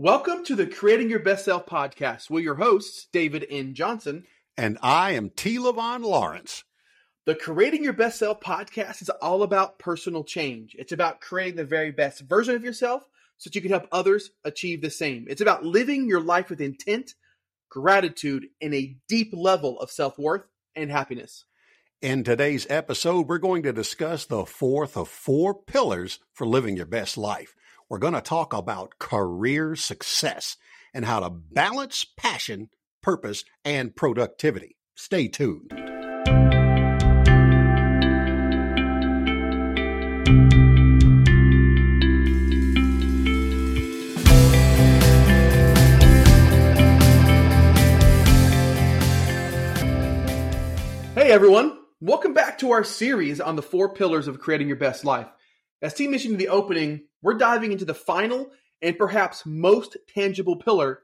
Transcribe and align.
Welcome 0.00 0.44
to 0.44 0.54
the 0.54 0.68
Creating 0.68 1.10
Your 1.10 1.18
Best 1.18 1.44
Self 1.44 1.66
podcast. 1.66 2.30
We're 2.30 2.38
your 2.38 2.54
hosts, 2.54 3.08
David 3.12 3.44
N. 3.50 3.74
Johnson. 3.74 4.26
And 4.56 4.78
I 4.80 5.10
am 5.10 5.30
T. 5.30 5.58
Levon 5.58 6.04
Lawrence. 6.04 6.62
The 7.26 7.34
Creating 7.34 7.82
Your 7.82 7.94
Best 7.94 8.20
Self 8.20 8.38
podcast 8.38 9.02
is 9.02 9.10
all 9.10 9.42
about 9.42 9.80
personal 9.80 10.22
change. 10.22 10.76
It's 10.78 10.92
about 10.92 11.20
creating 11.20 11.56
the 11.56 11.64
very 11.64 11.90
best 11.90 12.20
version 12.20 12.54
of 12.54 12.62
yourself 12.62 13.08
so 13.38 13.50
that 13.50 13.56
you 13.56 13.60
can 13.60 13.72
help 13.72 13.88
others 13.90 14.30
achieve 14.44 14.82
the 14.82 14.90
same. 14.90 15.26
It's 15.28 15.40
about 15.40 15.64
living 15.64 16.06
your 16.06 16.20
life 16.20 16.48
with 16.48 16.60
intent, 16.60 17.14
gratitude, 17.68 18.46
and 18.62 18.72
a 18.72 18.96
deep 19.08 19.32
level 19.32 19.80
of 19.80 19.90
self 19.90 20.16
worth 20.16 20.44
and 20.76 20.92
happiness. 20.92 21.44
In 22.00 22.22
today's 22.22 22.68
episode, 22.70 23.26
we're 23.26 23.38
going 23.38 23.64
to 23.64 23.72
discuss 23.72 24.26
the 24.26 24.46
fourth 24.46 24.96
of 24.96 25.08
four 25.08 25.54
pillars 25.54 26.20
for 26.32 26.46
living 26.46 26.76
your 26.76 26.86
best 26.86 27.18
life. 27.18 27.56
We're 27.90 27.96
going 27.96 28.12
to 28.12 28.20
talk 28.20 28.52
about 28.52 28.98
career 28.98 29.74
success 29.74 30.58
and 30.92 31.06
how 31.06 31.20
to 31.20 31.30
balance 31.30 32.04
passion, 32.18 32.68
purpose, 33.02 33.44
and 33.64 33.96
productivity. 33.96 34.76
Stay 34.94 35.26
tuned. 35.26 35.72
Hey 51.14 51.32
everyone, 51.32 51.78
welcome 52.02 52.34
back 52.34 52.58
to 52.58 52.72
our 52.72 52.84
series 52.84 53.40
on 53.40 53.56
the 53.56 53.62
four 53.62 53.94
pillars 53.94 54.28
of 54.28 54.38
creating 54.38 54.68
your 54.68 54.76
best 54.76 55.06
life. 55.06 55.28
As 55.80 55.94
T 55.94 56.06
mentioned 56.06 56.34
in 56.34 56.38
the 56.38 56.48
opening, 56.48 57.07
we're 57.22 57.34
diving 57.34 57.72
into 57.72 57.84
the 57.84 57.94
final 57.94 58.50
and 58.80 58.98
perhaps 58.98 59.44
most 59.44 59.96
tangible 60.14 60.56
pillar, 60.56 61.00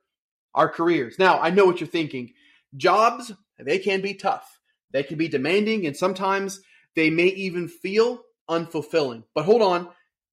our 0.55 0.69
careers. 0.69 1.19
Now, 1.19 1.41
I 1.41 1.51
know 1.51 1.65
what 1.65 1.81
you're 1.81 1.89
thinking. 1.89 2.33
Jobs, 2.77 3.33
they 3.59 3.79
can 3.79 4.01
be 4.01 4.15
tough. 4.15 4.61
They 4.93 5.03
can 5.03 5.19
be 5.19 5.29
demanding 5.29 5.87
and 5.87 5.97
sometimes 5.97 6.61
they 6.95 7.11
may 7.11 7.27
even 7.27 7.69
feel 7.69 8.23
unfulfilling. 8.49 9.25
But 9.35 9.45
hold 9.45 9.63
on, 9.63 9.89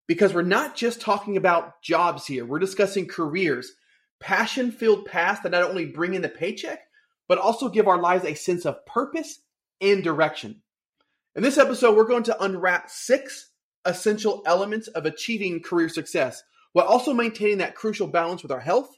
because 0.08 0.33
we're 0.33 0.44
not 0.44 0.75
just 0.75 1.02
talking 1.02 1.38
about 1.38 1.81
jobs 1.81 2.27
here. 2.27 2.45
We're 2.45 2.59
discussing 2.59 3.08
careers, 3.08 3.72
passion-filled 4.20 5.05
paths 5.05 5.42
that 5.42 5.52
not 5.52 5.64
only 5.64 5.86
bring 5.86 6.14
in 6.14 6.22
the 6.22 6.30
paycheck, 6.30 6.81
but 7.27 7.38
also 7.38 7.70
give 7.70 7.88
our 7.88 8.00
lives 8.00 8.25
a 8.25 8.33
sense 8.33 8.66
of 8.66 8.86
purpose 8.86 9.39
and 9.80 10.03
direction. 10.03 10.61
In 11.36 11.44
this 11.44 11.58
episode, 11.58 11.95
we're 11.95 12.03
going 12.03 12.23
to 12.23 12.44
unwrap 12.44 12.89
six 12.89 13.50
essential 13.85 14.43
elements 14.45 14.87
of 14.89 15.05
achieving 15.05 15.61
career 15.61 15.89
success 15.89 16.43
while 16.73 16.85
also 16.85 17.13
maintaining 17.13 17.57
that 17.59 17.75
crucial 17.75 18.07
balance 18.07 18.43
with 18.43 18.51
our 18.51 18.59
health, 18.59 18.97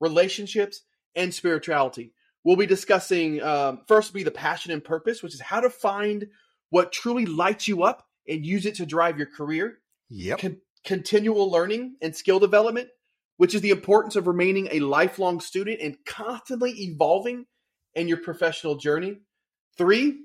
relationships, 0.00 0.82
and 1.14 1.32
spirituality. 1.32 2.12
We'll 2.42 2.56
be 2.56 2.66
discussing 2.66 3.42
um, 3.42 3.80
first 3.86 4.12
will 4.12 4.18
be 4.18 4.24
the 4.24 4.30
passion 4.30 4.72
and 4.72 4.84
purpose, 4.84 5.22
which 5.22 5.34
is 5.34 5.40
how 5.40 5.60
to 5.60 5.70
find 5.70 6.26
what 6.70 6.92
truly 6.92 7.24
lights 7.24 7.68
you 7.68 7.84
up 7.84 8.06
and 8.28 8.44
use 8.44 8.66
it 8.66 8.76
to 8.76 8.86
drive 8.86 9.16
your 9.16 9.28
career. 9.28 9.78
Yep. 10.10 10.38
Con- 10.38 10.60
continual 10.84 11.50
learning 11.50 11.96
and 12.02 12.14
skill 12.14 12.38
development, 12.38 12.88
which 13.38 13.54
is 13.54 13.62
the 13.62 13.70
importance 13.70 14.16
of 14.16 14.26
remaining 14.26 14.68
a 14.70 14.80
lifelong 14.80 15.40
student 15.40 15.80
and 15.80 15.96
constantly 16.04 16.72
evolving 16.72 17.46
in 17.94 18.08
your 18.08 18.18
professional 18.18 18.76
journey. 18.76 19.20
Three, 19.78 20.18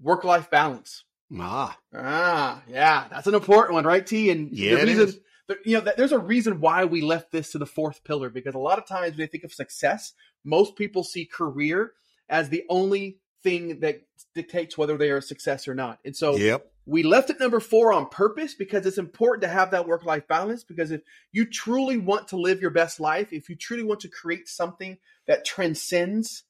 work 0.00 0.24
life 0.24 0.50
balance. 0.50 1.04
Ah, 1.38 1.78
Ah, 1.94 2.62
yeah, 2.68 3.08
that's 3.10 3.26
an 3.26 3.34
important 3.34 3.74
one, 3.74 3.84
right, 3.84 4.06
T? 4.06 4.30
And 4.30 4.50
Yeah, 4.52 4.76
the 4.76 4.86
reason, 4.86 5.20
the- 5.48 5.58
you 5.64 5.80
know, 5.80 5.92
there's 5.96 6.12
a 6.12 6.18
reason 6.18 6.60
why 6.60 6.84
we 6.84 7.00
left 7.00 7.32
this 7.32 7.52
to 7.52 7.58
the 7.58 7.66
fourth 7.66 8.04
pillar 8.04 8.30
because 8.30 8.54
a 8.54 8.58
lot 8.58 8.78
of 8.78 8.86
times 8.86 9.12
when 9.12 9.18
they 9.18 9.26
think 9.26 9.44
of 9.44 9.52
success, 9.52 10.12
most 10.44 10.76
people 10.76 11.02
see 11.02 11.26
career 11.26 11.92
as 12.28 12.48
the 12.48 12.64
only 12.68 13.18
thing 13.42 13.80
that 13.80 14.02
dictates 14.34 14.76
whether 14.76 14.96
they 14.96 15.10
are 15.10 15.18
a 15.18 15.22
success 15.22 15.68
or 15.68 15.74
not. 15.74 15.98
And 16.04 16.16
so 16.16 16.36
yep. 16.36 16.70
we 16.84 17.02
left 17.02 17.30
it 17.30 17.40
number 17.40 17.60
four 17.60 17.92
on 17.92 18.08
purpose 18.08 18.54
because 18.54 18.86
it's 18.86 18.98
important 18.98 19.42
to 19.42 19.48
have 19.48 19.70
that 19.70 19.86
work 19.86 20.04
life 20.04 20.26
balance. 20.26 20.64
Because 20.64 20.90
if 20.90 21.02
you 21.32 21.44
truly 21.44 21.96
want 21.96 22.28
to 22.28 22.36
live 22.36 22.60
your 22.60 22.70
best 22.70 22.98
life, 22.98 23.32
if 23.32 23.48
you 23.48 23.56
truly 23.56 23.84
want 23.84 24.00
to 24.00 24.08
create 24.08 24.48
something 24.48 24.98
that 25.26 25.44
transcends, 25.44 26.44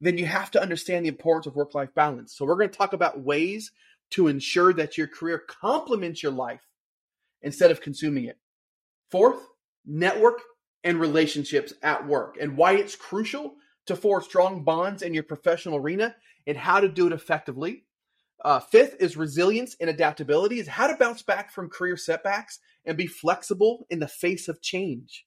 then 0.00 0.18
you 0.18 0.26
have 0.26 0.50
to 0.52 0.62
understand 0.62 1.04
the 1.04 1.08
importance 1.08 1.46
of 1.46 1.56
work 1.56 1.74
life 1.74 1.94
balance. 1.94 2.36
So 2.36 2.44
we're 2.44 2.56
going 2.56 2.70
to 2.70 2.78
talk 2.78 2.92
about 2.92 3.20
ways 3.20 3.72
to 4.10 4.28
ensure 4.28 4.72
that 4.72 4.96
your 4.96 5.06
career 5.06 5.38
complements 5.38 6.22
your 6.22 6.32
life 6.32 6.66
instead 7.42 7.70
of 7.70 7.80
consuming 7.80 8.24
it. 8.24 8.38
Fourth, 9.10 9.40
network 9.84 10.40
and 10.84 11.00
relationships 11.00 11.72
at 11.82 12.06
work 12.06 12.36
and 12.40 12.56
why 12.56 12.72
it's 12.72 12.96
crucial 12.96 13.54
to 13.86 13.96
forge 13.96 14.24
strong 14.24 14.64
bonds 14.64 15.02
in 15.02 15.14
your 15.14 15.22
professional 15.22 15.76
arena 15.76 16.14
and 16.46 16.56
how 16.56 16.80
to 16.80 16.88
do 16.88 17.06
it 17.06 17.12
effectively. 17.12 17.84
Uh, 18.44 18.60
fifth 18.60 18.96
is 19.00 19.16
resilience 19.16 19.76
and 19.80 19.88
adaptability, 19.88 20.60
is 20.60 20.68
how 20.68 20.86
to 20.86 20.96
bounce 20.96 21.22
back 21.22 21.50
from 21.50 21.70
career 21.70 21.96
setbacks 21.96 22.58
and 22.84 22.96
be 22.96 23.06
flexible 23.06 23.86
in 23.90 23.98
the 23.98 24.08
face 24.08 24.48
of 24.48 24.60
change. 24.60 25.26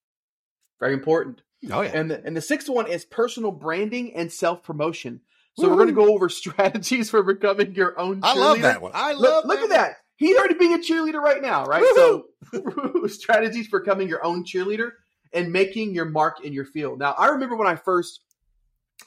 Very 0.80 0.94
important. 0.94 1.42
Oh, 1.72 1.82
yeah. 1.82 1.92
And 1.94 2.12
the, 2.12 2.24
and 2.26 2.38
the 2.38 2.42
sixth 2.42 2.70
one 2.70 2.88
is 2.88 3.04
personal 3.04 3.52
branding 3.52 4.16
and 4.16 4.32
self 4.32 4.64
promotion. 4.64 5.22
So 5.60 5.70
we're 5.70 5.76
going 5.76 5.88
to 5.88 5.94
go 5.94 6.14
over 6.14 6.30
strategies 6.30 7.10
for 7.10 7.24
becoming 7.24 7.74
your 7.76 8.00
own. 8.00 8.22
Cheerleader. 8.22 8.24
I 8.24 8.34
love 8.36 8.62
that 8.62 8.82
one. 8.82 8.92
I 8.94 9.14
Look, 9.14 9.22
love 9.22 9.46
look 9.46 9.60
at 9.60 9.70
that. 9.70 9.76
that. 9.76 9.96
He's 10.18 10.38
already 10.38 10.56
being 10.56 10.74
a 10.74 10.80
cheerleader 10.80 11.22
right 11.22 11.42
now, 11.42 11.66
right? 11.66 11.86
So 11.96 12.26
strategies 13.08 13.68
for 13.68 13.80
becoming 13.80 14.10
your 14.10 14.26
own 14.26 14.44
cheerleader 14.44 14.92
and 15.34 15.54
making 15.54 15.94
your 15.94 16.06
mark 16.06 16.44
in 16.44 16.52
your 16.52 16.66
field. 16.66 17.00
Now, 17.00 17.14
I 17.18 17.30
remember 17.30 17.56
when 17.56 17.68
I 17.68 17.76
first 17.76 18.20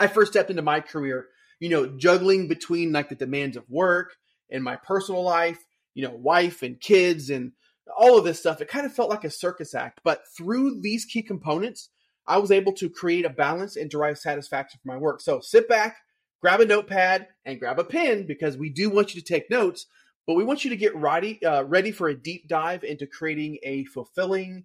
I 0.00 0.06
first 0.06 0.32
stepped 0.32 0.50
into 0.50 0.62
my 0.62 0.80
career, 0.80 1.26
you 1.60 1.68
know, 1.68 1.86
juggling 1.86 2.48
between 2.48 2.92
like 2.92 3.08
the 3.08 3.14
demands 3.14 3.56
of 3.56 3.68
work 3.68 4.14
and 4.50 4.64
my 4.64 4.76
personal 4.76 5.22
life, 5.22 5.58
you 5.94 6.02
know, 6.02 6.14
wife 6.14 6.62
and 6.62 6.80
kids 6.80 7.30
and 7.30 7.52
all 7.96 8.18
of 8.18 8.24
this 8.24 8.38
stuff. 8.38 8.60
It 8.60 8.68
kind 8.68 8.86
of 8.86 8.94
felt 8.94 9.10
like 9.10 9.24
a 9.24 9.30
circus 9.30 9.74
act, 9.74 10.00
but 10.04 10.22
through 10.36 10.80
these 10.80 11.04
key 11.04 11.22
components, 11.22 11.90
I 12.26 12.38
was 12.38 12.50
able 12.50 12.72
to 12.74 12.88
create 12.88 13.24
a 13.24 13.30
balance 13.30 13.76
and 13.76 13.90
derive 13.90 14.18
satisfaction 14.18 14.80
from 14.82 14.94
my 14.94 14.98
work. 14.98 15.20
So 15.20 15.40
sit 15.40 15.68
back, 15.68 15.96
grab 16.42 16.60
a 16.60 16.66
notepad, 16.66 17.28
and 17.44 17.60
grab 17.60 17.78
a 17.78 17.84
pen 17.84 18.26
because 18.26 18.56
we 18.56 18.68
do 18.68 18.90
want 18.90 19.14
you 19.14 19.20
to 19.20 19.26
take 19.26 19.48
notes, 19.48 19.86
but 20.26 20.34
we 20.34 20.44
want 20.44 20.64
you 20.64 20.70
to 20.70 20.76
get 20.76 20.94
ready, 20.94 21.42
uh, 21.44 21.62
ready 21.62 21.92
for 21.92 22.08
a 22.08 22.14
deep 22.14 22.48
dive 22.48 22.82
into 22.84 23.06
creating 23.06 23.58
a 23.62 23.84
fulfilling, 23.84 24.64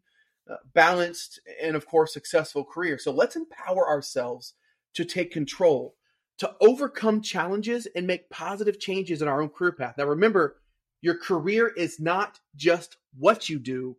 uh, 0.49 0.55
balanced, 0.73 1.39
and 1.61 1.75
of 1.75 1.85
course, 1.85 2.13
successful 2.13 2.63
career. 2.63 2.97
So 2.97 3.11
let's 3.11 3.35
empower 3.35 3.87
ourselves 3.87 4.55
to 4.95 5.05
take 5.05 5.31
control, 5.31 5.95
to 6.39 6.55
overcome 6.59 7.21
challenges, 7.21 7.87
and 7.95 8.07
make 8.07 8.29
positive 8.29 8.79
changes 8.79 9.21
in 9.21 9.27
our 9.27 9.41
own 9.41 9.49
career 9.49 9.71
path. 9.71 9.95
Now, 9.97 10.05
remember, 10.05 10.57
your 11.01 11.15
career 11.15 11.67
is 11.67 11.99
not 11.99 12.39
just 12.55 12.97
what 13.17 13.49
you 13.49 13.59
do, 13.59 13.97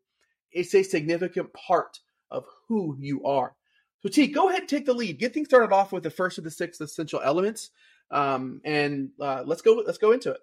it's 0.50 0.75
a 0.75 0.83
significant 0.83 1.53
part 1.53 2.00
of 2.31 2.45
who 2.66 2.97
you 2.99 3.25
are. 3.25 3.55
So, 4.03 4.09
T, 4.09 4.28
go 4.28 4.48
ahead 4.48 4.60
and 4.60 4.69
take 4.69 4.86
the 4.86 4.94
lead. 4.94 5.19
Get 5.19 5.34
things 5.34 5.48
started 5.48 5.75
off 5.75 5.92
with 5.92 6.04
the 6.04 6.10
first 6.10 6.38
of 6.38 6.44
the 6.44 6.50
six 6.50 6.81
essential 6.81 7.20
elements, 7.20 7.70
um, 8.10 8.60
and 8.64 9.10
uh, 9.20 9.42
let's 9.44 9.62
go. 9.62 9.82
Let's 9.84 9.98
go 9.98 10.12
into 10.12 10.31
it. 10.32 10.41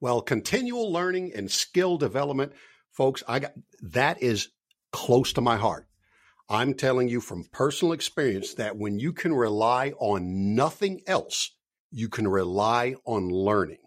Well, 0.00 0.20
continual 0.20 0.92
learning 0.92 1.32
and 1.34 1.50
skill 1.50 1.96
development, 1.98 2.52
folks, 2.90 3.22
I 3.26 3.40
got 3.40 3.52
that 3.82 4.22
is 4.22 4.48
close 4.92 5.32
to 5.34 5.40
my 5.40 5.56
heart. 5.56 5.86
I'm 6.48 6.74
telling 6.74 7.08
you 7.08 7.20
from 7.20 7.48
personal 7.52 7.92
experience 7.92 8.54
that 8.54 8.76
when 8.76 8.98
you 8.98 9.12
can 9.12 9.32
rely 9.32 9.94
on 9.98 10.54
nothing 10.54 11.00
else, 11.06 11.50
you 11.90 12.08
can 12.08 12.28
rely 12.28 12.96
on 13.06 13.28
learning. 13.30 13.78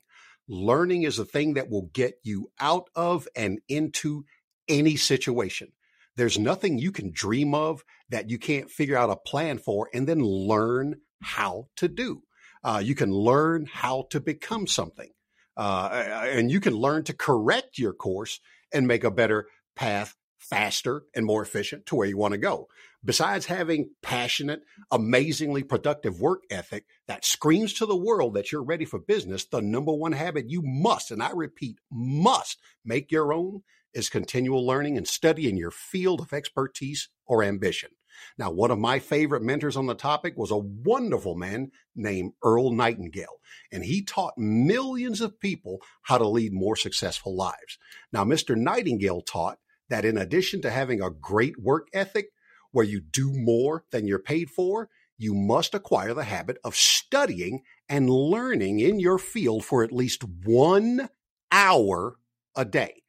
Learning 0.47 1.03
is 1.03 1.17
the 1.17 1.25
thing 1.25 1.55
that 1.55 1.69
will 1.69 1.89
get 1.93 2.15
you 2.23 2.51
out 2.59 2.89
of 2.95 3.27
and 3.35 3.59
into 3.67 4.25
any 4.67 4.95
situation. 4.95 5.71
There's 6.15 6.39
nothing 6.39 6.77
you 6.77 6.91
can 6.91 7.11
dream 7.11 7.53
of 7.53 7.83
that 8.09 8.29
you 8.29 8.37
can't 8.37 8.69
figure 8.69 8.97
out 8.97 9.09
a 9.09 9.15
plan 9.15 9.57
for 9.57 9.89
and 9.93 10.07
then 10.07 10.19
learn 10.19 10.95
how 11.21 11.67
to 11.77 11.87
do. 11.87 12.21
Uh, 12.63 12.81
you 12.83 12.95
can 12.95 13.11
learn 13.11 13.65
how 13.65 14.07
to 14.09 14.19
become 14.19 14.67
something. 14.67 15.09
Uh, 15.57 15.89
and 16.27 16.51
you 16.51 16.59
can 16.59 16.73
learn 16.73 17.03
to 17.03 17.13
correct 17.13 17.77
your 17.77 17.93
course 17.93 18.39
and 18.73 18.87
make 18.87 19.03
a 19.03 19.11
better 19.11 19.47
path 19.75 20.15
faster 20.37 21.03
and 21.15 21.25
more 21.25 21.41
efficient 21.41 21.85
to 21.85 21.95
where 21.95 22.07
you 22.07 22.17
want 22.17 22.33
to 22.33 22.37
go. 22.37 22.67
Besides 23.03 23.45
having 23.45 23.91
passionate, 24.01 24.61
amazingly 24.91 25.63
productive 25.63 26.19
work 26.19 26.43
ethic 26.49 26.85
that 27.07 27.23
screams 27.23 27.73
to 27.73 27.85
the 27.85 27.95
world 27.95 28.33
that 28.33 28.51
you're 28.51 28.63
ready 28.63 28.85
for 28.85 28.99
business, 28.99 29.45
the 29.45 29.61
number 29.61 29.93
one 29.93 30.11
habit 30.11 30.49
you 30.49 30.61
must, 30.63 31.11
and 31.11 31.21
I 31.21 31.31
repeat, 31.31 31.77
must 31.91 32.59
make 32.83 33.11
your 33.11 33.31
own 33.31 33.61
is 33.93 34.09
continual 34.09 34.65
learning 34.65 34.97
and 34.97 35.07
study 35.07 35.47
in 35.47 35.55
your 35.55 35.71
field 35.71 36.19
of 36.19 36.33
expertise 36.33 37.09
or 37.27 37.43
ambition. 37.43 37.89
Now, 38.37 38.51
one 38.51 38.71
of 38.71 38.79
my 38.79 38.99
favorite 38.99 39.43
mentors 39.43 39.77
on 39.77 39.87
the 39.87 39.95
topic 39.95 40.35
was 40.37 40.51
a 40.51 40.57
wonderful 40.57 41.35
man 41.35 41.71
named 41.95 42.33
Earl 42.43 42.71
Nightingale, 42.71 43.41
and 43.71 43.83
he 43.83 44.03
taught 44.03 44.37
millions 44.37 45.21
of 45.21 45.39
people 45.39 45.79
how 46.03 46.17
to 46.17 46.27
lead 46.27 46.53
more 46.53 46.75
successful 46.75 47.35
lives. 47.35 47.77
Now, 48.11 48.23
Mr. 48.23 48.55
Nightingale 48.55 49.21
taught 49.21 49.59
that 49.89 50.05
in 50.05 50.17
addition 50.17 50.61
to 50.61 50.71
having 50.71 51.01
a 51.01 51.09
great 51.09 51.61
work 51.61 51.87
ethic, 51.93 52.27
where 52.71 52.85
you 52.85 52.99
do 52.99 53.31
more 53.33 53.85
than 53.91 54.05
you're 54.05 54.19
paid 54.19 54.49
for, 54.49 54.89
you 55.17 55.33
must 55.33 55.73
acquire 55.73 56.13
the 56.13 56.25
habit 56.25 56.57
of 56.63 56.75
studying 56.75 57.61
and 57.87 58.09
learning 58.09 58.79
in 58.79 58.99
your 58.99 59.17
field 59.17 59.63
for 59.63 59.83
at 59.83 59.93
least 59.93 60.23
one 60.43 61.09
hour 61.51 62.17
a 62.55 62.65
day. 62.65 63.03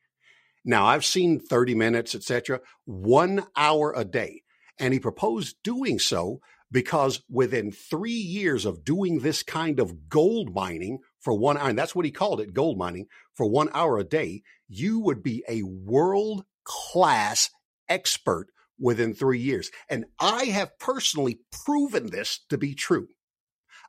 Now, 0.68 0.86
I've 0.86 1.04
seen 1.04 1.38
30 1.38 1.76
minutes, 1.76 2.14
etc., 2.16 2.60
one 2.84 3.46
hour 3.56 3.94
a 3.96 4.04
day. 4.04 4.42
And 4.80 4.92
he 4.92 4.98
proposed 4.98 5.56
doing 5.62 6.00
so 6.00 6.40
because 6.72 7.22
within 7.30 7.70
three 7.70 8.10
years 8.10 8.66
of 8.66 8.84
doing 8.84 9.20
this 9.20 9.44
kind 9.44 9.78
of 9.78 10.08
gold 10.08 10.52
mining 10.52 10.98
for 11.20 11.32
one 11.38 11.56
hour, 11.56 11.68
and 11.68 11.78
that's 11.78 11.94
what 11.94 12.04
he 12.04 12.10
called 12.10 12.40
it, 12.40 12.52
gold 12.52 12.76
mining 12.76 13.06
for 13.32 13.48
one 13.48 13.70
hour 13.72 13.96
a 13.96 14.04
day, 14.04 14.42
you 14.68 14.98
would 14.98 15.22
be 15.22 15.44
a 15.48 15.62
world 15.62 16.44
class 16.64 17.48
expert 17.88 18.48
within 18.78 19.14
three 19.14 19.38
years. 19.38 19.70
And 19.88 20.06
I 20.18 20.46
have 20.46 20.78
personally 20.80 21.38
proven 21.64 22.10
this 22.10 22.40
to 22.50 22.58
be 22.58 22.74
true. 22.74 23.06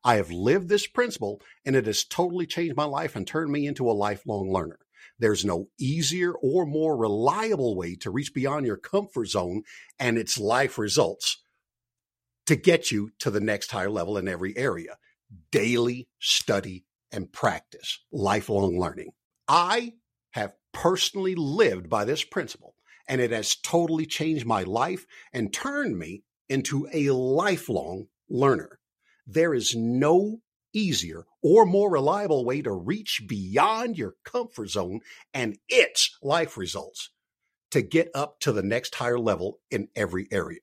I 0.04 0.18
have 0.18 0.32
lived 0.32 0.70
this 0.70 0.86
principle 0.86 1.42
and 1.66 1.76
it 1.76 1.88
has 1.88 2.04
totally 2.04 2.46
changed 2.46 2.78
my 2.78 2.86
life 2.86 3.16
and 3.16 3.26
turned 3.26 3.52
me 3.52 3.66
into 3.66 3.90
a 3.90 3.94
lifelong 3.94 4.54
learner. 4.54 4.78
There's 5.20 5.46
no 5.46 5.70
easier 5.80 6.34
or 6.34 6.66
more 6.66 6.96
reliable 6.96 7.76
way 7.76 7.96
to 7.98 8.12
reach 8.12 8.34
beyond 8.34 8.66
your 8.66 8.78
comfort 8.78 9.26
zone 9.28 9.64
and 10.00 10.18
its 10.18 10.38
life 10.38 10.78
results 10.78 11.42
to 12.46 12.56
get 12.56 12.92
you 12.92 13.12
to 13.20 13.32
the 13.32 13.42
next 13.42 13.72
higher 13.72 13.90
level 13.90 14.18
in 14.18 14.28
every 14.28 14.56
area. 14.58 14.98
Daily 15.52 16.08
study 16.20 16.86
and 17.12 17.32
practice, 17.32 18.00
lifelong 18.12 18.80
learning. 18.80 19.12
I 19.48 19.94
have 20.32 20.54
personally 20.74 21.36
lived 21.36 21.90
by 21.90 22.06
this 22.06 22.24
principle 22.24 22.76
and 23.08 23.22
it 23.22 23.32
has 23.32 23.56
totally 23.56 24.06
changed 24.06 24.46
my 24.46 24.64
life 24.64 25.06
and 25.34 25.54
turned 25.54 25.98
me 25.98 26.24
into 26.50 26.88
a 26.94 27.10
lifelong 27.12 28.08
learner. 28.30 28.80
There 29.26 29.54
is 29.54 29.76
no 29.76 30.42
easier 30.78 31.26
or 31.42 31.66
more 31.66 31.90
reliable 31.90 32.46
way 32.46 32.62
to 32.62 32.72
reach 32.72 33.24
beyond 33.28 33.98
your 33.98 34.16
comfort 34.24 34.70
zone 34.70 35.00
and 35.34 35.58
its 35.68 36.16
life 36.22 36.58
results 36.58 37.10
to 37.72 37.82
get 37.82 38.10
up 38.14 38.40
to 38.40 38.52
the 38.52 38.64
next 38.64 38.96
higher 38.96 39.20
level 39.20 39.60
in 39.72 39.90
every 39.96 40.28
area. 40.32 40.60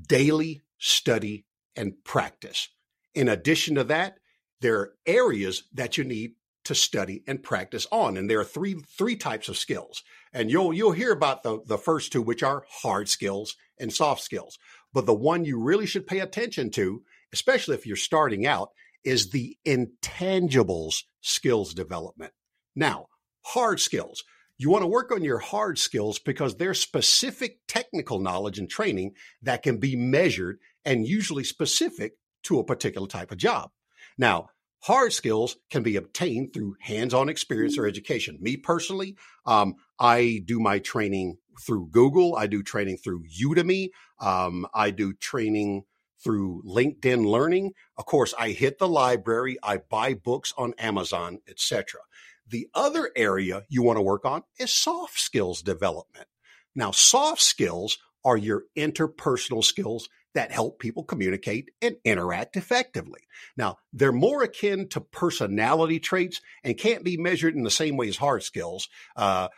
Daily 0.00 0.62
study 0.78 1.46
and 1.76 1.94
practice. 2.04 2.68
In 3.14 3.28
addition 3.28 3.76
to 3.76 3.84
that, 3.84 4.18
there 4.60 4.78
are 4.78 4.94
areas 5.06 5.64
that 5.72 5.96
you 5.96 6.04
need 6.04 6.32
to 6.64 6.74
study 6.74 7.22
and 7.26 7.42
practice 7.42 7.86
on. 7.90 8.16
And 8.16 8.28
there 8.28 8.40
are 8.40 8.44
three 8.44 8.74
three 8.98 9.16
types 9.16 9.48
of 9.48 9.56
skills. 9.56 10.02
And 10.32 10.50
you'll 10.50 10.74
you'll 10.74 10.92
hear 10.92 11.12
about 11.12 11.42
the, 11.42 11.60
the 11.64 11.78
first 11.78 12.12
two, 12.12 12.20
which 12.20 12.42
are 12.42 12.66
hard 12.68 13.08
skills 13.08 13.56
and 13.78 13.92
soft 13.92 14.22
skills. 14.22 14.58
But 14.92 15.06
the 15.06 15.14
one 15.14 15.44
you 15.44 15.58
really 15.58 15.86
should 15.86 16.06
pay 16.06 16.18
attention 16.18 16.70
to, 16.72 17.02
especially 17.32 17.74
if 17.74 17.86
you're 17.86 17.96
starting 17.96 18.46
out, 18.46 18.70
is 19.08 19.30
the 19.30 19.56
intangibles 19.66 21.04
skills 21.22 21.72
development. 21.72 22.32
Now, 22.76 23.06
hard 23.42 23.80
skills. 23.80 24.22
You 24.58 24.68
want 24.68 24.82
to 24.82 24.88
work 24.88 25.10
on 25.10 25.24
your 25.24 25.38
hard 25.38 25.78
skills 25.78 26.18
because 26.18 26.56
they're 26.56 26.74
specific 26.74 27.60
technical 27.66 28.18
knowledge 28.18 28.58
and 28.58 28.68
training 28.68 29.12
that 29.42 29.62
can 29.62 29.78
be 29.78 29.96
measured 29.96 30.58
and 30.84 31.06
usually 31.06 31.44
specific 31.44 32.12
to 32.42 32.58
a 32.58 32.64
particular 32.64 33.06
type 33.06 33.32
of 33.32 33.38
job. 33.38 33.70
Now, 34.18 34.50
hard 34.80 35.14
skills 35.14 35.56
can 35.70 35.82
be 35.82 35.96
obtained 35.96 36.52
through 36.52 36.76
hands-on 36.80 37.30
experience 37.30 37.78
or 37.78 37.86
education. 37.86 38.36
Me 38.40 38.56
personally, 38.58 39.16
um, 39.46 39.74
I 39.98 40.42
do 40.44 40.60
my 40.60 40.80
training 40.80 41.38
through 41.64 41.88
Google. 41.90 42.36
I 42.36 42.46
do 42.46 42.62
training 42.62 42.98
through 42.98 43.24
Udemy. 43.42 43.88
Um, 44.20 44.66
I 44.74 44.90
do 44.90 45.14
training 45.14 45.84
through 46.22 46.62
LinkedIn 46.66 47.26
Learning. 47.26 47.72
Of 47.96 48.06
course, 48.06 48.34
I 48.38 48.50
hit 48.50 48.78
the 48.78 48.88
library, 48.88 49.56
I 49.62 49.78
buy 49.78 50.14
books 50.14 50.52
on 50.56 50.74
Amazon, 50.78 51.38
etc. 51.48 52.00
The 52.46 52.68
other 52.74 53.10
area 53.14 53.64
you 53.68 53.82
want 53.82 53.98
to 53.98 54.02
work 54.02 54.24
on 54.24 54.42
is 54.58 54.72
soft 54.72 55.18
skills 55.18 55.62
development. 55.62 56.26
Now, 56.74 56.90
soft 56.90 57.42
skills 57.42 57.98
are 58.24 58.36
your 58.36 58.64
interpersonal 58.76 59.64
skills 59.64 60.08
that 60.34 60.52
help 60.52 60.78
people 60.78 61.04
communicate 61.04 61.70
and 61.80 61.96
interact 62.04 62.56
effectively. 62.56 63.20
Now, 63.56 63.78
they're 63.92 64.12
more 64.12 64.42
akin 64.42 64.88
to 64.90 65.00
personality 65.00 65.98
traits 65.98 66.40
and 66.62 66.76
can't 66.76 67.04
be 67.04 67.16
measured 67.16 67.54
in 67.54 67.62
the 67.62 67.70
same 67.70 67.96
way 67.96 68.08
as 68.08 68.16
hard 68.16 68.42
skills. 68.42 68.88
Uh, 69.16 69.48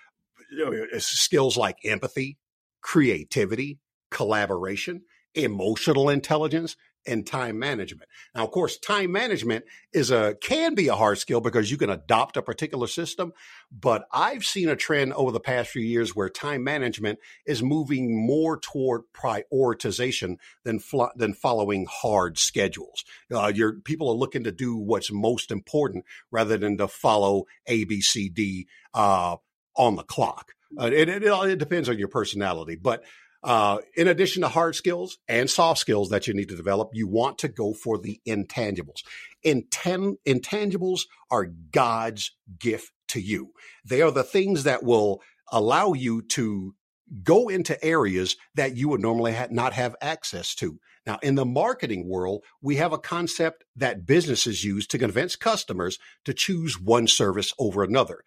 skills 0.98 1.56
like 1.56 1.78
empathy, 1.84 2.38
creativity, 2.80 3.78
collaboration, 4.10 5.02
emotional 5.34 6.08
intelligence, 6.08 6.76
and 7.06 7.26
time 7.26 7.58
management. 7.58 8.08
Now, 8.34 8.44
of 8.44 8.50
course, 8.50 8.76
time 8.78 9.12
management 9.12 9.64
is 9.92 10.10
a 10.10 10.34
can 10.40 10.74
be 10.74 10.88
a 10.88 10.94
hard 10.94 11.18
skill 11.18 11.40
because 11.40 11.70
you 11.70 11.76
can 11.76 11.90
adopt 11.90 12.36
a 12.36 12.42
particular 12.42 12.86
system, 12.86 13.32
but 13.72 14.04
I've 14.12 14.44
seen 14.44 14.68
a 14.68 14.76
trend 14.76 15.12
over 15.14 15.32
the 15.32 15.40
past 15.40 15.70
few 15.70 15.82
years 15.82 16.14
where 16.14 16.28
time 16.28 16.62
management 16.62 17.18
is 17.46 17.62
moving 17.62 18.24
more 18.24 18.58
toward 18.58 19.02
prioritization 19.12 20.36
than 20.64 20.78
fl- 20.78 21.04
than 21.16 21.32
following 21.32 21.86
hard 21.90 22.38
schedules. 22.38 23.04
Uh, 23.32 23.52
your 23.54 23.74
people 23.80 24.08
are 24.08 24.14
looking 24.14 24.44
to 24.44 24.52
do 24.52 24.76
what's 24.76 25.10
most 25.10 25.50
important 25.50 26.04
rather 26.30 26.56
than 26.56 26.76
to 26.78 26.88
follow 26.88 27.44
A, 27.66 27.84
B, 27.84 28.00
C, 28.00 28.28
D 28.28 28.66
uh, 28.94 29.36
on 29.76 29.96
the 29.96 30.02
clock. 30.02 30.52
Uh, 30.78 30.86
it, 30.86 31.08
it, 31.08 31.24
it 31.24 31.58
depends 31.58 31.88
on 31.88 31.98
your 31.98 32.08
personality, 32.08 32.76
but 32.76 33.02
uh, 33.42 33.78
in 33.96 34.08
addition 34.08 34.42
to 34.42 34.48
hard 34.48 34.74
skills 34.74 35.18
and 35.28 35.48
soft 35.48 35.80
skills 35.80 36.10
that 36.10 36.26
you 36.26 36.34
need 36.34 36.48
to 36.50 36.56
develop, 36.56 36.90
you 36.92 37.08
want 37.08 37.38
to 37.38 37.48
go 37.48 37.72
for 37.72 37.98
the 37.98 38.20
intangibles. 38.26 39.02
Intangibles 39.44 41.02
are 41.30 41.46
God's 41.72 42.32
gift 42.58 42.92
to 43.08 43.20
you. 43.20 43.52
They 43.84 44.02
are 44.02 44.10
the 44.10 44.22
things 44.22 44.64
that 44.64 44.82
will 44.82 45.22
allow 45.50 45.94
you 45.94 46.22
to 46.22 46.74
go 47.22 47.48
into 47.48 47.82
areas 47.84 48.36
that 48.54 48.76
you 48.76 48.88
would 48.88 49.00
normally 49.00 49.32
ha- 49.32 49.48
not 49.50 49.72
have 49.72 49.96
access 50.00 50.54
to. 50.56 50.78
Now, 51.06 51.18
in 51.22 51.34
the 51.34 51.46
marketing 51.46 52.06
world, 52.06 52.44
we 52.60 52.76
have 52.76 52.92
a 52.92 52.98
concept 52.98 53.64
that 53.76 54.04
businesses 54.04 54.64
use 54.64 54.86
to 54.88 54.98
convince 54.98 55.34
customers 55.34 55.98
to 56.24 56.34
choose 56.34 56.78
one 56.78 57.06
service 57.06 57.54
over 57.58 57.82
another. 57.82 58.22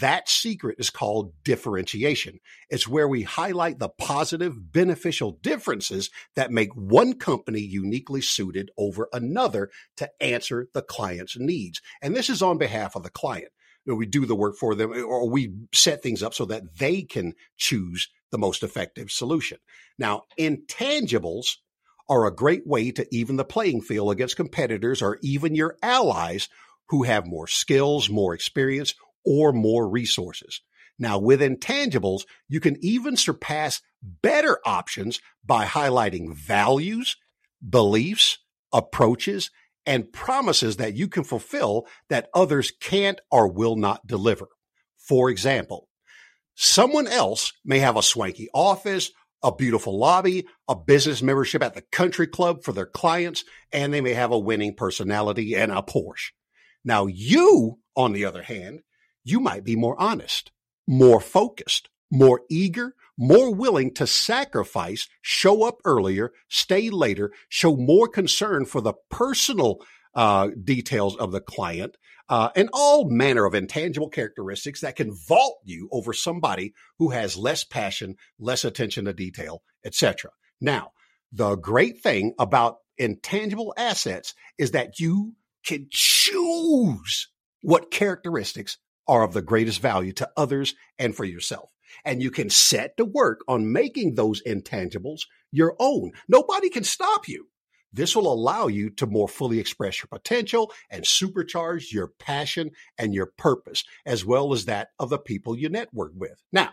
That 0.00 0.28
secret 0.28 0.76
is 0.78 0.90
called 0.90 1.32
differentiation. 1.42 2.38
It's 2.70 2.86
where 2.86 3.08
we 3.08 3.22
highlight 3.22 3.80
the 3.80 3.88
positive, 3.88 4.72
beneficial 4.72 5.32
differences 5.42 6.10
that 6.36 6.52
make 6.52 6.72
one 6.76 7.14
company 7.14 7.60
uniquely 7.60 8.20
suited 8.20 8.70
over 8.78 9.08
another 9.12 9.70
to 9.96 10.08
answer 10.20 10.68
the 10.72 10.82
client's 10.82 11.36
needs. 11.36 11.80
And 12.00 12.14
this 12.14 12.30
is 12.30 12.40
on 12.40 12.56
behalf 12.58 12.94
of 12.94 13.02
the 13.02 13.10
client. 13.10 13.50
We 13.84 14.06
do 14.06 14.26
the 14.26 14.36
work 14.36 14.56
for 14.56 14.76
them 14.76 14.92
or 14.92 15.28
we 15.28 15.52
set 15.74 16.04
things 16.04 16.22
up 16.22 16.34
so 16.34 16.44
that 16.44 16.78
they 16.78 17.02
can 17.02 17.34
choose 17.56 18.08
the 18.30 18.38
most 18.38 18.62
effective 18.62 19.10
solution. 19.10 19.58
Now, 19.98 20.22
intangibles 20.38 21.56
are 22.08 22.26
a 22.26 22.34
great 22.34 22.66
way 22.66 22.90
to 22.92 23.06
even 23.14 23.36
the 23.36 23.44
playing 23.44 23.80
field 23.80 24.10
against 24.12 24.36
competitors 24.36 25.02
or 25.02 25.18
even 25.22 25.54
your 25.54 25.76
allies 25.82 26.48
who 26.88 27.04
have 27.04 27.26
more 27.26 27.46
skills, 27.46 28.10
more 28.10 28.34
experience, 28.34 28.94
or 29.24 29.52
more 29.52 29.88
resources. 29.88 30.60
Now, 30.98 31.18
with 31.18 31.40
intangibles, 31.40 32.22
you 32.48 32.60
can 32.60 32.76
even 32.80 33.16
surpass 33.16 33.80
better 34.02 34.58
options 34.64 35.20
by 35.44 35.64
highlighting 35.64 36.34
values, 36.34 37.16
beliefs, 37.66 38.38
approaches, 38.72 39.50
and 39.86 40.12
promises 40.12 40.76
that 40.76 40.94
you 40.94 41.08
can 41.08 41.24
fulfill 41.24 41.86
that 42.08 42.28
others 42.34 42.72
can't 42.80 43.20
or 43.30 43.48
will 43.48 43.76
not 43.76 44.06
deliver. 44.06 44.48
For 44.96 45.30
example, 45.30 45.88
someone 46.54 47.06
else 47.06 47.52
may 47.64 47.78
have 47.80 47.96
a 47.96 48.02
swanky 48.02 48.48
office, 48.54 49.10
a 49.42 49.54
beautiful 49.54 49.98
lobby, 49.98 50.46
a 50.68 50.76
business 50.76 51.22
membership 51.22 51.62
at 51.62 51.74
the 51.74 51.82
country 51.82 52.26
club 52.26 52.62
for 52.62 52.72
their 52.72 52.86
clients, 52.86 53.44
and 53.72 53.92
they 53.92 54.00
may 54.00 54.14
have 54.14 54.30
a 54.30 54.38
winning 54.38 54.74
personality 54.74 55.54
and 55.54 55.72
a 55.72 55.82
Porsche. 55.82 56.30
Now, 56.84 57.06
you, 57.06 57.78
on 57.96 58.12
the 58.12 58.24
other 58.24 58.42
hand, 58.42 58.80
you 59.24 59.40
might 59.40 59.64
be 59.64 59.76
more 59.76 60.00
honest, 60.00 60.50
more 60.86 61.20
focused, 61.20 61.88
more 62.10 62.42
eager, 62.50 62.94
more 63.18 63.54
willing 63.54 63.92
to 63.94 64.06
sacrifice, 64.06 65.08
show 65.20 65.64
up 65.64 65.78
earlier, 65.84 66.32
stay 66.48 66.90
later, 66.90 67.32
show 67.48 67.76
more 67.76 68.08
concern 68.08 68.64
for 68.64 68.80
the 68.80 68.94
personal 69.10 69.80
uh, 70.14 70.48
details 70.62 71.16
of 71.16 71.32
the 71.32 71.40
client, 71.40 71.96
uh, 72.32 72.48
and 72.56 72.70
all 72.72 73.10
manner 73.10 73.44
of 73.44 73.54
intangible 73.54 74.08
characteristics 74.08 74.80
that 74.80 74.96
can 74.96 75.12
vault 75.28 75.58
you 75.64 75.86
over 75.92 76.14
somebody 76.14 76.72
who 76.98 77.10
has 77.10 77.36
less 77.36 77.62
passion, 77.62 78.16
less 78.38 78.64
attention 78.64 79.04
to 79.04 79.12
detail, 79.12 79.62
etc. 79.84 80.30
Now, 80.58 80.92
the 81.30 81.56
great 81.56 82.00
thing 82.00 82.32
about 82.38 82.76
intangible 82.96 83.74
assets 83.76 84.32
is 84.56 84.70
that 84.70 84.98
you 84.98 85.34
can 85.66 85.88
choose 85.90 87.28
what 87.60 87.90
characteristics 87.90 88.78
are 89.06 89.24
of 89.24 89.34
the 89.34 89.42
greatest 89.42 89.82
value 89.82 90.14
to 90.14 90.30
others 90.34 90.74
and 90.98 91.14
for 91.14 91.26
yourself. 91.26 91.68
and 92.04 92.22
you 92.22 92.30
can 92.30 92.48
set 92.48 92.96
to 92.96 93.04
work 93.04 93.40
on 93.46 93.72
making 93.72 94.14
those 94.14 94.42
intangibles 94.44 95.26
your 95.50 95.76
own. 95.78 96.12
Nobody 96.28 96.70
can 96.70 96.84
stop 96.84 97.28
you. 97.28 97.48
This 97.92 98.16
will 98.16 98.32
allow 98.32 98.68
you 98.68 98.90
to 98.90 99.06
more 99.06 99.28
fully 99.28 99.58
express 99.58 100.00
your 100.00 100.08
potential 100.08 100.72
and 100.90 101.04
supercharge 101.04 101.92
your 101.92 102.08
passion 102.18 102.70
and 102.98 103.14
your 103.14 103.32
purpose, 103.36 103.84
as 104.06 104.24
well 104.24 104.52
as 104.52 104.64
that 104.64 104.88
of 104.98 105.10
the 105.10 105.18
people 105.18 105.56
you 105.56 105.68
network 105.68 106.12
with. 106.14 106.42
Now, 106.52 106.70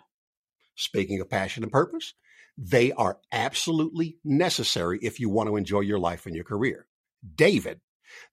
speaking 0.76 1.20
of 1.20 1.30
passion 1.30 1.64
and 1.64 1.72
purpose, 1.72 2.14
they 2.58 2.92
are 2.92 3.20
absolutely 3.32 4.18
necessary 4.24 5.00
if 5.02 5.20
you 5.20 5.30
want 5.30 5.50
to 5.50 5.56
enjoy 5.56 5.82
your 5.82 6.00
life 6.00 6.26
and 6.26 6.36
your 6.36 6.46
career. 6.46 6.88
David, 7.36 7.82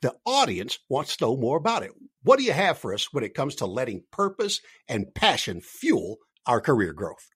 the 0.01 0.15
audience 0.25 0.79
wants 0.89 1.17
to 1.17 1.25
know 1.25 1.37
more 1.37 1.57
about 1.57 1.83
it. 1.83 1.93
What 2.23 2.39
do 2.39 2.45
you 2.45 2.53
have 2.53 2.79
for 2.79 2.95
us 2.95 3.13
when 3.13 3.25
it 3.25 3.35
comes 3.35 3.57
to 3.57 3.67
letting 3.67 4.05
purpose 4.11 4.61
and 4.89 5.15
passion 5.15 5.61
fuel 5.61 6.19
our 6.47 6.61
career 6.61 6.93
growth? 6.93 7.29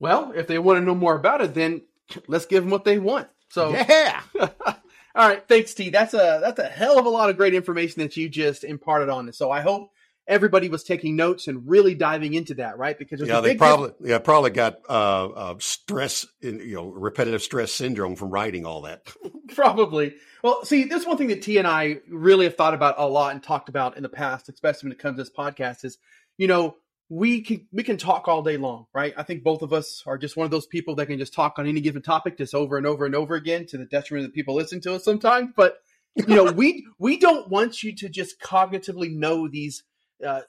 Well, 0.00 0.32
if 0.34 0.46
they 0.46 0.58
want 0.58 0.78
to 0.78 0.84
know 0.84 0.94
more 0.94 1.14
about 1.14 1.42
it, 1.42 1.54
then 1.54 1.82
let's 2.26 2.46
give 2.46 2.64
them 2.64 2.70
what 2.70 2.84
they 2.84 2.98
want. 2.98 3.28
So 3.50 3.70
yeah. 3.70 4.22
All 5.14 5.28
right, 5.28 5.46
thanks, 5.46 5.74
T. 5.74 5.90
That's 5.90 6.14
a 6.14 6.38
that's 6.42 6.58
a 6.58 6.64
hell 6.64 6.98
of 6.98 7.06
a 7.06 7.10
lot 7.10 7.30
of 7.30 7.36
great 7.36 7.54
information 7.54 8.02
that 8.02 8.16
you 8.16 8.28
just 8.28 8.64
imparted 8.64 9.08
on 9.08 9.28
us. 9.28 9.36
So 9.36 9.50
I 9.50 9.60
hope 9.60 9.90
everybody 10.26 10.68
was 10.68 10.84
taking 10.84 11.16
notes 11.16 11.48
and 11.48 11.68
really 11.68 11.94
diving 11.94 12.34
into 12.34 12.54
that, 12.54 12.78
right? 12.78 12.98
Because 12.98 13.20
yeah, 13.20 13.40
they 13.40 13.56
probably 13.56 13.88
diff- 13.88 14.08
yeah 14.08 14.18
probably 14.18 14.50
got 14.50 14.78
uh, 14.88 15.26
uh, 15.26 15.54
stress, 15.58 16.26
in, 16.40 16.60
you 16.60 16.76
know, 16.76 16.86
repetitive 16.86 17.42
stress 17.42 17.72
syndrome 17.72 18.16
from 18.16 18.30
writing 18.30 18.64
all 18.64 18.82
that. 18.82 19.12
probably. 19.54 20.14
Well, 20.42 20.64
see, 20.64 20.84
there's 20.84 21.06
one 21.06 21.16
thing 21.16 21.28
that 21.28 21.42
T 21.42 21.58
and 21.58 21.66
I 21.66 22.00
really 22.08 22.46
have 22.46 22.56
thought 22.56 22.74
about 22.74 22.94
a 22.98 23.06
lot 23.06 23.32
and 23.32 23.42
talked 23.42 23.68
about 23.68 23.96
in 23.96 24.02
the 24.02 24.08
past, 24.08 24.48
especially 24.48 24.88
when 24.88 24.92
it 24.92 24.98
comes 24.98 25.16
to 25.16 25.24
this 25.24 25.32
podcast, 25.32 25.84
is 25.84 25.98
you 26.36 26.46
know 26.46 26.76
we 27.12 27.42
can 27.42 27.66
we 27.72 27.82
can 27.82 27.98
talk 27.98 28.26
all 28.26 28.42
day 28.42 28.56
long, 28.56 28.86
right? 28.94 29.12
I 29.18 29.22
think 29.22 29.44
both 29.44 29.60
of 29.60 29.74
us 29.74 30.02
are 30.06 30.16
just 30.16 30.34
one 30.34 30.46
of 30.46 30.50
those 30.50 30.64
people 30.64 30.94
that 30.94 31.06
can 31.06 31.18
just 31.18 31.34
talk 31.34 31.58
on 31.58 31.66
any 31.66 31.82
given 31.82 32.00
topic 32.00 32.38
just 32.38 32.54
over 32.54 32.78
and 32.78 32.86
over 32.86 33.04
and 33.04 33.14
over 33.14 33.34
again 33.34 33.66
to 33.66 33.76
the 33.76 33.84
detriment 33.84 34.24
of 34.24 34.32
the 34.32 34.34
people 34.34 34.54
listening 34.54 34.80
to 34.82 34.94
us 34.94 35.04
sometimes. 35.04 35.50
But 35.54 35.76
you 36.16 36.34
know, 36.34 36.50
we 36.50 36.86
we 36.98 37.18
don't 37.18 37.50
want 37.50 37.82
you 37.82 37.94
to 37.96 38.08
just 38.08 38.40
cognitively 38.40 39.14
know 39.14 39.46
these 39.46 39.82
uh, 40.26 40.40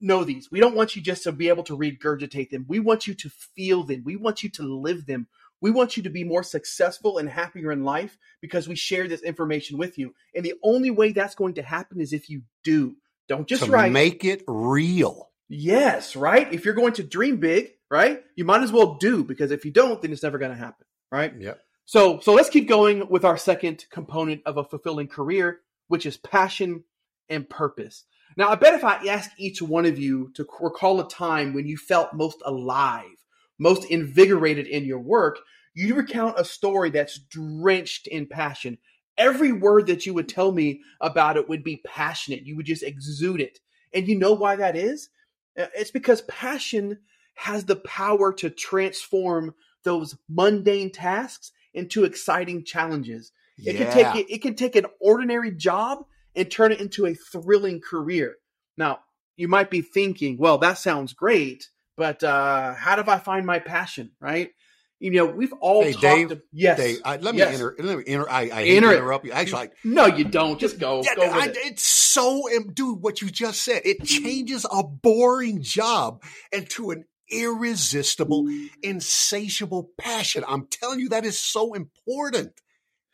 know 0.00 0.22
these. 0.22 0.48
We 0.48 0.60
don't 0.60 0.76
want 0.76 0.94
you 0.94 1.02
just 1.02 1.24
to 1.24 1.32
be 1.32 1.48
able 1.48 1.64
to 1.64 1.76
regurgitate 1.76 2.50
them. 2.50 2.66
We 2.68 2.78
want 2.78 3.08
you 3.08 3.14
to 3.14 3.28
feel 3.28 3.82
them. 3.82 4.02
We 4.04 4.14
want 4.14 4.44
you 4.44 4.50
to 4.50 4.62
live 4.62 5.06
them. 5.06 5.26
We 5.60 5.72
want 5.72 5.96
you 5.96 6.04
to 6.04 6.10
be 6.10 6.22
more 6.22 6.44
successful 6.44 7.18
and 7.18 7.28
happier 7.28 7.72
in 7.72 7.82
life 7.82 8.16
because 8.40 8.68
we 8.68 8.76
share 8.76 9.08
this 9.08 9.22
information 9.22 9.76
with 9.76 9.98
you. 9.98 10.14
And 10.36 10.44
the 10.44 10.54
only 10.62 10.92
way 10.92 11.10
that's 11.10 11.34
going 11.34 11.54
to 11.54 11.62
happen 11.62 12.00
is 12.00 12.12
if 12.12 12.30
you 12.30 12.42
do. 12.62 12.94
Don't 13.28 13.48
just 13.48 13.66
write. 13.68 13.90
Make 13.90 14.24
it 14.24 14.44
real. 14.46 15.31
Yes, 15.54 16.16
right? 16.16 16.50
If 16.50 16.64
you're 16.64 16.72
going 16.72 16.94
to 16.94 17.02
dream 17.02 17.36
big, 17.36 17.72
right? 17.90 18.22
You 18.36 18.46
might 18.46 18.62
as 18.62 18.72
well 18.72 18.94
do 18.94 19.22
because 19.22 19.50
if 19.50 19.66
you 19.66 19.70
don't, 19.70 20.00
then 20.00 20.10
it's 20.10 20.22
never 20.22 20.38
going 20.38 20.50
to 20.50 20.56
happen, 20.56 20.86
right? 21.10 21.30
Yep. 21.38 21.60
So, 21.84 22.20
so 22.20 22.32
let's 22.32 22.48
keep 22.48 22.66
going 22.66 23.06
with 23.10 23.22
our 23.22 23.36
second 23.36 23.84
component 23.90 24.40
of 24.46 24.56
a 24.56 24.64
fulfilling 24.64 25.08
career, 25.08 25.60
which 25.88 26.06
is 26.06 26.16
passion 26.16 26.84
and 27.28 27.50
purpose. 27.50 28.04
Now, 28.34 28.48
I 28.48 28.54
bet 28.54 28.72
if 28.72 28.82
I 28.82 29.06
ask 29.08 29.30
each 29.36 29.60
one 29.60 29.84
of 29.84 29.98
you 29.98 30.30
to 30.36 30.46
recall 30.58 31.00
a 31.00 31.08
time 31.08 31.52
when 31.52 31.66
you 31.66 31.76
felt 31.76 32.14
most 32.14 32.40
alive, 32.46 33.04
most 33.58 33.84
invigorated 33.90 34.66
in 34.66 34.86
your 34.86 35.00
work, 35.00 35.38
you 35.74 35.94
recount 35.94 36.40
a 36.40 36.46
story 36.46 36.88
that's 36.88 37.18
drenched 37.18 38.06
in 38.06 38.26
passion. 38.26 38.78
Every 39.18 39.52
word 39.52 39.88
that 39.88 40.06
you 40.06 40.14
would 40.14 40.30
tell 40.30 40.50
me 40.50 40.80
about 40.98 41.36
it 41.36 41.46
would 41.46 41.62
be 41.62 41.82
passionate. 41.84 42.46
You 42.46 42.56
would 42.56 42.64
just 42.64 42.82
exude 42.82 43.42
it. 43.42 43.58
And 43.92 44.08
you 44.08 44.18
know 44.18 44.32
why 44.32 44.56
that 44.56 44.76
is? 44.76 45.10
Uh, 45.58 45.66
it's 45.74 45.90
because 45.90 46.22
passion 46.22 46.98
has 47.34 47.64
the 47.64 47.76
power 47.76 48.32
to 48.32 48.50
transform 48.50 49.54
those 49.84 50.16
mundane 50.28 50.90
tasks 50.90 51.52
into 51.74 52.04
exciting 52.04 52.64
challenges. 52.64 53.32
It 53.58 53.76
yeah. 53.76 53.84
can 53.84 53.92
take 53.92 54.24
it, 54.24 54.32
it 54.32 54.42
can 54.42 54.54
take 54.54 54.76
an 54.76 54.86
ordinary 55.00 55.50
job 55.50 56.04
and 56.34 56.50
turn 56.50 56.72
it 56.72 56.80
into 56.80 57.06
a 57.06 57.14
thrilling 57.14 57.80
career. 57.80 58.36
Now, 58.76 59.00
you 59.36 59.48
might 59.48 59.70
be 59.70 59.82
thinking, 59.82 60.38
well, 60.38 60.58
that 60.58 60.78
sounds 60.78 61.12
great, 61.12 61.68
but 61.96 62.22
uh, 62.22 62.74
how 62.74 62.96
do 62.96 63.10
I 63.10 63.18
find 63.18 63.46
my 63.46 63.58
passion, 63.58 64.12
right? 64.20 64.50
You 65.02 65.10
know, 65.10 65.26
we've 65.26 65.52
all 65.54 65.82
hey, 65.82 65.92
talked. 65.92 66.02
Dave, 66.02 66.28
to, 66.28 66.42
yes, 66.52 66.78
Dave, 66.78 67.00
I, 67.04 67.16
let 67.16 67.34
me 67.34 67.40
yes. 67.40 67.54
enter. 67.54 67.74
Let 67.76 67.98
me 67.98 68.04
enter. 68.06 68.30
I, 68.30 68.42
I 68.42 68.62
enter, 68.62 68.92
interrupt 68.92 69.24
you. 69.24 69.32
Actually, 69.32 69.70
no, 69.82 70.06
you 70.06 70.22
don't. 70.22 70.60
Just 70.60 70.78
go. 70.78 71.02
Yeah, 71.02 71.16
go 71.16 71.22
I, 71.24 71.46
it. 71.46 71.56
It's 71.56 71.82
so, 71.82 72.48
dude. 72.72 73.02
What 73.02 73.20
you 73.20 73.28
just 73.28 73.62
said, 73.62 73.82
it 73.84 74.04
changes 74.04 74.64
a 74.70 74.84
boring 74.84 75.60
job 75.60 76.22
into 76.52 76.92
an 76.92 77.04
irresistible, 77.28 78.46
insatiable 78.80 79.90
passion. 79.98 80.44
I'm 80.46 80.68
telling 80.68 81.00
you, 81.00 81.08
that 81.08 81.24
is 81.24 81.36
so 81.36 81.74
important. 81.74 82.52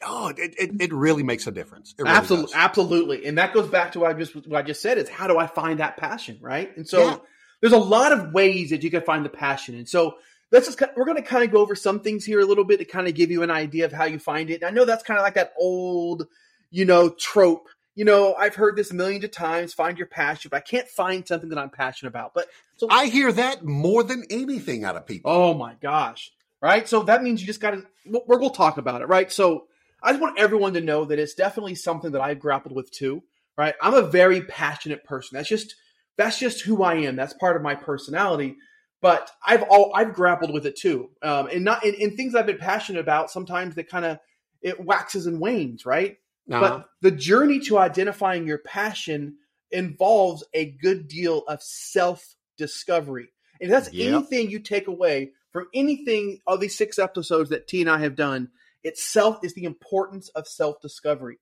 Oh, 0.04 0.28
it, 0.28 0.54
it, 0.59 0.71
it 0.83 0.92
really 0.92 1.23
makes 1.23 1.47
a 1.47 1.50
difference. 1.50 1.95
Really 1.99 2.11
absolutely, 2.11 2.52
does. 2.52 2.54
absolutely, 2.54 3.26
and 3.26 3.38
that 3.38 3.54
goes 3.54 3.68
back 3.68 3.92
to 3.92 4.00
what 4.00 4.11
I 4.11 4.12
just 4.12 4.35
what 4.35 4.59
I 4.59 4.62
just 4.62 4.83
said 4.83 4.99
is 4.99 5.09
how 5.09 5.26
do 5.26 5.38
I 5.38 5.47
find 5.47 5.80
that 5.80 5.97
passion, 5.97 6.38
right? 6.42 6.76
And 6.76 6.87
so. 6.87 7.02
Yeah. 7.02 7.16
There's 7.61 7.73
a 7.73 7.76
lot 7.76 8.12
of 8.12 8.33
ways 8.33 8.71
that 8.71 8.85
you 8.85 8.90
can 8.92 9.02
find 9.02 9.25
the 9.25 9.28
passion. 9.28 9.75
And 9.75 9.88
so 9.88 10.14
let's 10.50 10.67
just 10.67 10.81
we're 10.97 11.05
going 11.05 11.17
to 11.17 11.23
kind 11.23 11.45
of 11.45 11.50
go 11.50 11.59
over 11.59 11.75
some 11.75 12.00
things 12.00 12.25
here 12.25 12.40
a 12.40 12.45
little 12.45 12.64
bit 12.64 12.78
to 12.78 12.85
kind 12.85 13.09
of 13.09 13.14
give 13.14 13.31
you 13.31 13.43
an 13.43 13.50
idea 13.50 13.85
of 13.85 13.93
how 13.93 14.05
you 14.05 14.19
find 14.19 14.50
it. 14.50 14.62
And 14.62 14.64
I 14.64 14.71
know 14.71 14.85
that's 14.85 15.02
kind 15.02 15.19
of 15.19 15.25
like 15.25 15.35
that 15.35 15.52
old, 15.59 16.26
you 16.71 16.85
know, 16.85 17.11
trope. 17.11 17.69
You 17.95 18.05
know, 18.05 18.35
I've 18.35 18.55
heard 18.55 18.76
this 18.76 18.93
millions 18.93 19.25
of 19.25 19.33
times. 19.33 19.75
Find 19.75 19.99
your 19.99 20.07
passion, 20.07 20.50
but 20.50 20.59
I 20.59 20.61
can't 20.61 20.87
find 20.87 21.26
something 21.26 21.49
that 21.49 21.59
I'm 21.59 21.71
passionate 21.71 22.11
about. 22.11 22.33
But 22.33 22.47
so 22.76 22.87
I 22.90 23.07
hear 23.07 23.33
that 23.33 23.64
more 23.64 24.05
than 24.05 24.25
anything 24.31 24.85
out 24.85 24.97
of 24.97 25.07
people. 25.07 25.33
Oh 25.33 25.55
my 25.55 25.75
gosh! 25.83 26.31
Right. 26.62 26.88
So 26.88 27.02
that 27.05 27.23
means 27.23 27.40
you 27.40 27.47
just 27.47 27.61
got 27.61 27.73
to. 27.73 27.85
We're 28.07 28.38
we'll 28.38 28.50
talk 28.50 28.78
about 28.78 29.02
it. 29.02 29.09
Right. 29.09 29.31
So 29.33 29.64
I 30.02 30.12
just 30.12 30.23
want 30.23 30.38
everyone 30.38 30.75
to 30.75 30.81
know 30.81 31.05
that 31.07 31.19
it's 31.19 31.35
definitely 31.35 31.75
something 31.75 32.12
that 32.12 32.21
I've 32.21 32.38
grappled 32.38 32.75
with 32.75 32.90
too. 32.93 33.25
Right. 33.57 33.75
I'm 33.83 33.95
a 33.95 34.02
very 34.02 34.43
passionate 34.43 35.02
person. 35.05 35.37
That's 35.37 35.49
just 35.49 35.75
that's 36.17 36.38
just 36.38 36.62
who 36.62 36.85
I 36.85 36.95
am. 36.99 37.17
That's 37.17 37.35
part 37.35 37.57
of 37.57 37.62
my 37.62 37.75
personality 37.75 38.57
but 39.00 39.31
I've 39.47 39.62
all 39.62 39.93
I've 39.95 40.14
grappled 40.14 40.52
with 40.52 40.67
it 40.67 40.76
too, 40.76 41.11
um, 41.23 41.49
and 41.49 41.64
not 41.64 41.85
in, 41.85 41.95
in, 41.95 42.17
things 42.17 42.35
I've 42.35 42.47
been 42.47 42.59
passionate 42.59 43.00
about. 43.00 43.31
Sometimes 43.31 43.75
they 43.75 43.85
kind 43.85 44.05
of 44.05 44.19
it 44.61 44.81
waxes 44.85 45.26
and 45.26 45.40
wanes, 45.40 45.87
right? 45.87 46.17
Uh-huh. 46.50 46.61
But 46.61 46.88
the 47.02 47.11
journey 47.11 47.61
to 47.61 47.78
identifying 47.78 48.47
your 48.47 48.59
passion 48.59 49.37
involves 49.71 50.45
a 50.55 50.64
good 50.64 51.09
deal 51.09 51.45
of 51.47 51.62
self 51.62 52.35
discovery. 52.57 53.28
And 53.61 53.71
if 53.71 53.71
that's 53.71 53.93
yep. 53.93 54.14
anything 54.14 54.50
you 54.50 54.61
take 54.61 54.88
away 54.88 55.33
from 55.52 55.69
anything 55.75 56.40
of 56.47 56.61
these 56.61 56.76
six 56.76 56.99
episodes 56.99 57.50
that 57.50 57.69
T 57.69 57.81
and 57.81 57.90
I 57.90 57.99
have 57.99 58.17
done, 58.17 58.50
itself 58.83 59.38
is 59.43 59.55
the 59.55 59.64
importance 59.64 60.28
of 60.31 60.47
self 60.47 60.81
discovery. 60.81 61.38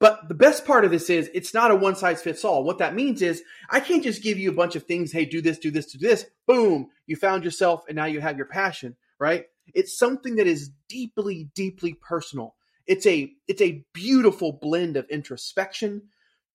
But 0.00 0.28
the 0.28 0.34
best 0.34 0.64
part 0.64 0.84
of 0.84 0.92
this 0.92 1.10
is 1.10 1.28
it's 1.34 1.52
not 1.52 1.70
a 1.70 1.76
one 1.76 1.96
size 1.96 2.22
fits 2.22 2.44
all. 2.44 2.62
What 2.62 2.78
that 2.78 2.94
means 2.94 3.20
is 3.20 3.42
I 3.68 3.80
can't 3.80 4.02
just 4.02 4.22
give 4.22 4.38
you 4.38 4.50
a 4.50 4.54
bunch 4.54 4.76
of 4.76 4.84
things. 4.84 5.12
Hey, 5.12 5.24
do 5.24 5.40
this, 5.40 5.58
do 5.58 5.70
this, 5.70 5.92
do 5.92 5.98
this. 5.98 6.26
Boom, 6.46 6.90
you 7.06 7.16
found 7.16 7.44
yourself 7.44 7.84
and 7.88 7.96
now 7.96 8.04
you 8.04 8.20
have 8.20 8.36
your 8.36 8.46
passion, 8.46 8.96
right? 9.18 9.46
It's 9.74 9.98
something 9.98 10.36
that 10.36 10.46
is 10.46 10.70
deeply, 10.88 11.50
deeply 11.54 11.94
personal. 11.94 12.54
It's 12.86 13.06
a 13.06 13.32
it's 13.48 13.60
a 13.60 13.84
beautiful 13.92 14.52
blend 14.52 14.96
of 14.96 15.08
introspection, 15.10 16.02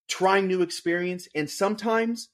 trying 0.07 0.47
new 0.47 0.61
experience, 0.61 1.27
and 1.35 1.49
sometimes 1.49 2.29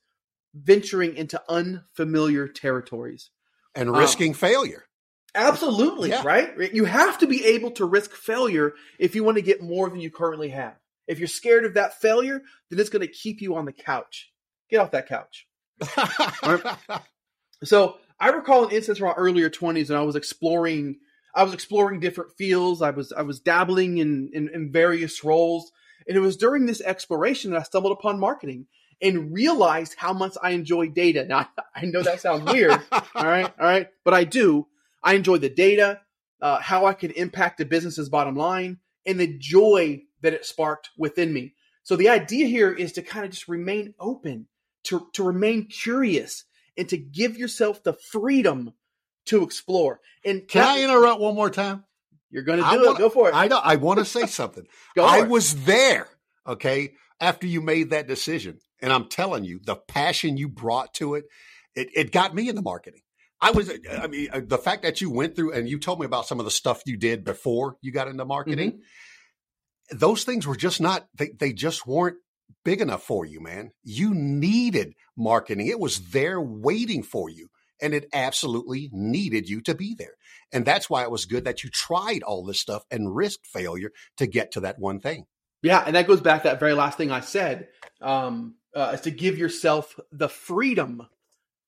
venturing 0.54 1.16
into 1.16 1.42
unfamiliar 1.50 2.48
territories 2.48 3.32
and 3.76 3.92
risking 3.92 4.32
um, 4.32 4.36
failure. 4.36 4.86
Absolutely, 5.36 6.10
yeah. 6.10 6.22
right? 6.24 6.74
You 6.74 6.86
have 6.86 7.18
to 7.20 7.28
be 7.28 7.46
able 7.46 7.72
to 7.72 7.86
risk 7.86 8.14
failure 8.14 8.74
if 8.98 9.16
you 9.16 9.24
want 9.24 9.38
to 9.38 9.44
get 9.44 9.62
more 9.62 9.90
than 9.90 10.00
you 10.00 10.10
currently 10.10 10.50
have. 10.50 10.76
If 11.10 11.20
you're 11.20 11.28
scared 11.28 11.66
of 11.66 11.74
that 11.74 12.00
failure, 12.00 12.42
then 12.70 12.80
it's 12.80 12.90
going 12.90 13.06
to 13.06 13.12
keep 13.12 13.42
you 13.42 13.56
on 13.56 13.66
the 13.66 13.74
couch. 13.74 14.32
Get 14.70 14.78
off 14.78 14.92
that 14.92 15.08
couch. 15.08 15.48
So 17.64 17.98
I 18.20 18.30
recall 18.30 18.66
an 18.66 18.72
instance 18.72 19.00
from 19.00 19.10
my 19.10 19.14
earlier 19.14 19.50
20s, 19.50 19.90
and 19.90 19.98
I 19.98 20.04
was 20.04 20.16
exploring. 20.16 21.00
I 21.36 21.44
was 21.44 21.54
exploring 21.54 22.00
different 22.00 22.32
fields. 22.38 22.82
I 22.82 22.92
was 22.92 23.12
I 23.12 23.22
was 23.22 23.40
dabbling 23.40 23.98
in, 23.98 24.30
in, 24.34 24.50
in 24.54 24.72
various 24.72 25.24
roles, 25.24 25.72
and 26.08 26.18
it 26.18 26.22
was 26.22 26.38
during 26.38 26.66
this 26.66 26.82
exploration 26.82 27.52
that 27.52 27.60
I 27.60 27.64
stumbled 27.64 27.92
upon 27.94 28.20
marketing 28.20 28.68
and 29.02 29.34
realized 29.34 29.96
how 29.98 30.14
much 30.14 30.36
I 30.42 30.52
enjoy 30.52 30.90
data. 30.90 31.26
Now 31.26 31.50
I 31.76 31.86
know 31.86 32.02
that 32.02 32.22
sounds 32.22 32.52
weird, 32.52 32.80
all 32.92 33.26
right, 33.26 33.46
all 33.60 33.66
right, 33.66 33.88
but 34.04 34.14
I 34.14 34.24
do. 34.24 34.68
I 35.04 35.14
enjoy 35.14 35.38
the 35.38 35.50
data, 35.50 36.02
uh, 36.42 36.60
how 36.60 36.86
I 36.86 36.94
can 36.94 37.12
impact 37.12 37.58
the 37.58 37.66
business's 37.66 38.10
bottom 38.10 38.36
line, 38.36 38.80
and 39.06 39.20
the 39.20 39.38
joy 39.38 40.02
that 40.22 40.34
it 40.34 40.46
sparked 40.46 40.90
within 40.98 41.34
me. 41.34 41.56
So 41.84 41.96
the 41.96 42.10
idea 42.10 42.48
here 42.48 42.72
is 42.72 42.94
to 42.94 43.02
kind 43.02 43.26
of 43.26 43.32
just 43.32 43.48
remain 43.48 43.94
open, 44.00 44.48
to, 44.86 45.08
to 45.14 45.24
remain 45.24 45.68
curious, 45.68 46.46
and 46.78 46.88
to 46.90 46.98
give 46.98 47.38
yourself 47.38 47.84
the 47.84 47.94
freedom 47.94 48.74
to 49.26 49.44
explore. 49.44 50.00
And 50.24 50.48
can 50.48 50.62
that, 50.62 50.78
I 50.78 50.84
interrupt 50.84 51.22
one 51.22 51.36
more 51.36 51.50
time? 51.50 51.84
You're 52.30 52.44
going 52.44 52.64
to 52.64 52.70
do 52.70 52.78
wanna, 52.78 52.92
it. 52.92 52.98
Go 52.98 53.10
for 53.10 53.30
it. 53.30 53.36
I 53.36 53.48
know. 53.48 53.60
I 53.62 53.78
want 53.78 54.00
to 54.00 54.06
say 54.06 54.26
something. 54.28 54.66
I 55.00 55.24
was 55.24 55.66
there. 55.66 56.08
Okay, 56.48 56.94
after 57.20 57.46
you 57.46 57.62
made 57.62 57.92
that 57.92 58.08
decision, 58.08 58.60
and 58.82 58.92
I'm 58.92 59.08
telling 59.08 59.44
you, 59.44 59.60
the 59.64 59.76
passion 59.76 60.38
you 60.38 60.48
brought 60.48 60.94
to 60.96 61.16
it, 61.16 61.26
it, 61.76 61.90
it 61.96 62.12
got 62.12 62.34
me 62.34 62.50
into 62.50 62.62
marketing. 62.62 63.02
I 63.42 63.52
was, 63.52 63.72
I 63.92 64.08
mean, 64.08 64.30
uh, 64.34 64.42
the 64.46 64.58
fact 64.58 64.84
that 64.84 65.00
you 65.00 65.10
went 65.10 65.36
through 65.36 65.54
and 65.54 65.70
you 65.70 65.80
told 65.80 66.00
me 66.00 66.06
about 66.06 66.28
some 66.28 66.40
of 66.40 66.46
the 66.46 66.52
stuff 66.52 66.82
you 66.86 66.98
did 66.98 67.24
before 67.24 67.78
you 67.82 67.92
got 67.92 68.08
into 68.08 68.26
marketing, 68.26 68.72
mm-hmm. 68.72 68.82
Those 69.92 70.24
things 70.24 70.46
were 70.46 70.56
just 70.56 70.82
not, 70.82 71.08
they, 71.16 71.30
they 71.40 71.54
just 71.54 71.86
weren't 71.88 72.18
big 72.64 72.82
enough 72.82 73.04
for 73.04 73.26
you, 73.26 73.42
man. 73.42 73.72
You 73.84 74.14
needed 74.14 74.94
marketing. 75.18 75.68
It 75.68 75.80
was 75.80 76.10
there 76.10 76.42
waiting 76.42 77.04
for 77.04 77.30
you 77.30 77.50
and 77.82 77.94
it 77.94 78.10
absolutely 78.14 78.90
needed 78.92 79.50
you 79.50 79.62
to 79.62 79.76
be 79.76 79.96
there. 79.96 80.16
And 80.52 80.66
that's 80.66 80.90
why 80.90 81.04
it 81.04 81.12
was 81.12 81.26
good 81.26 81.46
that 81.46 81.64
you 81.64 81.70
tried 81.70 82.24
all 82.24 82.44
this 82.44 82.60
stuff 82.60 82.84
and 82.92 83.16
risked 83.16 83.48
failure 83.48 83.92
to 84.18 84.28
get 84.28 84.52
to 84.54 84.62
that 84.62 84.80
one 84.80 85.00
thing. 85.00 85.26
Yeah, 85.62 85.84
and 85.86 85.96
that 85.96 86.08
goes 86.08 86.22
back 86.22 86.44
to 86.44 86.50
that 86.50 86.60
very 86.60 86.74
last 86.74 86.98
thing 86.98 87.12
I 87.12 87.20
said, 87.20 87.68
um, 88.02 88.56
uh, 88.74 88.92
is 88.94 89.02
to 89.02 89.12
give 89.12 89.38
yourself 89.38 90.00
the 90.12 90.30
freedom 90.30 91.08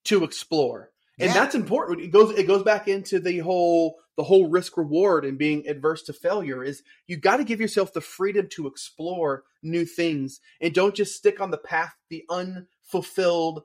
to 0.06 0.24
explore, 0.24 0.92
and 1.22 1.30
yeah. 1.30 1.34
that's 1.34 1.56
important. 1.56 2.02
It 2.02 2.12
goes 2.12 2.38
it 2.38 2.48
goes 2.48 2.64
back 2.64 2.88
into 2.88 3.20
the 3.20 3.40
whole 3.40 3.98
the 4.18 4.24
whole 4.24 4.50
risk 4.50 4.78
reward 4.78 5.26
and 5.26 5.38
being 5.38 5.68
adverse 5.68 6.04
to 6.04 6.14
failure. 6.14 6.64
Is 6.64 6.84
you 7.08 7.18
got 7.18 7.38
to 7.38 7.44
give 7.44 7.62
yourself 7.62 7.94
the 7.94 8.02
freedom 8.02 8.48
to 8.52 8.68
explore 8.68 9.44
new 9.64 9.86
things, 9.86 10.40
and 10.60 10.74
don't 10.74 10.96
just 10.96 11.16
stick 11.16 11.40
on 11.40 11.52
the 11.52 11.58
path, 11.58 11.94
the 12.10 12.26
unfulfilled, 12.30 13.64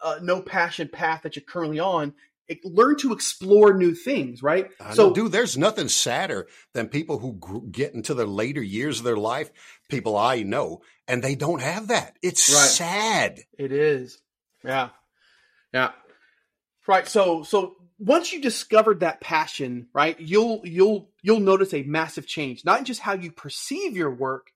uh, 0.00 0.18
no 0.22 0.40
passion 0.40 0.88
path 0.88 1.22
that 1.22 1.36
you're 1.36 1.44
currently 1.44 1.80
on 1.80 2.14
learn 2.64 2.96
to 2.98 3.12
explore 3.12 3.74
new 3.74 3.94
things, 3.94 4.42
right? 4.42 4.70
I 4.80 4.94
so, 4.94 5.08
know, 5.08 5.14
dude, 5.14 5.32
there's 5.32 5.56
nothing 5.56 5.88
sadder 5.88 6.48
than 6.74 6.88
people 6.88 7.18
who 7.18 7.68
get 7.70 7.94
into 7.94 8.14
the 8.14 8.26
later 8.26 8.62
years 8.62 8.98
of 8.98 9.04
their 9.04 9.16
life. 9.16 9.50
People 9.88 10.16
I 10.16 10.42
know, 10.42 10.82
and 11.06 11.22
they 11.22 11.34
don't 11.34 11.62
have 11.62 11.88
that. 11.88 12.16
It's 12.22 12.52
right. 12.52 12.68
sad. 12.68 13.40
It 13.58 13.72
is. 13.72 14.18
Yeah, 14.64 14.90
yeah. 15.72 15.92
Right. 16.86 17.06
So, 17.06 17.42
so 17.42 17.76
once 17.98 18.32
you 18.32 18.40
discovered 18.40 19.00
that 19.00 19.20
passion, 19.20 19.88
right, 19.92 20.18
you'll 20.18 20.62
you'll 20.64 21.10
you'll 21.22 21.40
notice 21.40 21.72
a 21.72 21.82
massive 21.82 22.26
change, 22.26 22.64
not 22.64 22.84
just 22.84 23.00
how 23.00 23.14
you 23.14 23.30
perceive 23.30 23.96
your 23.96 24.10
work, 24.10 24.48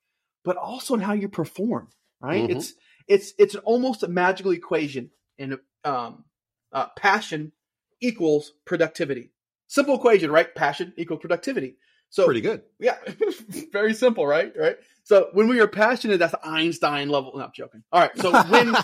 but 0.44 0.56
also 0.56 0.94
in 0.94 1.00
how 1.00 1.12
you 1.12 1.28
perform. 1.28 1.88
Right. 2.20 2.42
Mm-hmm. 2.42 2.58
It's 2.58 2.74
it's 3.06 3.34
it's 3.38 3.54
almost 3.56 4.02
a 4.02 4.08
magical 4.08 4.50
equation, 4.50 5.10
and 5.38 5.58
um, 5.84 6.24
uh, 6.72 6.86
passion 6.96 7.52
equals 8.00 8.52
productivity. 8.64 9.30
Simple 9.68 9.96
equation, 9.96 10.30
right? 10.30 10.52
Passion 10.54 10.92
equal 10.96 11.18
productivity. 11.18 11.76
So 12.10 12.24
pretty 12.24 12.40
good. 12.40 12.62
Yeah. 12.78 12.96
Very 13.72 13.94
simple, 13.94 14.26
right? 14.26 14.52
Right. 14.56 14.76
So 15.02 15.28
when 15.32 15.48
we 15.48 15.60
are 15.60 15.68
passionate, 15.68 16.18
that's 16.18 16.34
Einstein 16.42 17.08
level. 17.08 17.32
No, 17.36 17.44
I'm 17.44 17.52
joking. 17.54 17.82
All 17.92 18.00
right. 18.00 18.16
So 18.18 18.42
when, 18.48 18.74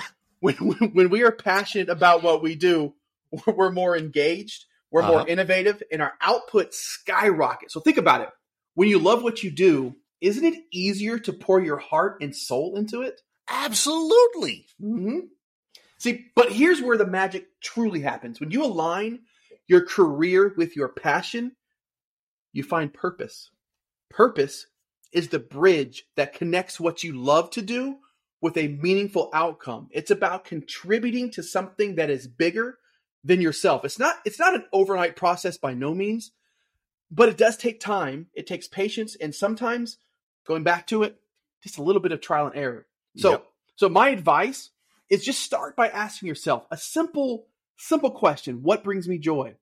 when, 0.41 0.91
when 0.93 1.11
we 1.11 1.23
are 1.23 1.33
passionate 1.33 1.89
about 1.89 2.23
what 2.23 2.43
we 2.43 2.55
do, 2.57 2.95
we're 3.47 3.73
more 3.73 3.97
engaged, 3.97 4.65
we're 4.91 5.03
uh-huh. 5.03 5.13
more 5.13 5.29
innovative, 5.29 5.83
and 5.91 6.03
our 6.03 6.15
output 6.21 6.75
skyrockets. 6.75 7.75
So 7.75 7.81
think 7.81 7.97
about 7.97 8.23
it. 8.23 8.29
When 8.75 8.89
you 8.89 8.99
love 8.99 9.23
what 9.23 9.43
you 9.43 9.51
do, 9.51 9.97
isn't 10.21 10.45
it 10.45 10.63
easier 10.73 11.19
to 11.19 11.33
pour 11.33 11.61
your 11.61 11.79
heart 11.79 12.19
and 12.21 12.35
soul 12.35 12.77
into 12.77 13.03
it? 13.03 13.21
Absolutely. 13.49 14.67
Mm-hmm. 14.81 15.19
See, 15.99 16.27
but 16.35 16.53
here's 16.53 16.81
where 16.81 16.97
the 16.97 17.07
magic 17.07 17.47
truly 17.61 18.01
happens. 18.01 18.41
When 18.41 18.51
you 18.51 18.65
align 18.65 19.21
your 19.69 19.85
career 19.85 20.53
with 20.57 20.77
your 20.77 20.89
passion, 20.89 21.53
you 22.53 22.63
find 22.63 22.93
purpose. 22.93 23.51
Purpose 24.11 24.67
is 25.13 25.29
the 25.29 25.39
bridge 25.39 26.05
that 26.17 26.35
connects 26.35 26.81
what 26.81 27.03
you 27.03 27.13
love 27.13 27.51
to 27.51 27.63
do 27.63 27.97
with 28.41 28.57
a 28.57 28.69
meaningful 28.69 29.31
outcome. 29.33 29.89
It's 29.91 30.11
about 30.11 30.45
contributing 30.45 31.31
to 31.33 31.43
something 31.43 31.95
that 31.97 32.11
is 32.11 32.27
bigger 32.27 32.79
than 33.25 33.41
yourself. 33.41 33.85
It's 33.85 33.99
not 33.99 34.17
it's 34.25 34.39
not 34.39 34.55
an 34.55 34.65
overnight 34.73 35.17
process 35.17 35.57
by 35.57 35.75
no 35.75 35.95
means, 35.95 36.33
but 37.11 37.29
it 37.29 37.37
does 37.37 37.57
take 37.57 37.81
time. 37.81 38.27
It 38.35 38.47
takes 38.47 38.69
patience 38.69 39.17
and 39.17 39.35
sometimes 39.35 39.99
going 40.47 40.63
back 40.65 40.87
to 40.89 41.03
it, 41.03 41.17
just 41.63 41.79
a 41.79 41.83
little 41.83 42.03
bit 42.03 42.13
of 42.13 42.21
trial 42.21 42.47
and 42.47 42.57
error. 42.57 42.87
So 43.17 43.31
yep. 43.33 43.47
so 43.77 43.89
my 43.89 44.09
advice 44.09 44.71
is 45.13 45.25
just 45.25 45.41
start 45.41 45.77
by 45.77 45.89
asking 45.89 46.27
yourself 46.27 46.65
a 46.71 46.77
simple, 46.77 47.47
simple 47.77 48.11
question. 48.11 48.63
What 48.63 48.83
brings 48.83 49.07
me 49.07 49.19
joy? 49.19 49.57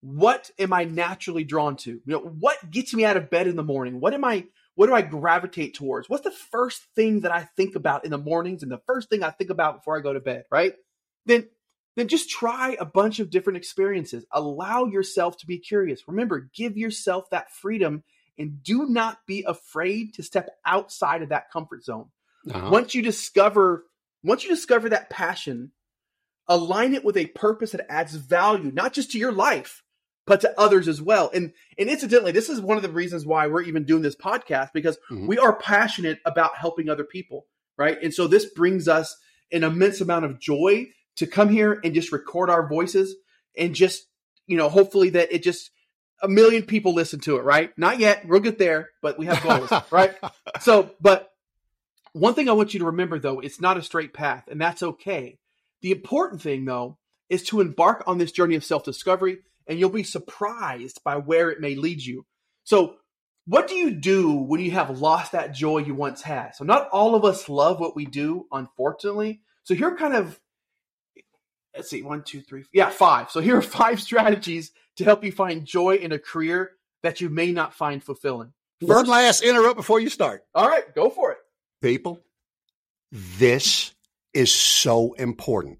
What 0.00 0.50
am 0.58 0.72
I 0.72 0.82
naturally 0.82 1.44
drawn 1.44 1.76
to? 1.76 1.90
You 1.90 2.02
know, 2.06 2.18
what 2.18 2.68
gets 2.68 2.92
me 2.92 3.04
out 3.04 3.16
of 3.16 3.30
bed 3.30 3.46
in 3.46 3.54
the 3.54 3.62
morning? 3.62 4.00
What 4.00 4.12
am 4.12 4.24
I, 4.24 4.46
what 4.74 4.88
do 4.88 4.94
I 4.94 5.02
gravitate 5.02 5.74
towards? 5.74 6.10
What's 6.10 6.24
the 6.24 6.32
first 6.32 6.82
thing 6.96 7.20
that 7.20 7.30
I 7.30 7.48
think 7.56 7.76
about 7.76 8.04
in 8.04 8.10
the 8.10 8.18
mornings 8.18 8.64
and 8.64 8.72
the 8.72 8.82
first 8.84 9.08
thing 9.08 9.22
I 9.22 9.30
think 9.30 9.50
about 9.50 9.76
before 9.76 9.96
I 9.96 10.02
go 10.02 10.12
to 10.12 10.18
bed, 10.18 10.46
right? 10.50 10.74
Then 11.26 11.46
then 11.96 12.08
just 12.08 12.30
try 12.30 12.76
a 12.80 12.84
bunch 12.84 13.20
of 13.20 13.30
different 13.30 13.58
experiences. 13.58 14.24
Allow 14.32 14.86
yourself 14.86 15.36
to 15.38 15.46
be 15.46 15.58
curious. 15.58 16.08
Remember, 16.08 16.48
give 16.54 16.76
yourself 16.76 17.28
that 17.30 17.50
freedom 17.50 18.02
and 18.38 18.62
do 18.62 18.86
not 18.86 19.18
be 19.26 19.44
afraid 19.46 20.14
to 20.14 20.22
step 20.22 20.48
outside 20.64 21.22
of 21.22 21.28
that 21.28 21.50
comfort 21.50 21.84
zone. 21.84 22.06
Uh-huh. 22.50 22.70
Once 22.70 22.94
you 22.94 23.02
discover 23.02 23.84
once 24.24 24.44
you 24.44 24.50
discover 24.50 24.88
that 24.88 25.10
passion, 25.10 25.72
align 26.46 26.94
it 26.94 27.04
with 27.04 27.16
a 27.16 27.26
purpose 27.26 27.72
that 27.72 27.90
adds 27.90 28.14
value, 28.14 28.70
not 28.72 28.92
just 28.92 29.10
to 29.12 29.18
your 29.18 29.32
life, 29.32 29.82
but 30.26 30.40
to 30.42 30.60
others 30.60 30.88
as 30.88 31.02
well. 31.02 31.30
And 31.34 31.52
and 31.78 31.88
incidentally, 31.88 32.32
this 32.32 32.48
is 32.48 32.60
one 32.60 32.76
of 32.76 32.82
the 32.82 32.90
reasons 32.90 33.26
why 33.26 33.46
we're 33.46 33.62
even 33.62 33.84
doing 33.84 34.02
this 34.02 34.16
podcast 34.16 34.70
because 34.72 34.96
mm-hmm. 35.10 35.26
we 35.26 35.38
are 35.38 35.56
passionate 35.56 36.20
about 36.24 36.56
helping 36.56 36.88
other 36.88 37.04
people, 37.04 37.46
right? 37.76 37.98
And 38.02 38.14
so 38.14 38.26
this 38.26 38.46
brings 38.46 38.88
us 38.88 39.16
an 39.50 39.64
immense 39.64 40.00
amount 40.00 40.24
of 40.24 40.40
joy 40.40 40.88
to 41.16 41.26
come 41.26 41.48
here 41.48 41.80
and 41.84 41.94
just 41.94 42.12
record 42.12 42.50
our 42.50 42.66
voices 42.66 43.14
and 43.56 43.74
just, 43.74 44.06
you 44.46 44.56
know, 44.56 44.68
hopefully 44.68 45.10
that 45.10 45.32
it 45.32 45.42
just 45.42 45.70
a 46.22 46.28
million 46.28 46.62
people 46.62 46.94
listen 46.94 47.20
to 47.20 47.36
it, 47.36 47.42
right? 47.42 47.76
Not 47.76 47.98
yet, 47.98 48.26
we'll 48.26 48.40
get 48.40 48.58
there, 48.58 48.90
but 49.02 49.18
we 49.18 49.26
have 49.26 49.42
goals, 49.42 49.70
right? 49.90 50.14
So, 50.60 50.90
but 51.00 51.32
one 52.12 52.34
thing 52.34 52.48
I 52.48 52.52
want 52.52 52.74
you 52.74 52.80
to 52.80 52.86
remember, 52.86 53.18
though, 53.18 53.40
it's 53.40 53.60
not 53.60 53.76
a 53.76 53.82
straight 53.82 54.12
path, 54.14 54.44
and 54.48 54.60
that's 54.60 54.82
okay. 54.82 55.38
The 55.80 55.90
important 55.90 56.42
thing, 56.42 56.64
though, 56.64 56.98
is 57.28 57.42
to 57.44 57.60
embark 57.60 58.04
on 58.06 58.18
this 58.18 58.32
journey 58.32 58.54
of 58.54 58.64
self 58.64 58.84
discovery, 58.84 59.38
and 59.66 59.78
you'll 59.78 59.90
be 59.90 60.02
surprised 60.04 61.02
by 61.02 61.16
where 61.16 61.50
it 61.50 61.60
may 61.60 61.74
lead 61.74 62.02
you. 62.02 62.26
So, 62.64 62.96
what 63.46 63.66
do 63.66 63.74
you 63.74 63.90
do 63.90 64.30
when 64.32 64.60
you 64.60 64.70
have 64.72 65.00
lost 65.00 65.32
that 65.32 65.54
joy 65.54 65.78
you 65.78 65.94
once 65.94 66.22
had? 66.22 66.54
So, 66.54 66.64
not 66.64 66.88
all 66.90 67.14
of 67.14 67.24
us 67.24 67.48
love 67.48 67.80
what 67.80 67.96
we 67.96 68.04
do, 68.04 68.46
unfortunately. 68.52 69.40
So, 69.64 69.74
here 69.74 69.88
are 69.88 69.96
kind 69.96 70.14
of, 70.14 70.38
let's 71.76 71.90
see, 71.90 72.02
one, 72.02 72.22
two, 72.22 72.40
three, 72.40 72.64
yeah, 72.72 72.90
five. 72.90 73.30
So, 73.30 73.40
here 73.40 73.56
are 73.56 73.62
five 73.62 74.00
strategies 74.08 74.72
to 74.96 75.04
help 75.04 75.24
you 75.24 75.32
find 75.32 75.64
joy 75.64 75.96
in 75.96 76.12
a 76.12 76.18
career 76.18 76.72
that 77.02 77.20
you 77.20 77.28
may 77.28 77.52
not 77.52 77.74
find 77.74 78.02
fulfilling. 78.02 78.52
First, 78.80 78.88
One 78.88 79.06
last 79.06 79.42
interrupt 79.42 79.76
before 79.76 80.00
you 80.00 80.08
start. 80.08 80.44
All 80.54 80.68
right, 80.68 80.92
go 80.94 81.08
for 81.10 81.32
it 81.32 81.38
people, 81.82 82.20
this 83.10 83.92
is 84.32 84.50
so 84.50 85.12
important, 85.14 85.78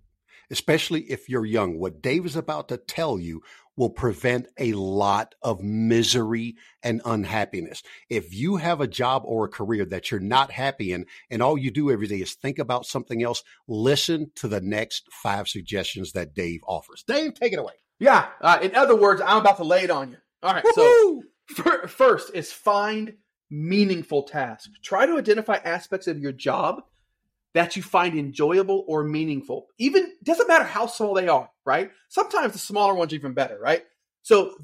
especially 0.50 1.02
if 1.02 1.31
you're 1.31 1.46
young. 1.46 1.78
What 1.78 2.02
Dave 2.02 2.26
is 2.26 2.37
about 2.37 2.68
to 2.68 2.76
tell 2.76 3.18
you 3.18 3.42
will 3.76 3.90
prevent 3.90 4.46
a 4.58 4.72
lot 4.74 5.35
of 5.42 5.62
misery 5.62 6.56
and 6.82 7.00
unhappiness. 7.04 7.82
If 8.08 8.35
you 8.35 8.56
have 8.56 8.80
a 8.80 8.87
job 8.87 9.22
or 9.24 9.44
a 9.44 9.50
career 9.50 9.85
that 9.87 10.11
you're 10.11 10.20
not 10.20 10.50
happy 10.50 10.92
in, 10.92 11.06
and 11.30 11.42
all 11.42 11.56
you 11.56 11.70
do 11.70 11.90
every 11.90 12.06
day 12.06 12.20
is 12.20 12.35
think 12.35 12.58
about 12.58 12.87
something 12.87 13.22
else, 13.22 13.42
listen 13.66 14.30
to 14.37 14.48
the 14.48 14.61
next 14.61 15.04
five 15.11 15.48
suggestions 15.48 16.12
that 16.12 16.35
Dave 16.35 16.61
offers. 16.66 17.02
Dave, 17.06 17.35
take 17.35 17.52
it 17.52 17.58
away. 17.58 17.72
Yeah. 17.98 18.26
Uh, 18.40 18.58
in 18.61 18.74
other 18.74 18.96
words, 18.96 19.22
I'm 19.24 19.38
about 19.38 19.56
to 19.58 19.64
lay 19.64 19.85
it 19.85 19.90
on 19.90 20.11
you. 20.11 20.16
All 20.42 20.52
right. 20.52 20.64
Woo-hoo! 20.64 21.22
So, 21.54 21.87
first 21.87 22.35
is 22.35 22.52
find 22.52 23.14
meaningful 23.50 24.24
task. 24.24 24.70
Try 24.82 25.06
to 25.06 25.18
identify 25.18 25.56
aspects 25.56 26.06
of 26.06 26.18
your 26.18 26.32
job 26.32 26.82
that 27.54 27.76
you 27.76 27.82
find 27.82 28.18
enjoyable 28.18 28.84
or 28.88 29.04
meaningful. 29.04 29.66
Even 29.78 30.12
doesn't 30.22 30.48
matter 30.48 30.64
how 30.64 30.86
small 30.86 31.14
they 31.14 31.28
are, 31.28 31.50
right? 31.64 31.90
Sometimes 32.08 32.52
the 32.52 32.58
smaller 32.58 32.94
ones 32.94 33.12
are 33.12 33.16
even 33.16 33.34
better, 33.34 33.58
right? 33.58 33.84
So, 34.22 34.54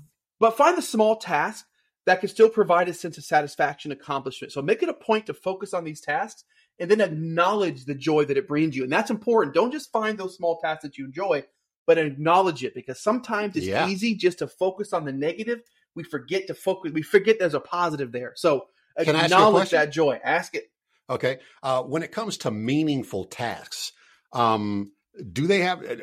but 0.41 0.57
find 0.57 0.79
the 0.79 0.83
small 0.83 1.17
task 1.17 1.67
that 2.07 2.21
can 2.21 2.29
still 2.29 2.49
provide 2.49 2.89
a 2.89 2.95
sense 2.95 3.19
of 3.19 3.25
satisfaction, 3.25 3.93
accomplishment. 3.93 4.53
So 4.53 4.63
make 4.63 4.83
it 4.83 4.89
a 4.89 4.95
point 4.95 5.27
to 5.27 5.35
focus 5.35 5.75
on 5.75 5.85
these 5.85 6.01
tasks 6.01 6.45
and 6.79 6.91
then 6.91 7.01
acknowledge 7.01 7.85
the 7.85 7.95
joy 7.95 8.25
that 8.25 8.39
it 8.39 8.49
brings 8.49 8.75
you. 8.75 8.85
And 8.85 8.93
that's 8.93 9.11
important. 9.11 9.55
Don't 9.55 9.73
just 9.73 9.93
find 9.93 10.17
those 10.17 10.37
small 10.37 10.59
tasks 10.59 10.85
that 10.85 10.97
you 10.97 11.05
enjoy, 11.05 11.45
but 11.87 11.99
acknowledge 11.99 12.65
it 12.65 12.75
because 12.75 13.01
sometimes 13.01 13.57
it's 13.57 13.67
yeah. 13.67 13.87
easy 13.87 14.15
just 14.15 14.39
to 14.39 14.47
focus 14.47 14.95
on 14.95 15.05
the 15.05 15.13
negative. 15.13 15.61
We 15.95 16.03
forget 16.05 16.47
to 16.47 16.55
focus, 16.55 16.93
we 16.93 17.03
forget 17.03 17.39
there's 17.39 17.55
a 17.55 17.61
positive 17.61 18.13
there. 18.13 18.33
So 18.37 18.69
acknowledge 18.97 19.71
that 19.71 19.93
joy. 19.93 20.19
Ask 20.25 20.55
it. 20.55 20.71
Okay. 21.11 21.39
Uh, 21.63 21.83
when 21.83 22.03
it 22.03 22.13
comes 22.13 22.39
to 22.39 22.51
meaningful 22.51 23.25
tasks, 23.25 23.93
um, 24.33 24.93
do 25.33 25.47
they 25.47 25.61
have? 25.61 25.85
Uh, 25.85 25.97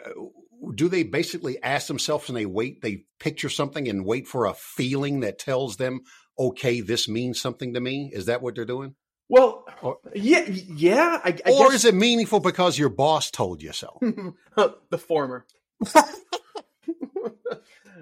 do 0.73 0.89
they 0.89 1.03
basically 1.03 1.61
ask 1.61 1.87
themselves 1.87 2.29
and 2.29 2.37
they 2.37 2.45
wait? 2.45 2.81
They 2.81 3.03
picture 3.19 3.49
something 3.49 3.87
and 3.87 4.05
wait 4.05 4.27
for 4.27 4.45
a 4.45 4.53
feeling 4.53 5.19
that 5.21 5.39
tells 5.39 5.77
them, 5.77 6.01
"Okay, 6.39 6.81
this 6.81 7.07
means 7.07 7.39
something 7.39 7.73
to 7.73 7.79
me." 7.79 8.09
Is 8.13 8.25
that 8.25 8.41
what 8.41 8.55
they're 8.55 8.65
doing? 8.65 8.95
Well, 9.27 9.65
or, 9.81 9.97
yeah, 10.13 10.45
yeah. 10.47 11.19
I, 11.23 11.37
I 11.45 11.51
or 11.51 11.69
guess. 11.69 11.75
is 11.75 11.85
it 11.85 11.95
meaningful 11.95 12.39
because 12.39 12.77
your 12.77 12.89
boss 12.89 13.31
told 13.31 13.61
you 13.61 13.73
so? 13.73 13.97
the 14.89 14.97
former. 14.97 15.45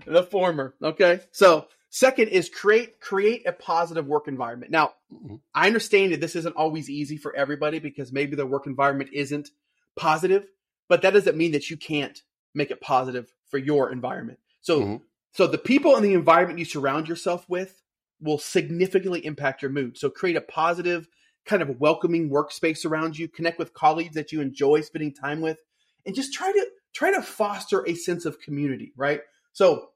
the 0.06 0.24
former. 0.24 0.76
Okay. 0.82 1.22
So 1.32 1.68
second 1.94 2.30
is 2.30 2.50
create 2.50 3.00
create 3.00 3.48
a 3.48 3.52
positive 3.52 4.08
work 4.08 4.28
environment. 4.28 4.72
Now, 4.72 4.96
Mhm. 5.14 5.40
I 5.54 5.68
understand 5.68 6.12
that 6.12 6.22
this 6.22 6.36
isn't 6.36 6.56
always 6.56 6.90
easy 6.90 7.18
for 7.18 7.36
everybody 7.36 7.78
because 7.78 8.12
maybe 8.12 8.36
the 8.36 8.48
work 8.48 8.66
environment 8.66 9.12
isn't 9.14 9.52
positive, 9.96 10.48
but 10.90 11.04
that 11.04 11.14
doesn't 11.14 11.38
mean 11.38 11.52
that 11.52 11.70
you 11.70 11.78
can't 11.78 12.24
make 12.56 12.72
it 12.72 12.82
positive 12.82 13.32
for 13.46 13.60
your 13.60 13.92
environment. 13.92 14.40
So 14.62 14.82
Mhm. 14.82 15.02
so 15.34 15.46
the 15.46 15.60
people 15.60 15.96
and 15.96 16.04
the 16.04 16.16
environment 16.16 16.58
you 16.58 16.66
surround 16.66 17.08
yourself 17.08 17.48
with 17.48 17.84
will 18.20 18.40
significantly 18.40 19.24
impact 19.24 19.62
your 19.62 19.72
mood. 19.72 19.96
So 19.96 20.10
create 20.10 20.36
a 20.36 20.42
positive 20.42 21.08
kind 21.46 21.62
of 21.62 21.80
welcoming 21.80 22.32
workspace 22.32 22.86
around 22.86 23.20
you, 23.20 23.28
connect 23.28 23.60
with 23.60 23.76
colleagues 23.76 24.16
that 24.16 24.32
you 24.32 24.42
enjoy 24.42 24.82
spending 24.82 25.14
time 25.14 25.42
with 25.42 25.60
and 26.08 26.16
just 26.16 26.34
try 26.34 26.52
to 26.52 26.72
try 26.92 27.12
to 27.12 27.22
foster 27.22 27.88
a 27.88 27.94
sense 27.94 28.26
of 28.26 28.40
community, 28.40 28.94
right? 28.96 29.22
So 29.52 29.93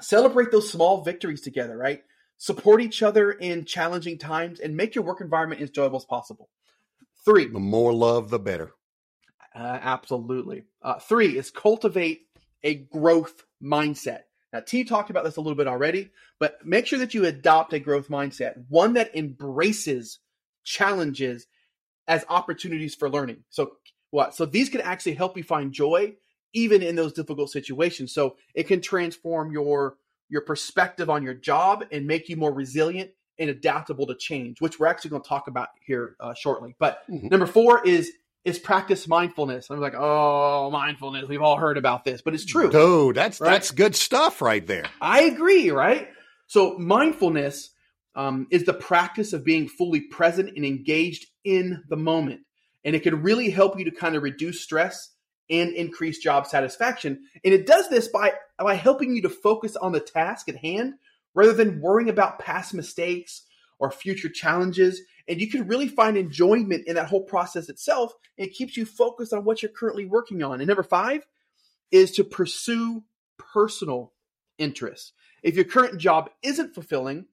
celebrate 0.00 0.50
those 0.50 0.70
small 0.70 1.02
victories 1.02 1.40
together, 1.40 1.76
right? 1.76 2.02
Support 2.38 2.82
each 2.82 3.02
other 3.02 3.32
in 3.32 3.64
challenging 3.64 4.18
times 4.18 4.60
and 4.60 4.76
make 4.76 4.94
your 4.94 5.04
work 5.04 5.20
environment 5.20 5.60
as 5.60 5.68
enjoyable 5.68 5.98
as 5.98 6.04
possible. 6.04 6.48
Three, 7.24 7.46
The 7.46 7.60
more 7.60 7.92
love, 7.92 8.30
the 8.30 8.38
better. 8.38 8.72
uh, 9.54 9.78
absolutely. 9.80 10.64
Uh, 10.82 10.98
three 10.98 11.38
is 11.38 11.50
cultivate 11.50 12.22
a 12.62 12.74
growth 12.74 13.44
mindset. 13.62 14.20
Now, 14.52 14.60
T 14.60 14.84
talked 14.84 15.10
about 15.10 15.24
this 15.24 15.36
a 15.36 15.40
little 15.40 15.56
bit 15.56 15.66
already, 15.66 16.10
but 16.38 16.64
make 16.64 16.86
sure 16.86 16.98
that 17.00 17.14
you 17.14 17.24
adopt 17.24 17.72
a 17.72 17.78
growth 17.78 18.08
mindset, 18.08 18.64
one 18.68 18.94
that 18.94 19.16
embraces 19.16 20.18
challenges 20.64 21.46
as 22.06 22.24
opportunities 22.28 22.94
for 22.94 23.08
learning. 23.08 23.44
So, 23.50 23.72
what? 24.10 24.34
So 24.34 24.44
these 24.44 24.68
can 24.68 24.80
actually 24.80 25.14
help 25.14 25.36
you 25.36 25.42
find 25.42 25.72
joy 25.72 26.14
even 26.54 26.82
in 26.82 26.96
those 26.96 27.12
difficult 27.12 27.50
situations. 27.50 28.12
So 28.14 28.36
it 28.54 28.64
can 28.64 28.80
transform 28.80 29.52
your 29.52 29.96
your 30.30 30.40
perspective 30.40 31.10
on 31.10 31.22
your 31.22 31.34
job 31.34 31.84
and 31.92 32.06
make 32.06 32.28
you 32.30 32.36
more 32.36 32.52
resilient 32.52 33.10
and 33.38 33.50
adaptable 33.50 34.06
to 34.06 34.14
change, 34.14 34.60
which 34.60 34.80
we're 34.80 34.86
actually 34.86 35.10
going 35.10 35.22
to 35.22 35.28
talk 35.28 35.48
about 35.48 35.68
here 35.84 36.16
uh, 36.18 36.32
shortly. 36.34 36.74
But 36.78 37.00
Mhm. 37.10 37.30
number 37.30 37.46
four 37.46 37.86
is 37.86 38.10
is 38.44 38.58
practice 38.58 39.08
mindfulness. 39.08 39.70
I'm 39.70 39.80
like, 39.80 39.94
oh, 39.96 40.70
mindfulness. 40.70 41.26
We've 41.28 41.40
all 41.40 41.56
heard 41.56 41.78
about 41.78 42.04
this, 42.04 42.20
but 42.20 42.34
it's 42.34 42.44
true. 42.44 42.70
Dude, 42.70 43.16
that's 43.16 43.40
Right? 43.40 43.52
that's 43.52 43.70
good 43.70 43.96
stuff 43.96 44.42
right 44.42 44.66
there. 44.66 44.84
I 45.00 45.22
agree, 45.22 45.70
right? 45.70 46.08
So 46.46 46.76
mindfulness 46.78 47.70
um, 48.14 48.46
is 48.50 48.64
the 48.64 48.74
practice 48.74 49.32
of 49.32 49.44
being 49.44 49.66
fully 49.66 50.00
present 50.02 50.50
and 50.56 50.64
engaged 50.64 51.26
in 51.42 51.82
the 51.88 51.96
moment, 51.96 52.42
and 52.84 52.94
it 52.94 53.02
can 53.02 53.22
really 53.22 53.50
help 53.50 53.78
you 53.78 53.86
to 53.86 53.90
kind 53.90 54.14
of 54.14 54.22
reduce 54.22 54.60
stress 54.60 55.10
and 55.50 55.72
increase 55.72 56.18
job 56.18 56.46
satisfaction. 56.46 57.24
And 57.44 57.54
it 57.54 57.66
does 57.66 57.88
this 57.88 58.08
by 58.08 58.32
by 58.58 58.74
helping 58.74 59.14
you 59.14 59.22
to 59.22 59.28
focus 59.28 59.76
on 59.76 59.92
the 59.92 60.00
task 60.00 60.48
at 60.48 60.56
hand 60.56 60.94
rather 61.34 61.52
than 61.52 61.80
worrying 61.80 62.08
about 62.08 62.38
past 62.38 62.74
mistakes 62.74 63.42
or 63.78 63.90
future 63.90 64.28
challenges. 64.28 65.02
And 65.26 65.40
you 65.40 65.48
can 65.48 65.66
really 65.66 65.88
find 65.88 66.16
enjoyment 66.16 66.86
in 66.86 66.94
that 66.94 67.08
whole 67.08 67.22
process 67.22 67.68
itself. 67.68 68.12
And 68.38 68.46
it 68.46 68.54
keeps 68.54 68.76
you 68.76 68.86
focused 68.86 69.32
on 69.32 69.44
what 69.44 69.62
you're 69.62 69.72
currently 69.72 70.06
working 70.06 70.42
on. 70.42 70.60
And 70.60 70.68
number 70.68 70.82
five 70.82 71.26
is 71.90 72.12
to 72.12 72.24
pursue 72.24 73.04
personal 73.38 74.12
interests. 74.58 75.12
If 75.42 75.56
your 75.56 75.64
current 75.64 75.98
job 75.98 76.30
isn't 76.42 76.74
fulfilling, 76.74 77.26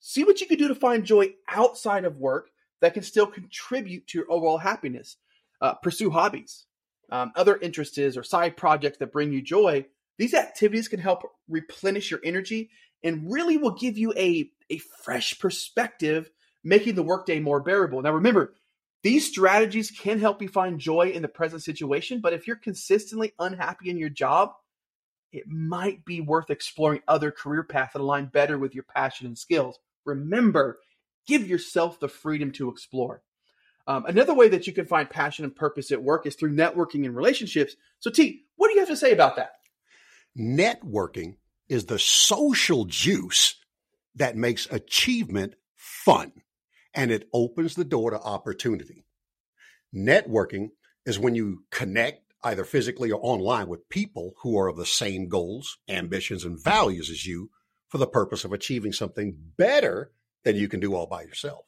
see 0.00 0.24
what 0.24 0.40
you 0.40 0.46
can 0.46 0.58
do 0.58 0.68
to 0.68 0.74
find 0.74 1.04
joy 1.04 1.34
outside 1.48 2.04
of 2.04 2.16
work 2.16 2.50
that 2.80 2.94
can 2.94 3.02
still 3.02 3.26
contribute 3.26 4.06
to 4.08 4.18
your 4.18 4.30
overall 4.30 4.58
happiness. 4.58 5.16
Uh, 5.60 5.74
pursue 5.74 6.10
hobbies, 6.10 6.64
um, 7.10 7.32
other 7.36 7.56
interests, 7.56 8.16
or 8.16 8.22
side 8.22 8.56
projects 8.56 8.98
that 8.98 9.12
bring 9.12 9.32
you 9.32 9.42
joy. 9.42 9.86
These 10.18 10.34
activities 10.34 10.88
can 10.88 11.00
help 11.00 11.22
replenish 11.48 12.10
your 12.10 12.20
energy 12.24 12.70
and 13.02 13.32
really 13.32 13.56
will 13.56 13.74
give 13.74 13.96
you 13.96 14.12
a, 14.16 14.50
a 14.68 14.78
fresh 15.02 15.38
perspective, 15.38 16.30
making 16.62 16.94
the 16.94 17.02
workday 17.02 17.40
more 17.40 17.60
bearable. 17.60 18.02
Now, 18.02 18.12
remember, 18.12 18.54
these 19.02 19.26
strategies 19.26 19.90
can 19.90 20.20
help 20.20 20.42
you 20.42 20.48
find 20.48 20.78
joy 20.78 21.10
in 21.14 21.22
the 21.22 21.28
present 21.28 21.62
situation, 21.62 22.20
but 22.20 22.34
if 22.34 22.46
you're 22.46 22.56
consistently 22.56 23.32
unhappy 23.38 23.88
in 23.88 23.96
your 23.96 24.10
job, 24.10 24.50
it 25.32 25.44
might 25.46 26.04
be 26.04 26.20
worth 26.20 26.50
exploring 26.50 27.00
other 27.08 27.30
career 27.30 27.62
paths 27.62 27.94
that 27.94 28.02
align 28.02 28.26
better 28.26 28.58
with 28.58 28.74
your 28.74 28.84
passion 28.84 29.26
and 29.26 29.38
skills. 29.38 29.78
Remember, 30.04 30.80
give 31.26 31.46
yourself 31.46 31.98
the 31.98 32.08
freedom 32.08 32.50
to 32.52 32.68
explore. 32.68 33.22
Um, 33.90 34.06
another 34.06 34.34
way 34.34 34.46
that 34.50 34.68
you 34.68 34.72
can 34.72 34.86
find 34.86 35.10
passion 35.10 35.44
and 35.44 35.54
purpose 35.54 35.90
at 35.90 36.00
work 36.00 36.24
is 36.24 36.36
through 36.36 36.54
networking 36.54 37.04
and 37.04 37.16
relationships. 37.16 37.74
So, 37.98 38.08
T, 38.08 38.44
what 38.54 38.68
do 38.68 38.74
you 38.74 38.78
have 38.78 38.88
to 38.88 38.96
say 38.96 39.10
about 39.10 39.34
that? 39.34 39.54
Networking 40.38 41.38
is 41.68 41.86
the 41.86 41.98
social 41.98 42.84
juice 42.84 43.56
that 44.14 44.36
makes 44.36 44.70
achievement 44.70 45.54
fun 45.74 46.30
and 46.94 47.10
it 47.10 47.28
opens 47.32 47.74
the 47.74 47.84
door 47.84 48.12
to 48.12 48.20
opportunity. 48.20 49.04
Networking 49.92 50.68
is 51.04 51.18
when 51.18 51.34
you 51.34 51.64
connect 51.72 52.32
either 52.44 52.64
physically 52.64 53.10
or 53.10 53.18
online 53.24 53.66
with 53.66 53.88
people 53.88 54.34
who 54.42 54.56
are 54.56 54.68
of 54.68 54.76
the 54.76 54.86
same 54.86 55.28
goals, 55.28 55.78
ambitions, 55.88 56.44
and 56.44 56.62
values 56.62 57.10
as 57.10 57.26
you 57.26 57.50
for 57.88 57.98
the 57.98 58.06
purpose 58.06 58.44
of 58.44 58.52
achieving 58.52 58.92
something 58.92 59.36
better 59.56 60.12
than 60.44 60.54
you 60.54 60.68
can 60.68 60.78
do 60.78 60.94
all 60.94 61.08
by 61.08 61.22
yourself. 61.22 61.64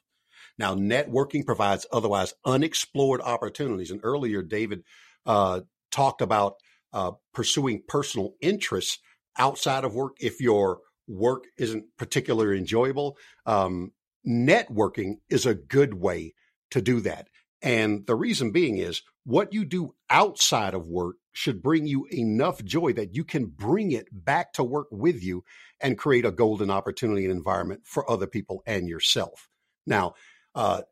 Now, 0.59 0.75
networking 0.75 1.45
provides 1.47 1.87
otherwise 1.93 2.35
unexplored 2.45 3.21
opportunities. 3.21 3.91
And 3.91 4.01
earlier, 4.03 4.43
David 4.43 4.85
uh, 5.27 5.61
talked 5.91 6.21
about 6.21 6.57
uh, 6.93 7.13
pursuing 7.33 7.83
personal 7.89 8.35
interests 8.41 8.99
outside 9.39 9.85
of 9.85 9.95
work 9.95 10.17
if 10.21 10.41
your 10.41 10.81
work 11.09 11.45
isn't 11.59 11.85
particularly 11.99 12.59
enjoyable. 12.59 13.17
Um, 13.47 13.93
networking 14.27 15.17
is 15.29 15.47
a 15.47 15.55
good 15.55 15.95
way 15.95 16.35
to 16.71 16.81
do 16.81 17.01
that. 17.01 17.29
And 17.63 18.07
the 18.07 18.17
reason 18.17 18.51
being 18.51 18.79
is 18.79 19.03
what 19.25 19.53
you 19.53 19.65
do 19.65 19.95
outside 20.11 20.75
of 20.75 20.89
work 20.89 21.17
should 21.33 21.63
bring 21.63 21.87
you 21.87 22.07
enough 22.11 22.63
joy 22.65 22.93
that 22.93 23.15
you 23.15 23.25
can 23.25 23.47
bring 23.47 23.93
it 23.93 24.07
back 24.13 24.53
to 24.55 24.65
work 24.65 24.89
with 24.91 25.23
you 25.23 25.45
and 25.81 25.97
create 25.97 26.27
a 26.27 26.33
golden 26.33 26.71
opportunity 26.71 27.25
and 27.25 27.33
environment 27.33 27.83
for 27.85 28.09
other 28.11 28.27
people 28.27 28.63
and 28.67 28.89
yourself. 28.89 29.49
Now, 29.87 30.15
uh, 30.55 30.83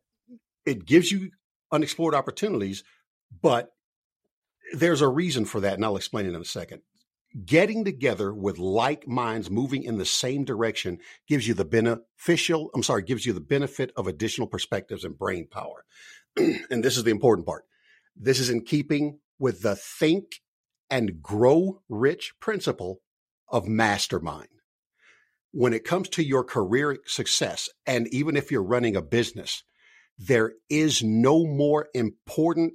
it 0.64 0.84
gives 0.86 1.10
you 1.10 1.30
unexplored 1.72 2.14
opportunities, 2.14 2.84
but 3.42 3.72
there's 4.72 5.00
a 5.00 5.08
reason 5.08 5.44
for 5.44 5.60
that, 5.60 5.74
and 5.74 5.84
I'll 5.84 5.96
explain 5.96 6.26
it 6.26 6.34
in 6.34 6.40
a 6.40 6.44
second. 6.44 6.82
Getting 7.44 7.84
together 7.84 8.34
with 8.34 8.58
like 8.58 9.06
minds 9.06 9.50
moving 9.50 9.84
in 9.84 9.98
the 9.98 10.04
same 10.04 10.44
direction 10.44 10.98
gives 11.28 11.46
you 11.46 11.54
the 11.54 11.64
beneficial, 11.64 12.70
I'm 12.74 12.82
sorry, 12.82 13.02
gives 13.02 13.24
you 13.24 13.32
the 13.32 13.40
benefit 13.40 13.92
of 13.96 14.08
additional 14.08 14.48
perspectives 14.48 15.04
and 15.04 15.16
brain 15.16 15.46
power. 15.48 15.84
and 16.36 16.82
this 16.84 16.96
is 16.96 17.04
the 17.04 17.12
important 17.12 17.46
part. 17.46 17.64
This 18.16 18.40
is 18.40 18.50
in 18.50 18.62
keeping 18.62 19.20
with 19.38 19.62
the 19.62 19.76
think 19.76 20.40
and 20.90 21.22
grow 21.22 21.82
rich 21.88 22.34
principle 22.40 23.00
of 23.48 23.68
mastermind. 23.68 24.48
When 25.52 25.72
it 25.72 25.84
comes 25.84 26.08
to 26.10 26.24
your 26.24 26.44
career 26.44 26.98
success, 27.06 27.68
and 27.86 28.06
even 28.08 28.36
if 28.36 28.50
you're 28.50 28.62
running 28.62 28.96
a 28.96 29.02
business, 29.02 29.64
there 30.18 30.52
is 30.68 31.02
no 31.02 31.44
more 31.44 31.88
important 31.94 32.74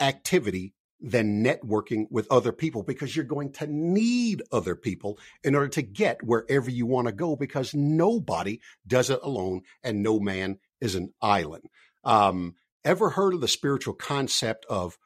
activity 0.00 0.74
than 1.02 1.44
networking 1.44 2.06
with 2.10 2.30
other 2.30 2.52
people 2.52 2.82
because 2.82 3.16
you're 3.16 3.24
going 3.24 3.52
to 3.52 3.66
need 3.66 4.42
other 4.52 4.76
people 4.76 5.18
in 5.42 5.54
order 5.54 5.68
to 5.68 5.82
get 5.82 6.22
wherever 6.22 6.70
you 6.70 6.86
want 6.86 7.08
to 7.08 7.12
go 7.12 7.34
because 7.34 7.74
nobody 7.74 8.60
does 8.86 9.10
it 9.10 9.18
alone 9.22 9.62
and 9.82 10.02
no 10.02 10.20
man 10.20 10.58
is 10.80 10.94
an 10.94 11.12
island. 11.20 11.64
Um, 12.04 12.54
ever 12.84 13.10
heard 13.10 13.34
of 13.34 13.40
the 13.40 13.48
spiritual 13.48 13.94
concept 13.94 14.64
of 14.68 14.96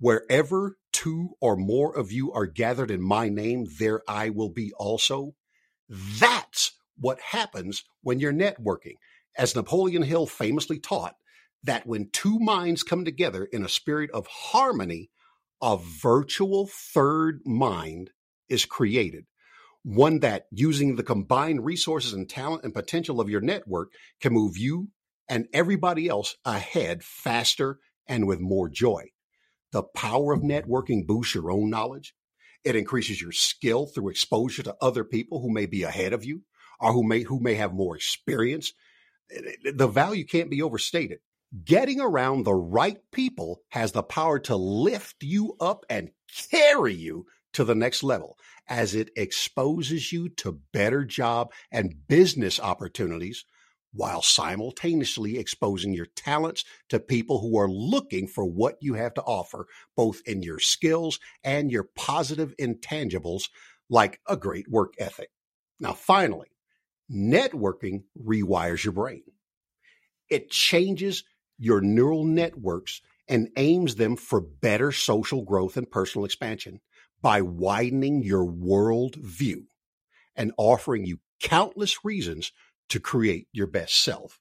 wherever 0.00 0.76
two 0.92 1.30
or 1.40 1.56
more 1.56 1.96
of 1.96 2.10
you 2.10 2.32
are 2.32 2.46
gathered 2.46 2.90
in 2.90 3.00
my 3.00 3.28
name, 3.28 3.66
there 3.78 4.02
I 4.08 4.30
will 4.30 4.50
be 4.50 4.72
also? 4.76 5.34
That's 5.88 6.72
what 6.98 7.20
happens 7.20 7.84
when 8.02 8.20
you're 8.20 8.32
networking. 8.32 8.94
As 9.36 9.54
Napoleon 9.54 10.02
Hill 10.02 10.26
famously 10.26 10.78
taught, 10.78 11.16
that 11.62 11.86
when 11.86 12.10
two 12.12 12.38
minds 12.38 12.82
come 12.82 13.04
together 13.04 13.44
in 13.44 13.64
a 13.64 13.68
spirit 13.68 14.10
of 14.12 14.26
harmony, 14.26 15.10
a 15.62 15.78
virtual 15.78 16.68
third 16.70 17.40
mind 17.44 18.10
is 18.48 18.64
created. 18.64 19.24
One 19.82 20.20
that, 20.20 20.46
using 20.50 20.96
the 20.96 21.02
combined 21.02 21.64
resources 21.64 22.12
and 22.12 22.28
talent 22.28 22.64
and 22.64 22.72
potential 22.72 23.20
of 23.20 23.28
your 23.28 23.40
network, 23.40 23.92
can 24.20 24.32
move 24.32 24.56
you 24.56 24.88
and 25.28 25.46
everybody 25.52 26.08
else 26.08 26.36
ahead 26.44 27.02
faster 27.02 27.78
and 28.06 28.26
with 28.26 28.40
more 28.40 28.68
joy. 28.68 29.10
The 29.72 29.82
power 29.82 30.32
of 30.32 30.40
networking 30.40 31.06
boosts 31.06 31.34
your 31.34 31.50
own 31.50 31.70
knowledge. 31.70 32.14
It 32.64 32.76
increases 32.76 33.20
your 33.20 33.32
skill 33.32 33.86
through 33.86 34.08
exposure 34.10 34.62
to 34.62 34.76
other 34.80 35.04
people 35.04 35.40
who 35.40 35.50
may 35.50 35.66
be 35.66 35.82
ahead 35.82 36.12
of 36.12 36.24
you 36.24 36.42
or 36.80 36.92
who 36.92 37.04
may 37.04 37.22
who 37.22 37.40
may 37.40 37.54
have 37.54 37.72
more 37.72 37.96
experience. 37.96 38.72
The 39.64 39.88
value 39.88 40.24
can't 40.24 40.50
be 40.50 40.62
overstated. 40.62 41.18
Getting 41.64 42.00
around 42.00 42.42
the 42.42 42.54
right 42.54 42.98
people 43.12 43.60
has 43.68 43.92
the 43.92 44.02
power 44.02 44.38
to 44.40 44.56
lift 44.56 45.22
you 45.22 45.56
up 45.60 45.84
and 45.88 46.10
carry 46.50 46.94
you 46.94 47.26
to 47.52 47.64
the 47.64 47.74
next 47.74 48.02
level 48.02 48.36
as 48.68 48.94
it 48.94 49.10
exposes 49.16 50.12
you 50.12 50.28
to 50.28 50.60
better 50.72 51.04
job 51.04 51.52
and 51.70 52.06
business 52.08 52.58
opportunities 52.58 53.44
while 53.94 54.22
simultaneously 54.22 55.38
exposing 55.38 55.94
your 55.94 56.06
talents 56.16 56.64
to 56.88 56.98
people 56.98 57.40
who 57.40 57.56
are 57.58 57.70
looking 57.70 58.26
for 58.26 58.44
what 58.44 58.76
you 58.80 58.94
have 58.94 59.14
to 59.14 59.22
offer, 59.22 59.66
both 59.96 60.20
in 60.26 60.42
your 60.42 60.58
skills 60.58 61.20
and 61.42 61.70
your 61.70 61.84
positive 61.96 62.54
intangibles, 62.60 63.48
like 63.88 64.20
a 64.28 64.36
great 64.36 64.68
work 64.68 64.94
ethic. 64.98 65.30
Now, 65.78 65.92
finally, 65.92 66.48
networking 67.10 68.04
rewires 68.20 68.84
your 68.84 68.92
brain. 68.92 69.22
It 70.28 70.50
changes 70.50 71.24
your 71.58 71.80
neural 71.80 72.24
networks 72.24 73.00
and 73.28 73.48
aims 73.56 73.94
them 73.94 74.16
for 74.16 74.40
better 74.40 74.92
social 74.92 75.42
growth 75.42 75.76
and 75.76 75.90
personal 75.90 76.24
expansion 76.24 76.80
by 77.22 77.40
widening 77.40 78.22
your 78.22 78.44
world 78.44 79.16
view 79.16 79.66
and 80.36 80.52
offering 80.58 81.06
you 81.06 81.20
countless 81.40 82.04
reasons 82.04 82.52
to 82.88 83.00
create 83.00 83.48
your 83.52 83.66
best 83.66 84.02
self. 84.02 84.40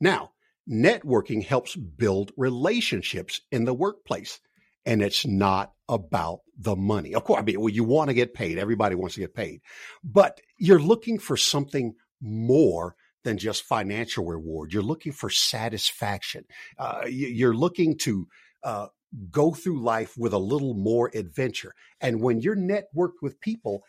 Now, 0.00 0.32
networking 0.68 1.44
helps 1.44 1.76
build 1.76 2.32
relationships 2.36 3.40
in 3.50 3.64
the 3.64 3.74
workplace, 3.74 4.40
and 4.84 5.02
it's 5.02 5.26
not 5.26 5.72
about 5.88 6.40
the 6.58 6.76
money. 6.76 7.14
Of 7.14 7.24
course, 7.24 7.40
I 7.40 7.44
mean, 7.44 7.60
well, 7.60 7.68
you 7.68 7.84
want 7.84 8.08
to 8.08 8.14
get 8.14 8.34
paid. 8.34 8.58
Everybody 8.58 8.94
wants 8.94 9.14
to 9.14 9.20
get 9.20 9.34
paid, 9.34 9.60
but 10.02 10.40
you're 10.58 10.80
looking 10.80 11.18
for 11.18 11.36
something 11.36 11.94
more 12.20 12.96
than 13.24 13.38
just 13.38 13.64
financial 13.64 14.24
reward. 14.24 14.72
You're 14.72 14.82
looking 14.82 15.12
for 15.12 15.30
satisfaction. 15.30 16.44
Uh, 16.78 17.02
you're 17.08 17.54
looking 17.54 17.96
to 17.98 18.26
uh, 18.64 18.88
go 19.30 19.52
through 19.52 19.82
life 19.82 20.16
with 20.16 20.32
a 20.32 20.38
little 20.38 20.74
more 20.74 21.10
adventure. 21.14 21.74
And 22.00 22.20
when 22.20 22.40
you're 22.40 22.56
networked 22.56 23.20
with 23.20 23.40
people, 23.40 23.82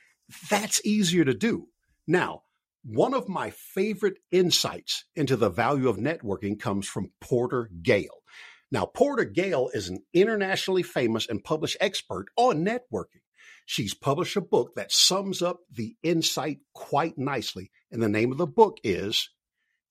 that's 0.49 0.86
easier 0.86 1.25
to 1.25 1.34
do. 1.34 1.67
Now, 2.08 2.43
one 2.84 3.13
of 3.13 3.30
my 3.30 3.50
favorite 3.50 4.17
insights 4.32 5.06
into 5.15 5.36
the 5.36 5.50
value 5.50 5.88
of 5.88 5.98
networking 5.98 6.60
comes 6.60 6.88
from 6.88 7.12
Porter 7.22 7.69
Gale. 7.82 8.24
Now, 8.72 8.86
Porter 8.86 9.24
Gale 9.24 9.69
is 9.74 9.88
an 9.88 10.00
internationally 10.13 10.84
famous 10.84 11.28
and 11.30 11.43
published 11.43 11.78
expert 11.80 12.26
on 12.36 12.65
networking. 12.65 13.22
She's 13.65 13.93
published 13.93 14.36
a 14.36 14.41
book 14.41 14.72
that 14.76 14.91
sums 14.91 15.41
up 15.41 15.60
the 15.72 15.96
insight 16.04 16.60
quite 16.74 17.17
nicely. 17.17 17.72
And 17.91 18.02
the 18.02 18.10
name 18.10 18.32
of 18.32 18.38
the 18.38 18.48
book 18.48 18.78
is 18.84 19.30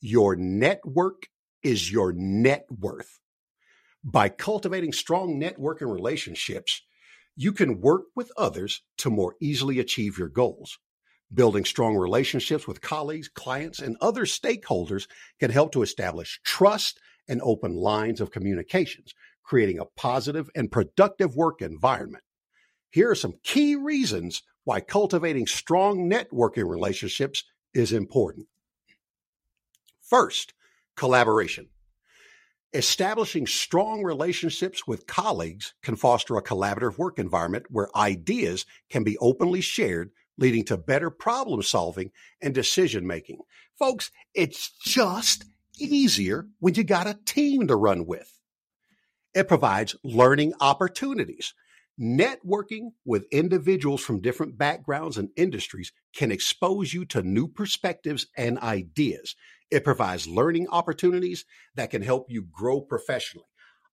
Your 0.00 0.36
Network 0.36 1.28
is 1.62 1.90
Your 1.90 2.12
Net 2.12 2.66
Worth. 2.70 3.20
By 4.04 4.28
cultivating 4.28 4.92
strong 4.92 5.40
networking 5.40 5.90
relationships, 5.92 6.82
you 7.36 7.52
can 7.52 7.80
work 7.80 8.02
with 8.14 8.32
others 8.36 8.82
to 8.98 9.10
more 9.10 9.36
easily 9.40 9.78
achieve 9.78 10.18
your 10.18 10.28
goals. 10.28 10.78
Building 11.32 11.64
strong 11.64 11.96
relationships 11.96 12.66
with 12.66 12.82
colleagues, 12.82 13.28
clients, 13.28 13.78
and 13.78 13.96
other 14.00 14.26
stakeholders 14.26 15.08
can 15.40 15.50
help 15.50 15.72
to 15.72 15.82
establish 15.82 16.40
trust 16.44 17.00
and 17.28 17.40
open 17.42 17.74
lines 17.74 18.20
of 18.20 18.30
communications, 18.30 19.14
creating 19.42 19.78
a 19.78 19.86
positive 19.96 20.50
and 20.54 20.70
productive 20.70 21.34
work 21.34 21.62
environment. 21.62 22.24
Here 22.90 23.10
are 23.10 23.14
some 23.14 23.34
key 23.42 23.76
reasons 23.76 24.42
why 24.64 24.80
cultivating 24.80 25.46
strong 25.46 26.10
networking 26.10 26.68
relationships 26.68 27.44
is 27.72 27.92
important. 27.92 28.46
First, 30.02 30.52
collaboration. 30.96 31.68
Establishing 32.74 33.46
strong 33.46 34.02
relationships 34.02 34.86
with 34.86 35.06
colleagues 35.06 35.74
can 35.82 35.96
foster 35.96 36.36
a 36.36 36.42
collaborative 36.42 36.98
work 36.98 37.18
environment 37.18 37.66
where 37.70 37.96
ideas 37.96 38.66
can 38.90 39.04
be 39.04 39.18
openly 39.18 39.60
shared, 39.60 40.10
leading 40.42 40.64
to 40.64 40.76
better 40.76 41.08
problem 41.08 41.62
solving 41.62 42.10
and 42.42 42.52
decision 42.52 43.06
making. 43.06 43.38
Folks, 43.78 44.10
it's 44.34 44.72
just 44.84 45.44
easier 45.78 46.48
when 46.58 46.74
you 46.74 46.82
got 46.82 47.06
a 47.06 47.18
team 47.24 47.68
to 47.68 47.76
run 47.76 48.04
with. 48.06 48.40
It 49.34 49.46
provides 49.46 49.96
learning 50.02 50.52
opportunities. 50.60 51.54
Networking 52.00 52.90
with 53.04 53.26
individuals 53.30 54.02
from 54.02 54.20
different 54.20 54.58
backgrounds 54.58 55.16
and 55.16 55.28
industries 55.36 55.92
can 56.14 56.32
expose 56.32 56.92
you 56.92 57.04
to 57.06 57.22
new 57.22 57.46
perspectives 57.46 58.26
and 58.36 58.58
ideas. 58.58 59.36
It 59.70 59.84
provides 59.84 60.26
learning 60.26 60.66
opportunities 60.70 61.44
that 61.76 61.90
can 61.90 62.02
help 62.02 62.26
you 62.28 62.42
grow 62.42 62.80
professionally. 62.80 63.46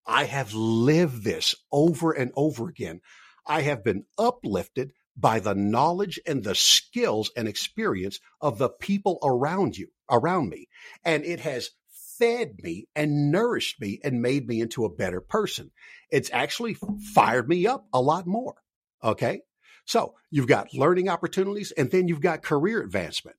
I 0.08 0.24
have 0.24 0.54
lived 0.54 1.24
this 1.24 1.54
over 1.72 2.12
and 2.12 2.32
over 2.36 2.68
again. 2.68 3.02
I 3.46 3.62
have 3.62 3.84
been 3.84 4.06
uplifted 4.18 4.94
by 5.20 5.40
the 5.40 5.56
knowledge 5.56 6.20
and 6.26 6.44
the 6.44 6.56
skills 6.56 7.32
and 7.36 7.48
experience 7.48 8.20
of 8.42 8.58
the 8.58 8.70
people 8.70 9.20
around 9.24 9.78
you, 9.78 9.88
around 10.10 10.50
me. 10.50 10.68
And 11.04 11.26
it 11.26 11.42
has 11.42 11.72
fed 12.18 12.56
me 12.62 12.88
and 12.96 13.32
nourished 13.32 13.80
me 13.82 14.00
and 14.04 14.22
made 14.22 14.48
me 14.48 14.62
into 14.62 14.86
a 14.86 14.94
better 14.94 15.22
person. 15.22 15.72
It's 16.12 16.30
actually 16.32 16.78
fired 17.14 17.48
me 17.48 17.66
up 17.66 17.88
a 17.94 18.02
lot 18.02 18.28
more. 18.28 18.56
Okay. 19.04 19.42
So 19.86 20.14
you've 20.30 20.48
got 20.48 20.74
learning 20.74 21.10
opportunities 21.10 21.72
and 21.72 21.90
then 21.90 22.08
you've 22.08 22.22
got 22.22 22.44
career 22.44 22.82
advancement. 22.82 23.38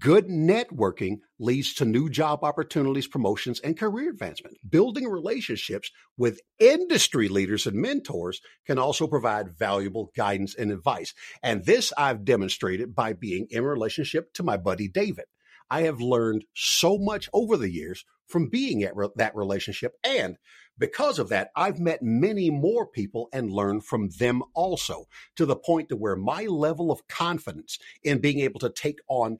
Good 0.00 0.26
networking 0.26 1.20
leads 1.38 1.72
to 1.74 1.84
new 1.84 2.10
job 2.10 2.42
opportunities, 2.42 3.06
promotions, 3.06 3.60
and 3.60 3.78
career 3.78 4.10
advancement. 4.10 4.56
Building 4.68 5.06
relationships 5.06 5.92
with 6.16 6.40
industry 6.58 7.28
leaders 7.28 7.68
and 7.68 7.76
mentors 7.76 8.40
can 8.66 8.80
also 8.80 9.06
provide 9.06 9.56
valuable 9.56 10.10
guidance 10.16 10.56
and 10.56 10.72
advice. 10.72 11.14
And 11.40 11.64
this 11.64 11.92
I've 11.96 12.24
demonstrated 12.24 12.96
by 12.96 13.12
being 13.12 13.46
in 13.48 13.62
relationship 13.62 14.32
to 14.34 14.42
my 14.42 14.56
buddy 14.56 14.88
David. 14.88 15.26
I 15.70 15.82
have 15.82 16.00
learned 16.00 16.46
so 16.52 16.98
much 16.98 17.28
over 17.32 17.56
the 17.56 17.70
years 17.70 18.04
from 18.26 18.48
being 18.48 18.82
at 18.82 18.96
re- 18.96 19.08
that 19.14 19.36
relationship. 19.36 19.92
And 20.02 20.36
because 20.78 21.18
of 21.18 21.28
that, 21.30 21.50
I've 21.56 21.78
met 21.78 22.02
many 22.02 22.50
more 22.50 22.86
people 22.86 23.28
and 23.32 23.52
learned 23.52 23.84
from 23.84 24.10
them 24.18 24.42
also 24.54 25.06
to 25.36 25.46
the 25.46 25.56
point 25.56 25.88
to 25.88 25.96
where 25.96 26.16
my 26.16 26.44
level 26.44 26.90
of 26.90 27.06
confidence 27.08 27.78
in 28.02 28.18
being 28.18 28.40
able 28.40 28.60
to 28.60 28.70
take 28.70 28.98
on 29.08 29.38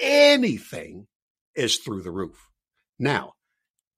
anything 0.00 1.06
is 1.54 1.78
through 1.78 2.02
the 2.02 2.10
roof. 2.10 2.48
Now, 2.98 3.32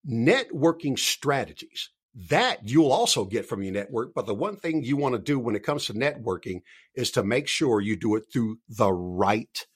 networking 0.09 0.99
strategies 0.99 1.91
that 2.15 2.69
you'll 2.69 2.93
also 2.93 3.25
get 3.25 3.47
from 3.47 3.63
your 3.63 3.73
network. 3.73 4.13
But 4.15 4.27
the 4.27 4.35
one 4.35 4.57
thing 4.57 4.83
you 4.83 4.97
want 4.97 5.15
to 5.15 5.21
do 5.21 5.39
when 5.39 5.55
it 5.55 5.63
comes 5.63 5.87
to 5.87 5.95
networking 5.95 6.63
is 6.95 7.11
to 7.13 7.23
make 7.23 7.47
sure 7.47 7.81
you 7.81 7.97
do 7.97 8.17
it 8.17 8.25
through 8.33 8.59
the 8.69 8.93
right 8.93 9.67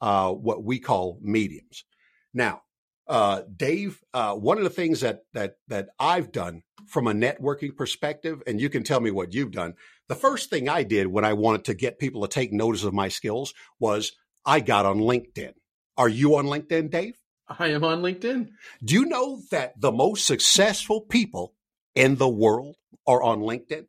uh, 0.00 0.32
what 0.32 0.64
we 0.64 0.78
call 0.78 1.18
mediums. 1.20 1.84
Now, 2.32 2.62
uh, 3.06 3.42
Dave, 3.54 4.00
uh, 4.14 4.34
one 4.34 4.56
of 4.56 4.64
the 4.64 4.70
things 4.70 5.00
that 5.00 5.22
that 5.34 5.56
that 5.68 5.88
I've 5.98 6.32
done 6.32 6.62
from 6.86 7.06
a 7.06 7.12
networking 7.12 7.76
perspective, 7.76 8.42
and 8.46 8.60
you 8.60 8.70
can 8.70 8.82
tell 8.82 9.00
me 9.00 9.10
what 9.10 9.34
you've 9.34 9.50
done. 9.50 9.74
The 10.08 10.14
first 10.14 10.48
thing 10.48 10.68
I 10.68 10.84
did 10.84 11.08
when 11.08 11.24
I 11.24 11.32
wanted 11.32 11.64
to 11.66 11.74
get 11.74 11.98
people 11.98 12.22
to 12.22 12.28
take 12.28 12.52
notice 12.52 12.84
of 12.84 12.94
my 12.94 13.08
skills 13.08 13.52
was 13.78 14.12
I 14.46 14.60
got 14.60 14.86
on 14.86 15.00
LinkedIn. 15.00 15.52
Are 16.00 16.08
you 16.08 16.36
on 16.36 16.46
LinkedIn, 16.46 16.90
Dave? 16.90 17.18
I 17.46 17.68
am 17.72 17.84
on 17.84 18.00
LinkedIn. 18.00 18.48
Do 18.82 18.94
you 18.94 19.04
know 19.04 19.42
that 19.50 19.78
the 19.78 19.92
most 19.92 20.24
successful 20.24 21.02
people 21.02 21.52
in 21.94 22.16
the 22.16 22.26
world 22.26 22.76
are 23.06 23.22
on 23.22 23.40
LinkedIn? 23.40 23.84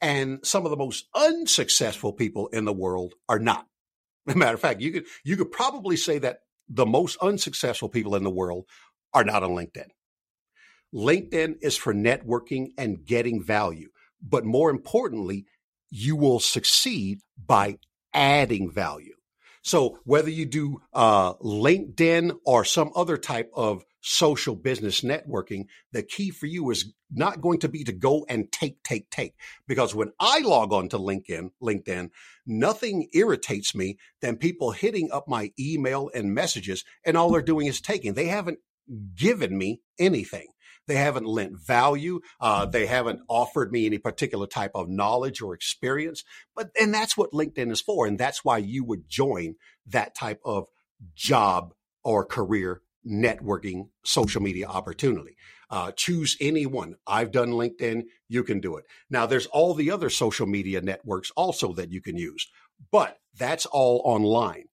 And 0.00 0.38
some 0.46 0.64
of 0.64 0.70
the 0.70 0.76
most 0.76 1.08
unsuccessful 1.12 2.12
people 2.12 2.46
in 2.52 2.66
the 2.66 2.72
world 2.72 3.14
are 3.28 3.40
not. 3.40 3.66
As 4.28 4.36
a 4.36 4.38
matter 4.38 4.54
of 4.54 4.60
fact, 4.60 4.80
you 4.80 4.92
could 4.92 5.06
you 5.24 5.36
could 5.36 5.50
probably 5.50 5.96
say 5.96 6.20
that 6.20 6.42
the 6.68 6.86
most 6.86 7.16
unsuccessful 7.20 7.88
people 7.88 8.14
in 8.14 8.22
the 8.22 8.30
world 8.30 8.66
are 9.12 9.24
not 9.24 9.42
on 9.42 9.50
LinkedIn. 9.50 9.88
LinkedIn 10.94 11.56
is 11.62 11.76
for 11.76 11.92
networking 11.92 12.68
and 12.78 13.04
getting 13.04 13.42
value, 13.42 13.88
but 14.22 14.44
more 14.44 14.70
importantly, 14.70 15.46
you 15.90 16.14
will 16.14 16.38
succeed 16.38 17.22
by 17.44 17.78
adding 18.12 18.70
value. 18.70 19.16
So 19.64 19.98
whether 20.04 20.28
you 20.28 20.44
do 20.44 20.82
uh, 20.92 21.34
LinkedIn 21.34 22.36
or 22.44 22.66
some 22.66 22.90
other 22.94 23.16
type 23.16 23.50
of 23.54 23.84
social 24.02 24.54
business 24.54 25.00
networking, 25.00 25.64
the 25.90 26.02
key 26.02 26.30
for 26.30 26.44
you 26.44 26.70
is 26.70 26.92
not 27.10 27.40
going 27.40 27.60
to 27.60 27.68
be 27.70 27.82
to 27.84 27.92
go 27.92 28.26
and 28.28 28.52
take, 28.52 28.82
take, 28.82 29.08
take. 29.08 29.32
Because 29.66 29.94
when 29.94 30.12
I 30.20 30.40
log 30.40 30.74
on 30.74 30.90
to 30.90 30.98
LinkedIn, 30.98 31.50
LinkedIn, 31.62 32.10
nothing 32.46 33.08
irritates 33.14 33.74
me 33.74 33.96
than 34.20 34.36
people 34.36 34.72
hitting 34.72 35.08
up 35.10 35.26
my 35.26 35.50
email 35.58 36.10
and 36.14 36.34
messages 36.34 36.84
and 37.02 37.16
all 37.16 37.32
they're 37.32 37.40
doing 37.40 37.66
is 37.66 37.80
taking. 37.80 38.12
They 38.12 38.26
haven't 38.26 38.58
given 39.16 39.56
me 39.56 39.80
anything. 39.98 40.48
They 40.86 40.96
haven't 40.96 41.26
lent 41.26 41.58
value. 41.58 42.20
Uh, 42.40 42.66
they 42.66 42.86
haven't 42.86 43.20
offered 43.28 43.72
me 43.72 43.86
any 43.86 43.98
particular 43.98 44.46
type 44.46 44.72
of 44.74 44.88
knowledge 44.88 45.40
or 45.40 45.54
experience. 45.54 46.24
But, 46.54 46.70
and 46.80 46.92
that's 46.92 47.16
what 47.16 47.32
LinkedIn 47.32 47.70
is 47.70 47.80
for. 47.80 48.06
And 48.06 48.18
that's 48.18 48.44
why 48.44 48.58
you 48.58 48.84
would 48.84 49.08
join 49.08 49.54
that 49.86 50.14
type 50.14 50.40
of 50.44 50.68
job 51.14 51.74
or 52.02 52.24
career 52.24 52.82
networking 53.06 53.88
social 54.04 54.42
media 54.42 54.66
opportunity. 54.66 55.36
Uh, 55.70 55.90
choose 55.92 56.36
any 56.40 56.66
one. 56.66 56.94
I've 57.06 57.32
done 57.32 57.50
LinkedIn. 57.50 58.04
You 58.28 58.44
can 58.44 58.60
do 58.60 58.76
it. 58.76 58.84
Now, 59.10 59.26
there's 59.26 59.46
all 59.46 59.74
the 59.74 59.90
other 59.90 60.10
social 60.10 60.46
media 60.46 60.80
networks 60.80 61.30
also 61.36 61.72
that 61.74 61.90
you 61.90 62.00
can 62.00 62.16
use, 62.16 62.48
but 62.92 63.18
that's 63.36 63.66
all 63.66 64.02
online. 64.04 64.66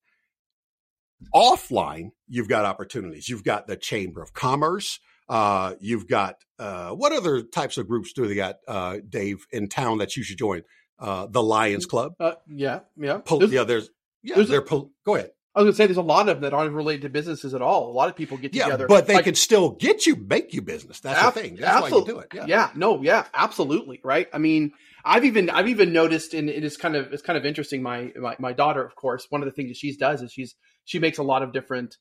Offline, 1.34 2.12
you've 2.28 2.50
got 2.50 2.66
opportunities. 2.66 3.30
You've 3.30 3.44
got 3.44 3.68
the 3.68 3.78
Chamber 3.78 4.22
of 4.22 4.34
Commerce. 4.34 5.00
Uh, 5.32 5.76
you've 5.80 6.08
got 6.10 6.36
uh, 6.60 6.90
what 6.92 7.14
other 7.14 7.42
types 7.42 7.78
of 7.78 7.88
groups 7.88 8.12
do 8.14 8.28
they 8.28 8.36
got, 8.36 8.58
uh, 8.68 8.98
Dave, 9.08 9.46
in 9.52 9.70
town 9.70 10.00
that 10.00 10.18
you 10.18 10.24
should 10.24 10.38
join? 10.38 10.64
Uh, 11.00 11.26
the 11.26 11.42
Lions 11.42 11.86
Club. 11.86 12.14
Uh, 12.20 12.34
yeah, 12.48 12.82
yeah. 12.98 13.20
Po- 13.20 13.40
There's- 13.40 13.54
yeah, 13.54 13.64
there's 13.64 13.90
yeah, 14.22 14.36
there's 14.36 14.50
a- 14.50 14.52
they're 14.52 14.62
po- 14.62 14.92
go 15.06 15.16
ahead. 15.16 15.32
I 15.56 15.60
was 15.60 15.66
going 15.66 15.74
to 15.74 15.78
say 15.78 15.86
there's 15.88 15.98
a 15.98 16.02
lot 16.02 16.30
of 16.30 16.36
them 16.38 16.42
that 16.44 16.54
aren't 16.54 16.74
related 16.74 17.02
to 17.02 17.10
businesses 17.10 17.54
at 17.54 17.62
all. 17.62 17.90
A 17.90 17.94
lot 17.94 18.08
of 18.10 18.16
people 18.16 18.38
get 18.38 18.54
Yeah, 18.56 18.66
together, 18.66 18.88
but 18.88 19.08
they 19.08 19.16
like, 19.16 19.26
can 19.26 19.36
still 19.36 19.72
get 19.72 20.06
you, 20.06 20.16
make 20.16 20.54
you 20.54 20.62
business. 20.62 21.00
That's 21.02 21.20
Ab- 21.20 21.34
the 21.34 21.42
thing. 21.42 21.56
That's 21.56 21.82
why 21.82 21.90
you 21.90 22.06
do 22.06 22.20
it. 22.20 22.28
Yeah. 22.34 22.46
yeah, 22.48 22.70
no, 22.76 23.02
yeah, 23.02 23.26
absolutely, 23.34 24.00
right. 24.04 24.28
I 24.32 24.38
mean, 24.38 24.72
I've 25.04 25.26
even 25.26 25.50
I've 25.50 25.68
even 25.68 25.92
noticed, 25.92 26.34
and 26.34 26.50
it 26.50 26.64
is 26.64 26.78
kind 26.78 26.96
of 26.96 27.12
it's 27.12 27.22
kind 27.24 27.36
of 27.38 27.46
interesting. 27.46 27.82
My 27.82 28.12
my, 28.18 28.36
my 28.40 28.54
daughter, 28.54 28.84
of 28.86 28.96
course, 28.96 29.26
one 29.30 29.42
of 29.42 29.46
the 29.46 29.52
things 29.52 29.70
that 29.70 29.78
she 29.78 29.96
does 29.98 30.22
is 30.22 30.32
she's 30.32 30.56
she 30.86 31.00
makes 31.00 31.18
a 31.18 31.24
lot 31.24 31.42
of 31.42 31.52
different 31.52 31.98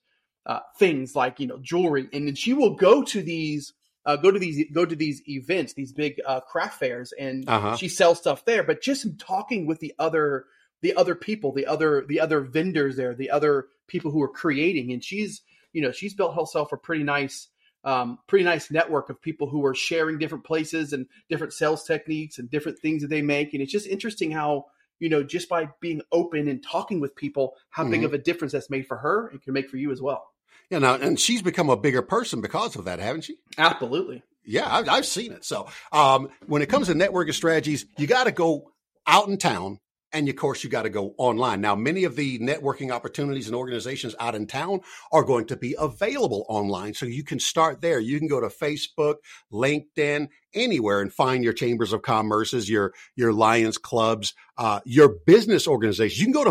uh, 0.50 0.60
things 0.78 1.14
like 1.14 1.38
you 1.40 1.46
know 1.46 1.58
jewelry, 1.70 2.08
and 2.12 2.26
then 2.26 2.34
she 2.34 2.52
will 2.52 2.74
go 2.74 3.02
to 3.04 3.22
these. 3.22 3.72
Uh, 4.06 4.16
go 4.16 4.30
to 4.30 4.38
these 4.38 4.64
go 4.72 4.86
to 4.86 4.96
these 4.96 5.20
events, 5.28 5.74
these 5.74 5.92
big 5.92 6.12
uh, 6.26 6.40
craft 6.40 6.78
fairs, 6.78 7.12
and 7.18 7.46
Uh-huh. 7.46 7.76
she 7.76 7.86
sells 7.86 8.18
stuff 8.18 8.46
there. 8.46 8.62
But 8.62 8.80
just 8.82 9.04
in 9.04 9.18
talking 9.18 9.66
with 9.66 9.78
the 9.80 9.92
other 9.98 10.46
the 10.80 10.94
other 10.96 11.14
people, 11.14 11.52
the 11.52 11.66
other 11.66 12.04
the 12.08 12.18
other 12.18 12.40
vendors 12.40 12.96
there, 12.96 13.14
the 13.14 13.30
other 13.30 13.66
people 13.92 14.10
who 14.10 14.22
are 14.22 14.28
creating, 14.42 14.90
and 14.92 15.04
she's 15.04 15.42
you 15.74 15.82
know 15.82 15.92
she's 15.92 16.14
built 16.14 16.34
herself 16.34 16.72
a 16.72 16.78
pretty 16.78 17.04
nice 17.04 17.48
um, 17.84 18.18
pretty 18.26 18.44
nice 18.44 18.70
network 18.70 19.10
of 19.10 19.20
people 19.20 19.48
who 19.50 19.64
are 19.66 19.74
sharing 19.74 20.18
different 20.18 20.44
places 20.44 20.94
and 20.94 21.06
different 21.28 21.52
sales 21.52 21.84
techniques 21.84 22.38
and 22.38 22.50
different 22.50 22.78
things 22.78 23.02
that 23.02 23.08
they 23.08 23.22
make. 23.22 23.52
And 23.52 23.62
it's 23.62 23.72
just 23.72 23.86
interesting 23.86 24.30
how, 24.30 24.64
you 24.98 25.08
know, 25.10 25.22
just 25.22 25.48
by 25.48 25.68
being 25.80 26.00
open 26.10 26.48
and 26.48 26.62
talking 26.62 27.00
with 27.00 27.14
people, 27.16 27.54
how 27.68 27.84
big 27.84 28.00
Mhm. 28.00 28.04
of 28.06 28.14
a 28.14 28.18
difference 28.18 28.52
that's 28.52 28.68
made 28.70 28.86
for 28.86 28.96
her 28.98 29.28
and 29.28 29.42
can 29.42 29.52
make 29.52 29.68
for 29.70 29.76
you 29.78 29.92
as 29.92 30.00
well. 30.02 30.29
Yeah, 30.70 30.78
now, 30.78 30.94
and 30.94 31.18
she's 31.18 31.42
become 31.42 31.68
a 31.68 31.76
bigger 31.76 32.02
person 32.02 32.40
because 32.40 32.76
of 32.76 32.85
that, 32.85 33.00
haven't 33.00 33.22
she? 33.22 33.37
Absolutely. 33.59 34.22
Yeah, 34.44 34.72
I've, 34.72 34.88
I've 34.88 35.06
seen 35.06 35.33
it. 35.33 35.44
So, 35.44 35.68
um, 35.92 36.28
when 36.46 36.62
it 36.62 36.68
comes 36.68 36.87
to 36.87 36.94
networking 36.94 37.35
strategies, 37.35 37.87
you 37.98 38.06
got 38.06 38.24
to 38.24 38.33
go 38.33 38.70
out 39.06 39.28
in 39.28 39.37
town. 39.37 39.78
And 40.12 40.28
of 40.28 40.35
course, 40.35 40.64
you 40.64 40.70
got 40.70 40.83
to 40.83 40.90
go 40.90 41.14
online. 41.18 41.61
Now, 41.61 41.76
many 41.76 42.02
of 42.02 42.16
the 42.16 42.40
networking 42.40 42.90
opportunities 42.90 43.46
and 43.46 43.54
organizations 43.54 44.16
out 44.18 44.35
in 44.35 44.48
town 44.48 44.80
are 45.12 45.22
going 45.22 45.46
to 45.46 45.56
be 45.56 45.76
available 45.78 46.44
online. 46.48 46.94
So 46.94 47.06
you 47.06 47.22
can 47.22 47.38
start 47.38 47.80
there. 47.80 48.00
You 48.00 48.18
can 48.18 48.26
go 48.26 48.40
to 48.40 48.48
Facebook, 48.48 49.16
LinkedIn, 49.52 50.28
anywhere 50.52 51.00
and 51.00 51.12
find 51.12 51.44
your 51.44 51.52
chambers 51.52 51.92
of 51.92 52.02
commerces, 52.02 52.68
your, 52.68 52.92
your 53.14 53.33
Lions 53.33 53.78
clubs, 53.78 54.35
uh, 54.59 54.80
your 54.85 55.14
business 55.26 55.68
organizations. 55.68 56.18
You 56.18 56.26
can 56.26 56.33
go 56.33 56.44
to 56.44 56.50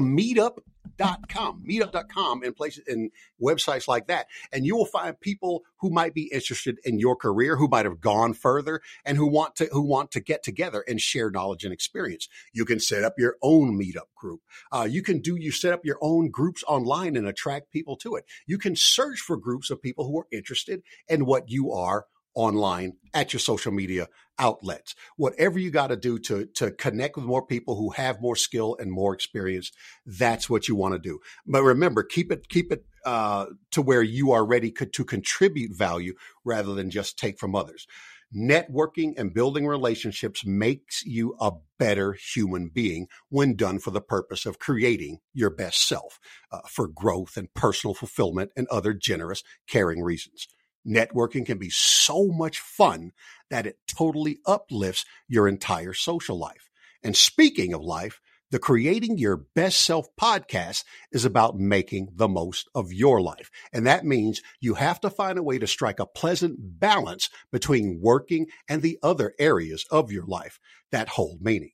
meetup.com, 1.00 1.64
meetup.com 1.68 2.44
and 2.44 2.56
places 2.56 2.84
and 2.88 3.12
websites 3.42 3.88
like 3.88 4.08
that. 4.08 4.28
And 4.52 4.66
you 4.66 4.76
will 4.76 4.86
find 4.86 5.20
people 5.20 5.64
who 5.78 5.90
might 5.90 6.14
be 6.14 6.30
interested 6.32 6.78
in 6.84 7.00
your 7.00 7.16
career, 7.16 7.56
who 7.56 7.68
might 7.68 7.86
have 7.86 8.02
gone 8.02 8.34
further 8.34 8.82
and 9.06 9.18
who 9.18 9.28
want 9.28 9.56
to, 9.58 9.66
who 9.72 9.82
want 9.82 10.12
to 10.12 10.20
get 10.20 10.44
together 10.44 10.84
and 10.88 11.00
share 11.00 11.30
knowledge 11.32 11.64
and 11.64 11.74
experience. 11.74 12.28
You 12.54 12.66
can 12.66 12.80
set 12.80 13.04
up 13.04 13.16
your 13.18 13.38
own 13.42 13.80
meetup 13.80 14.14
group. 14.16 14.42
Uh, 14.72 14.88
you 14.90 15.02
can 15.02 15.20
do, 15.20 15.36
you 15.36 15.52
set 15.52 15.74
up 15.74 15.86
your 15.86 15.98
own 16.02 16.30
groups 16.30 16.64
online 16.68 17.16
and 17.16 17.28
attract 17.28 17.72
people 17.72 17.96
to 17.98 18.16
it. 18.16 18.26
You 18.46 18.58
can 18.58 18.76
search 18.76 19.20
for 19.20 19.38
groups 19.38 19.70
of 19.70 19.82
people 19.82 20.06
who 20.06 20.20
are 20.20 20.28
interested 20.32 20.82
in 21.08 21.26
what 21.26 21.50
you 21.50 21.72
are 21.72 22.06
online 22.40 22.94
at 23.14 23.34
your 23.34 23.40
social 23.42 23.74
media 23.74 24.08
outlets. 24.40 24.96
Whatever 25.18 25.60
you 25.60 25.72
got 25.72 25.88
to 25.88 25.98
do 25.98 26.18
to 26.20 26.46
to 26.56 26.72
connect 26.72 27.18
with 27.18 27.26
more 27.26 27.46
people 27.46 27.76
who 27.76 27.90
have 27.90 28.22
more 28.22 28.38
skill 28.38 28.78
and 28.80 28.90
more 28.92 29.14
experience, 29.14 29.72
that's 30.06 30.50
what 30.50 30.70
you 30.70 30.76
want 30.76 30.94
to 30.94 31.00
do. 31.00 31.20
But 31.46 31.64
remember, 31.64 32.02
keep 32.02 32.32
it 32.32 32.48
keep 32.48 32.72
it 32.72 32.86
uh, 33.06 33.48
to 33.72 33.82
where 33.82 34.02
you 34.02 34.32
are 34.32 34.46
ready 34.46 34.72
co- 34.72 34.86
to 34.86 35.04
contribute 35.04 35.78
value 35.78 36.14
rather 36.46 36.74
than 36.74 36.90
just 36.90 37.20
take 37.20 37.38
from 37.38 37.56
others. 37.56 37.86
Networking 38.34 39.18
and 39.18 39.34
building 39.34 39.66
relationships 39.68 40.46
makes 40.46 41.04
you 41.04 41.36
a 41.42 41.52
better 41.78 42.14
human 42.14 42.70
being 42.70 43.08
when 43.30 43.56
done 43.56 43.80
for 43.80 43.92
the 43.92 44.02
purpose 44.02 44.46
of 44.46 44.60
creating 44.60 45.18
your 45.34 45.50
best 45.50 45.86
self 45.86 46.20
uh, 46.52 46.60
for 46.70 46.88
growth 46.88 47.36
and 47.36 47.54
personal 47.54 47.96
fulfillment 47.96 48.52
and 48.56 48.68
other 48.68 48.94
generous, 48.94 49.44
caring 49.68 50.04
reasons. 50.04 50.48
Networking 50.88 51.46
can 51.46 51.58
be 51.58 51.70
so 51.70 52.28
much 52.28 52.60
fun 52.60 53.12
that 53.50 53.66
it 53.66 53.78
totally 53.88 54.40
uplifts 54.46 55.06
your 55.28 55.48
entire 55.48 55.94
social 55.94 56.38
life. 56.38 56.70
And 57.04 57.16
speaking 57.16 57.74
of 57.74 57.82
life, 57.82 58.20
the 58.52 58.60
Creating 58.60 59.20
Your 59.20 59.38
Best 59.38 59.82
Self 59.82 60.08
podcast 60.20 60.84
is 61.12 61.24
about 61.24 61.60
making 61.60 62.10
the 62.16 62.28
most 62.28 62.68
of 62.74 62.92
your 62.92 63.22
life. 63.22 63.52
And 63.72 63.86
that 63.86 64.06
means 64.06 64.42
you 64.60 64.74
have 64.74 65.00
to 65.02 65.10
find 65.12 65.38
a 65.38 65.44
way 65.44 65.60
to 65.60 65.68
strike 65.68 66.00
a 66.00 66.08
pleasant 66.08 66.58
balance 66.80 67.30
between 67.52 68.00
working 68.02 68.48
and 68.68 68.82
the 68.82 68.98
other 69.04 69.34
areas 69.38 69.86
of 69.92 70.12
your 70.12 70.26
life 70.26 70.60
that 70.92 71.10
hold 71.10 71.42
meaning. 71.42 71.74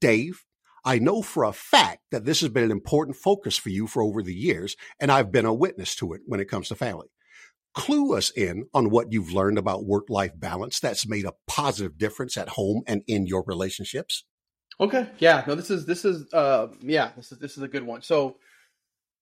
Dave, 0.00 0.44
I 0.84 0.98
know 0.98 1.22
for 1.22 1.44
a 1.44 1.52
fact 1.52 2.02
that 2.10 2.26
this 2.26 2.40
has 2.40 2.50
been 2.50 2.64
an 2.64 2.70
important 2.70 3.16
focus 3.16 3.56
for 3.56 3.70
you 3.70 3.86
for 3.86 4.02
over 4.02 4.22
the 4.22 4.34
years, 4.34 4.76
and 4.98 5.10
I've 5.10 5.32
been 5.32 5.46
a 5.46 5.54
witness 5.54 5.94
to 5.96 6.12
it 6.12 6.20
when 6.26 6.40
it 6.40 6.48
comes 6.48 6.68
to 6.68 6.74
family 6.74 7.08
clue 7.74 8.16
us 8.16 8.30
in 8.30 8.66
on 8.74 8.90
what 8.90 9.12
you've 9.12 9.32
learned 9.32 9.58
about 9.58 9.84
work 9.84 10.08
life 10.08 10.32
balance 10.34 10.80
that's 10.80 11.06
made 11.06 11.24
a 11.24 11.34
positive 11.46 11.98
difference 11.98 12.36
at 12.36 12.50
home 12.50 12.82
and 12.86 13.02
in 13.06 13.26
your 13.26 13.44
relationships. 13.46 14.24
Okay. 14.80 15.08
Yeah. 15.18 15.44
No, 15.46 15.54
this 15.54 15.70
is 15.70 15.86
this 15.86 16.04
is 16.04 16.32
uh 16.32 16.68
yeah, 16.80 17.12
this 17.16 17.32
is 17.32 17.38
this 17.38 17.56
is 17.56 17.62
a 17.62 17.68
good 17.68 17.84
one. 17.84 18.02
So 18.02 18.36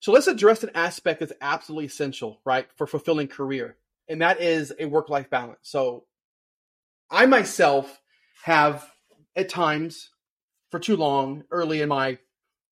so 0.01 0.13
let's 0.13 0.29
address 0.29 0.63
an 0.63 0.71
aspect 0.75 1.21
that's 1.21 1.33
absolutely 1.41 1.87
essential, 1.87 2.41
right, 2.45 2.69
for 2.77 2.87
fulfilling 2.87 3.29
career. 3.29 3.77
And 4.09 4.23
that 4.23 4.41
is 4.41 4.73
a 4.79 4.87
work-life 4.87 5.29
balance. 5.29 5.59
So 5.63 6.05
I 7.11 7.27
myself 7.27 8.01
have 8.45 8.89
at 9.35 9.49
times 9.49 10.11
for 10.71 10.79
too 10.79 10.97
long 10.97 11.45
early 11.51 11.81
in 11.83 11.89
my 11.89 12.19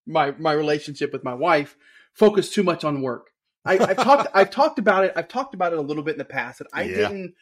my 0.07 0.33
my 0.39 0.53
relationship 0.53 1.13
with 1.13 1.25
my 1.25 1.35
wife 1.35 1.77
focused 2.15 2.55
too 2.55 2.63
much 2.63 2.85
on 2.85 3.03
work. 3.03 3.31
I, 3.67 3.79
I've 3.79 3.97
talked 3.97 4.29
I've 4.35 4.51
talked 4.51 4.79
about 4.79 5.05
it. 5.05 5.13
I've 5.17 5.29
talked 5.29 5.55
about 5.55 5.73
it 5.73 5.79
a 5.79 5.83
little 5.83 6.03
bit 6.03 6.13
in 6.13 6.19
the 6.19 6.25
past. 6.25 6.59
That 6.59 6.69
I 6.73 6.85
Yeah. 6.85 6.97
didn't. 7.09 7.35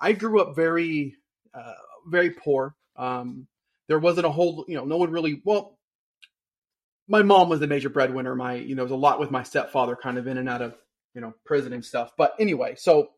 I 0.00 0.12
grew 0.12 0.40
up 0.40 0.56
very 0.56 1.16
uh, 1.52 1.74
very 2.08 2.30
poor. 2.30 2.74
Um, 2.96 3.46
there 3.88 3.98
wasn't 3.98 4.26
a 4.26 4.30
whole 4.30 4.64
you 4.68 4.76
know 4.76 4.84
no 4.84 4.96
one 4.96 5.10
really 5.10 5.40
well. 5.44 5.78
My 7.06 7.22
mom 7.22 7.48
was 7.48 7.60
the 7.60 7.66
major 7.66 7.90
breadwinner. 7.90 8.34
My 8.34 8.54
you 8.54 8.74
know 8.74 8.82
it 8.82 8.86
was 8.86 8.92
a 8.92 8.96
lot 8.96 9.20
with 9.20 9.30
my 9.30 9.42
stepfather, 9.42 9.96
kind 9.96 10.18
of 10.18 10.26
in 10.26 10.38
and 10.38 10.48
out 10.48 10.62
of 10.62 10.74
you 11.14 11.20
know 11.20 11.34
prison 11.44 11.72
and 11.72 11.84
stuff. 11.84 12.12
But 12.16 12.34
anyway, 12.38 12.74
so 12.76 13.10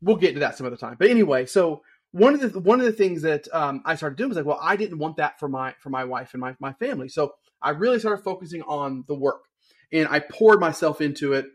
we'll 0.00 0.16
get 0.16 0.34
to 0.34 0.40
that 0.40 0.56
some 0.56 0.66
other 0.66 0.76
time. 0.76 0.96
But 0.98 1.10
anyway, 1.10 1.46
so 1.46 1.82
one 2.12 2.34
of 2.34 2.52
the 2.52 2.60
one 2.60 2.80
of 2.80 2.86
the 2.86 2.92
things 2.92 3.22
that 3.22 3.48
um, 3.54 3.82
I 3.84 3.94
started 3.94 4.16
doing 4.16 4.28
was 4.28 4.36
like, 4.36 4.46
well, 4.46 4.58
I 4.60 4.76
didn't 4.76 4.98
want 4.98 5.16
that 5.16 5.38
for 5.38 5.48
my 5.48 5.74
for 5.80 5.90
my 5.90 6.04
wife 6.04 6.34
and 6.34 6.40
my 6.40 6.54
my 6.60 6.72
family. 6.74 7.08
So 7.08 7.34
I 7.60 7.70
really 7.70 7.98
started 7.98 8.22
focusing 8.24 8.62
on 8.62 9.04
the 9.08 9.14
work, 9.14 9.42
and 9.92 10.08
I 10.08 10.20
poured 10.20 10.60
myself 10.60 11.00
into 11.00 11.34
it 11.34 11.46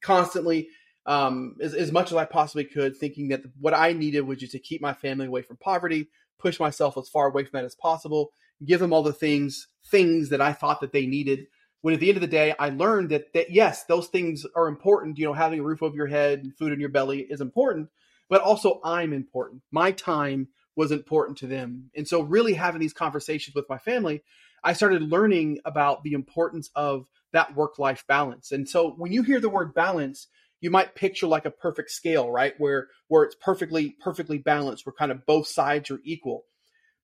constantly, 0.00 0.68
um, 1.06 1.56
as, 1.60 1.74
as 1.74 1.92
much 1.92 2.10
as 2.10 2.16
I 2.16 2.24
possibly 2.24 2.64
could, 2.64 2.96
thinking 2.96 3.28
that 3.28 3.42
what 3.58 3.74
I 3.74 3.92
needed 3.92 4.22
was 4.22 4.38
just 4.38 4.52
to 4.52 4.58
keep 4.58 4.80
my 4.80 4.92
family 4.92 5.26
away 5.26 5.42
from 5.42 5.56
poverty, 5.56 6.08
push 6.38 6.58
myself 6.58 6.98
as 6.98 7.08
far 7.08 7.28
away 7.28 7.44
from 7.44 7.58
that 7.58 7.64
as 7.64 7.74
possible, 7.74 8.32
give 8.64 8.80
them 8.80 8.92
all 8.92 9.02
the 9.02 9.12
things 9.12 9.68
things 9.90 10.28
that 10.28 10.40
I 10.40 10.52
thought 10.52 10.80
that 10.80 10.92
they 10.92 11.06
needed. 11.06 11.46
When 11.80 11.94
at 11.94 12.00
the 12.00 12.08
end 12.08 12.16
of 12.16 12.20
the 12.20 12.28
day, 12.28 12.54
I 12.58 12.70
learned 12.70 13.10
that 13.10 13.32
that 13.34 13.50
yes, 13.50 13.84
those 13.84 14.08
things 14.08 14.46
are 14.54 14.68
important. 14.68 15.18
You 15.18 15.26
know, 15.26 15.32
having 15.32 15.60
a 15.60 15.64
roof 15.64 15.82
over 15.82 15.94
your 15.94 16.06
head 16.06 16.40
and 16.40 16.56
food 16.56 16.72
in 16.72 16.80
your 16.80 16.88
belly 16.88 17.20
is 17.20 17.40
important, 17.40 17.88
but 18.28 18.40
also 18.40 18.80
I'm 18.84 19.12
important. 19.12 19.62
My 19.70 19.90
time 19.90 20.48
was 20.76 20.92
important 20.92 21.38
to 21.38 21.46
them, 21.46 21.90
and 21.96 22.06
so 22.06 22.22
really 22.22 22.54
having 22.54 22.80
these 22.80 22.92
conversations 22.92 23.54
with 23.54 23.68
my 23.68 23.78
family, 23.78 24.22
I 24.62 24.74
started 24.74 25.02
learning 25.02 25.58
about 25.64 26.04
the 26.04 26.12
importance 26.12 26.70
of 26.74 27.06
that 27.32 27.54
work 27.54 27.78
life 27.78 28.04
balance. 28.06 28.52
And 28.52 28.68
so 28.68 28.90
when 28.90 29.12
you 29.12 29.22
hear 29.22 29.40
the 29.40 29.48
word 29.48 29.74
balance, 29.74 30.28
you 30.60 30.70
might 30.70 30.94
picture 30.94 31.26
like 31.26 31.44
a 31.44 31.50
perfect 31.50 31.90
scale, 31.90 32.30
right? 32.30 32.54
Where 32.58 32.88
where 33.08 33.24
it's 33.24 33.34
perfectly 33.34 33.96
perfectly 34.00 34.38
balanced, 34.38 34.86
where 34.86 34.92
kind 34.92 35.12
of 35.12 35.26
both 35.26 35.46
sides 35.48 35.90
are 35.90 36.00
equal. 36.04 36.44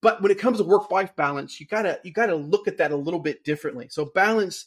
But 0.01 0.23
when 0.23 0.31
it 0.31 0.39
comes 0.39 0.59
to 0.59 0.65
work 0.65 0.91
life 0.91 1.15
balance, 1.17 1.61
you 1.61 1.67
gotta 1.67 1.99
you 2.05 2.13
gotta 2.13 2.37
look 2.37 2.69
at 2.69 2.79
that 2.79 2.93
a 2.93 2.97
little 2.97 3.21
bit 3.21 3.45
differently. 3.45 3.89
So 3.91 4.05
balance 4.05 4.67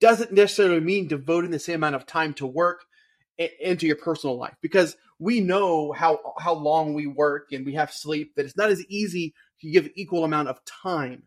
doesn't 0.00 0.32
necessarily 0.32 0.80
mean 0.80 1.08
devoting 1.08 1.50
the 1.50 1.58
same 1.58 1.76
amount 1.76 1.96
of 1.96 2.06
time 2.06 2.32
to 2.34 2.46
work 2.46 2.84
and, 3.38 3.50
and 3.62 3.80
to 3.80 3.86
your 3.86 3.96
personal 3.96 4.38
life 4.38 4.54
because 4.62 4.96
we 5.18 5.40
know 5.40 5.92
how 5.92 6.20
how 6.38 6.54
long 6.54 6.94
we 6.94 7.06
work 7.06 7.48
and 7.52 7.66
we 7.66 7.74
have 7.74 7.92
sleep 7.92 8.34
that 8.36 8.46
it's 8.46 8.56
not 8.56 8.70
as 8.70 8.84
easy 8.86 9.34
to 9.60 9.70
give 9.70 9.90
equal 9.96 10.24
amount 10.24 10.48
of 10.48 10.64
time. 10.64 11.24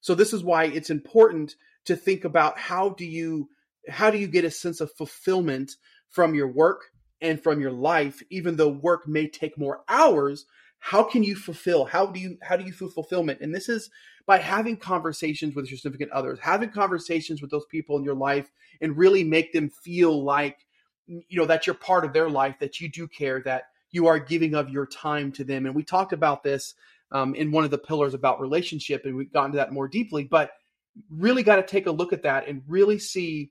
So 0.00 0.14
this 0.14 0.32
is 0.32 0.44
why 0.44 0.64
it's 0.64 0.90
important 0.90 1.54
to 1.86 1.96
think 1.96 2.24
about 2.24 2.58
how 2.58 2.90
do 2.90 3.04
you 3.04 3.48
how 3.88 4.10
do 4.10 4.18
you 4.18 4.26
get 4.26 4.44
a 4.44 4.50
sense 4.50 4.80
of 4.80 4.92
fulfillment 4.92 5.72
from 6.08 6.34
your 6.34 6.48
work 6.48 6.84
and 7.20 7.42
from 7.42 7.60
your 7.60 7.72
life, 7.72 8.22
even 8.30 8.56
though 8.56 8.68
work 8.68 9.06
may 9.06 9.28
take 9.28 9.58
more 9.58 9.82
hours, 9.88 10.46
how 10.78 11.02
can 11.02 11.22
you 11.22 11.34
fulfill? 11.34 11.86
How 11.86 12.06
do 12.06 12.20
you 12.20 12.36
how 12.42 12.56
do 12.56 12.64
you 12.64 12.72
feel 12.72 12.90
fulfillment? 12.90 13.40
And 13.40 13.54
this 13.54 13.68
is 13.68 13.90
by 14.26 14.38
having 14.38 14.76
conversations 14.76 15.54
with 15.54 15.70
your 15.70 15.78
significant 15.78 16.12
others, 16.12 16.38
having 16.40 16.70
conversations 16.70 17.40
with 17.40 17.50
those 17.50 17.66
people 17.70 17.96
in 17.96 18.04
your 18.04 18.14
life, 18.14 18.50
and 18.80 18.96
really 18.96 19.24
make 19.24 19.52
them 19.52 19.70
feel 19.70 20.22
like 20.24 20.58
you 21.06 21.38
know 21.38 21.46
that 21.46 21.66
you're 21.66 21.74
part 21.74 22.04
of 22.04 22.12
their 22.12 22.28
life, 22.28 22.56
that 22.60 22.80
you 22.80 22.90
do 22.90 23.08
care, 23.08 23.40
that 23.42 23.64
you 23.90 24.06
are 24.06 24.18
giving 24.18 24.54
of 24.54 24.70
your 24.70 24.86
time 24.86 25.32
to 25.32 25.44
them. 25.44 25.66
And 25.66 25.74
we 25.74 25.82
talked 25.82 26.12
about 26.12 26.42
this 26.42 26.74
um, 27.12 27.34
in 27.34 27.50
one 27.50 27.64
of 27.64 27.70
the 27.70 27.78
pillars 27.78 28.12
about 28.12 28.40
relationship, 28.40 29.04
and 29.04 29.16
we've 29.16 29.32
gotten 29.32 29.52
to 29.52 29.56
that 29.56 29.72
more 29.72 29.88
deeply. 29.88 30.24
But 30.24 30.50
really 31.10 31.42
got 31.42 31.56
to 31.56 31.62
take 31.62 31.86
a 31.86 31.90
look 31.90 32.12
at 32.12 32.22
that 32.22 32.48
and 32.48 32.62
really 32.66 32.98
see 32.98 33.50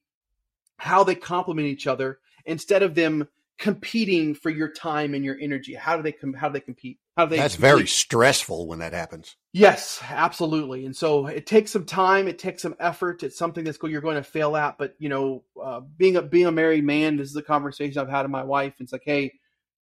how 0.78 1.04
they 1.04 1.16
complement 1.16 1.68
each 1.68 1.88
other 1.88 2.20
instead 2.46 2.84
of 2.84 2.96
them 2.96 3.28
competing 3.58 4.34
for 4.34 4.50
your 4.50 4.70
time 4.70 5.14
and 5.14 5.24
your 5.24 5.38
energy. 5.40 5.74
How 5.74 5.96
do 5.96 6.04
they 6.04 6.12
com- 6.12 6.34
how 6.34 6.50
do 6.50 6.54
they 6.54 6.60
compete? 6.60 7.00
How 7.16 7.26
do 7.26 7.32
they 7.32 7.38
That's 7.38 7.56
compete? 7.56 7.70
very 7.70 7.88
stressful 7.88 8.68
when 8.68 8.80
that 8.80 8.94
happens. 8.94 9.36
Yes, 9.54 10.02
absolutely. 10.10 10.86
And 10.86 10.96
so 10.96 11.28
it 11.28 11.46
takes 11.46 11.72
some 11.72 11.86
time, 11.86 12.28
it 12.28 12.40
takes 12.40 12.62
some 12.62 12.76
effort. 12.80 13.24
It's 13.24 13.38
something 13.38 13.64
that's 13.64 13.78
you're 13.84 14.02
going 14.02 14.16
to 14.16 14.24
fail 14.24 14.58
at. 14.58 14.78
But 14.78 14.96
you 14.98 15.10
know, 15.10 15.44
uh, 15.62 15.82
being 15.98 16.16
a 16.16 16.22
being 16.22 16.48
a 16.48 16.52
married 16.52 16.84
man, 16.84 17.18
this 17.18 17.30
is 17.30 17.36
a 17.36 17.44
conversation 17.44 18.00
I've 18.00 18.10
had 18.10 18.24
with 18.24 18.32
my 18.32 18.44
wife. 18.44 18.74
It's 18.80 18.92
like, 18.92 19.04
hey, 19.06 19.34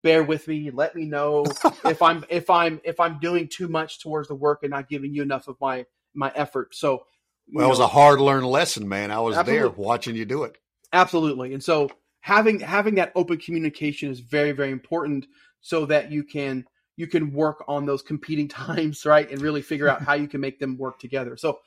bear 0.04 0.24
with 0.24 0.48
me. 0.48 0.72
Let 0.72 0.96
me 0.96 1.06
know 1.06 1.46
if 1.86 2.02
I'm 2.02 2.26
if 2.30 2.50
I'm 2.50 2.82
if 2.84 3.00
I'm 3.00 3.20
doing 3.20 3.48
too 3.48 3.68
much 3.68 4.02
towards 4.02 4.28
the 4.28 4.36
work 4.36 4.60
and 4.64 4.72
not 4.72 4.90
giving 4.90 5.14
you 5.14 5.22
enough 5.22 5.48
of 5.48 5.56
my 5.62 5.86
my 6.14 6.32
effort. 6.36 6.76
So, 6.76 7.04
Well, 7.52 7.66
it 7.66 7.70
was 7.70 7.80
a 7.80 7.88
hard 7.88 8.20
learned 8.20 8.46
lesson, 8.46 8.88
man. 8.88 9.12
I 9.12 9.20
was 9.20 9.42
there 9.46 9.70
watching 9.70 10.16
you 10.16 10.26
do 10.26 10.44
it. 10.44 10.58
absolutely. 10.94 11.54
And 11.54 11.64
so 11.64 11.90
having 12.22 12.60
having 12.60 12.96
that 12.96 13.12
open 13.16 13.38
communication 13.38 14.12
is 14.12 14.20
very 14.20 14.52
very 14.52 14.72
important, 14.72 15.26
so 15.62 15.86
that 15.88 16.12
you 16.12 16.24
can 16.24 16.66
you 16.98 17.08
can 17.08 17.34
work 17.34 17.64
on 17.68 17.86
those 17.86 18.02
competing 18.02 18.48
times, 18.50 19.06
right, 19.06 19.30
and 19.30 19.42
really 19.42 19.62
figure 19.62 19.90
out 19.90 20.02
how 20.02 20.14
you 20.14 20.28
can 20.28 20.42
make 20.42 20.60
them 20.60 20.78
work 20.78 21.00
together. 21.00 21.38
So, 21.38 21.60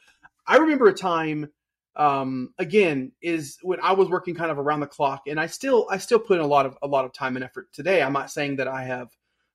I 0.47 0.57
remember 0.57 0.87
a 0.89 0.95
time 0.95 1.51
um 1.97 2.53
again 2.59 3.13
is 3.23 3.59
when 3.63 3.79
i 3.81 3.93
was 3.93 4.09
working 4.09 4.35
kind 4.35 4.51
of 4.51 4.59
around 4.59 4.81
the 4.81 4.87
clock 4.87 5.23
and 5.29 5.39
i 5.39 5.47
still 5.47 5.87
i 5.91 5.97
still 5.97 6.19
put 6.19 6.39
in 6.39 6.45
a 6.45 6.47
lot 6.47 6.67
of 6.67 6.77
a 6.83 6.87
lot 6.87 7.05
of 7.05 7.13
time 7.13 7.37
and 7.37 7.45
effort 7.45 7.73
today 7.73 8.03
i'm 8.03 8.13
not 8.13 8.31
saying 8.31 8.57
that 8.57 8.67
i 8.67 8.83
have 8.83 9.09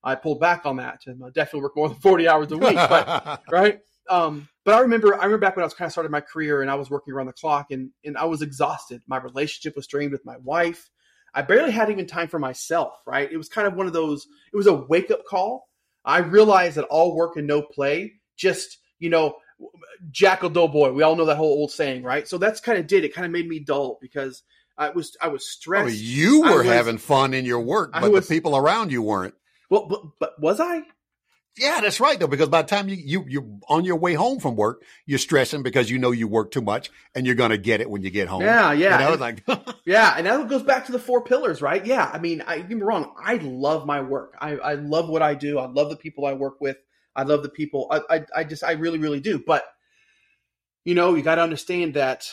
i 0.05 0.15
pulled 0.15 0.39
back 0.39 0.65
on 0.65 0.77
that 0.77 1.01
and 1.05 1.21
I 1.23 1.29
definitely 1.31 1.61
work 1.61 1.75
more 1.75 1.89
than 1.89 1.97
40 1.97 2.27
hours 2.29 2.51
a 2.51 2.57
week 2.57 2.75
but 2.75 3.43
right 3.51 3.81
um 4.09 4.47
but 4.65 4.73
i 4.75 4.79
remember 4.79 5.13
i 5.13 5.23
remember 5.25 5.37
back 5.37 5.55
when 5.55 5.63
i 5.63 5.65
was 5.65 5.73
kind 5.73 5.87
of 5.87 5.91
starting 5.91 6.11
my 6.11 6.21
career 6.21 6.61
and 6.61 6.69
i 6.71 6.75
was 6.75 6.89
working 6.89 7.13
around 7.13 7.27
the 7.27 7.33
clock 7.33 7.67
and 7.71 7.91
and 8.03 8.17
i 8.17 8.25
was 8.25 8.41
exhausted. 8.41 9.01
My 9.07 9.17
relationship 9.17 9.75
was 9.75 9.85
strained 9.85 10.11
with 10.11 10.25
my 10.25 10.37
wife. 10.37 10.89
I 11.33 11.43
barely 11.43 11.71
had 11.71 11.89
even 11.91 12.07
time 12.07 12.27
for 12.27 12.39
myself 12.39 12.93
right? 13.05 13.31
It 13.31 13.37
was 13.37 13.49
kind 13.49 13.67
of 13.67 13.75
one 13.75 13.87
of 13.87 13.93
those 13.93 14.27
it 14.53 14.57
was 14.57 14.67
a 14.67 14.73
wake 14.73 15.11
up 15.11 15.25
call. 15.25 15.67
I 16.03 16.19
realized 16.19 16.77
that 16.77 16.85
all 16.85 17.15
work 17.15 17.35
and 17.37 17.45
no 17.47 17.61
play 17.61 18.13
just 18.35 18.77
you 18.99 19.09
know 19.09 19.35
jackal 20.11 20.49
doughboy. 20.49 20.91
We 20.91 21.03
all 21.03 21.15
know 21.15 21.25
that 21.25 21.37
whole 21.37 21.51
old 21.59 21.71
saying 21.71 22.03
right? 22.03 22.27
So 22.27 22.37
that's 22.37 22.59
kind 22.61 22.79
of 22.79 22.87
did. 22.87 23.03
It 23.03 23.13
kind 23.13 23.25
of 23.25 23.31
made 23.31 23.47
me 23.47 23.59
dull 23.59 23.97
because 24.01 24.43
i 24.77 24.89
was 24.89 25.15
i 25.21 25.27
was 25.27 25.41
Oh, 25.43 25.49
stressed. 25.59 25.95
you 25.97 26.41
were 26.41 26.59
was- 26.59 26.67
having 26.67 26.97
fun 26.97 27.33
in 27.33 27.43
your 27.45 27.59
work, 27.59 27.91
but 27.93 28.11
was- 28.11 28.27
the 28.27 28.33
people 28.35 28.55
around 28.55 28.91
you 28.91 29.01
weren't. 29.01 29.33
well 29.69 29.87
but, 29.87 30.01
but 30.19 30.41
was 30.41 30.59
i 30.61 30.81
Yeah, 31.57 31.81
that's 31.81 31.99
right 31.99 32.17
though, 32.19 32.27
because 32.27 32.47
by 32.47 32.61
the 32.61 32.67
time 32.69 32.87
you 32.87 32.95
you 32.95 33.25
you're 33.27 33.45
on 33.67 33.83
your 33.83 33.97
way 33.97 34.13
home 34.13 34.39
from 34.39 34.55
work, 34.55 34.83
you're 35.05 35.19
stressing 35.19 35.61
because 35.63 35.89
you 35.89 35.97
know 35.99 36.11
you 36.11 36.27
work 36.27 36.51
too 36.51 36.61
much 36.61 36.89
and 37.13 37.25
you're 37.25 37.35
gonna 37.35 37.57
get 37.57 37.81
it 37.81 37.89
when 37.89 38.01
you 38.01 38.09
get 38.09 38.27
home. 38.29 38.41
yeah 38.41 38.71
yeah 38.71 38.93
You 38.99 39.05
know, 39.05 39.11
And- 39.13 39.21
like 39.21 39.43
Yeah, 39.85 40.13
and 40.15 40.25
that 40.25 40.47
goes 40.47 40.63
back 40.63 40.85
to 40.85 40.91
the 40.91 40.99
four 40.99 41.23
pillars, 41.23 41.61
right? 41.61 41.85
Yeah, 41.85 42.09
I 42.13 42.19
mean, 42.19 42.41
I 42.45 42.59
get 42.59 42.69
me 42.77 42.81
wrong, 42.83 43.13
I 43.21 43.35
love 43.35 43.85
my 43.85 43.99
work. 44.01 44.35
I, 44.39 44.51
I 44.57 44.73
love 44.75 45.09
what 45.09 45.21
I 45.21 45.33
do. 45.33 45.59
I 45.59 45.65
love 45.67 45.89
the 45.89 45.97
people 45.97 46.25
I 46.25 46.33
work 46.33 46.61
with. 46.61 46.77
I 47.15 47.23
love 47.23 47.43
the 47.43 47.49
people. 47.49 47.87
I, 47.91 48.01
I, 48.17 48.25
I 48.37 48.43
just, 48.45 48.63
I 48.63 48.73
really, 48.73 48.99
really 48.99 49.19
do. 49.19 49.43
But 49.45 49.65
you 50.85 50.95
know, 50.95 51.15
you 51.15 51.23
got 51.23 51.35
to 51.35 51.41
understand 51.41 51.95
that, 51.95 52.25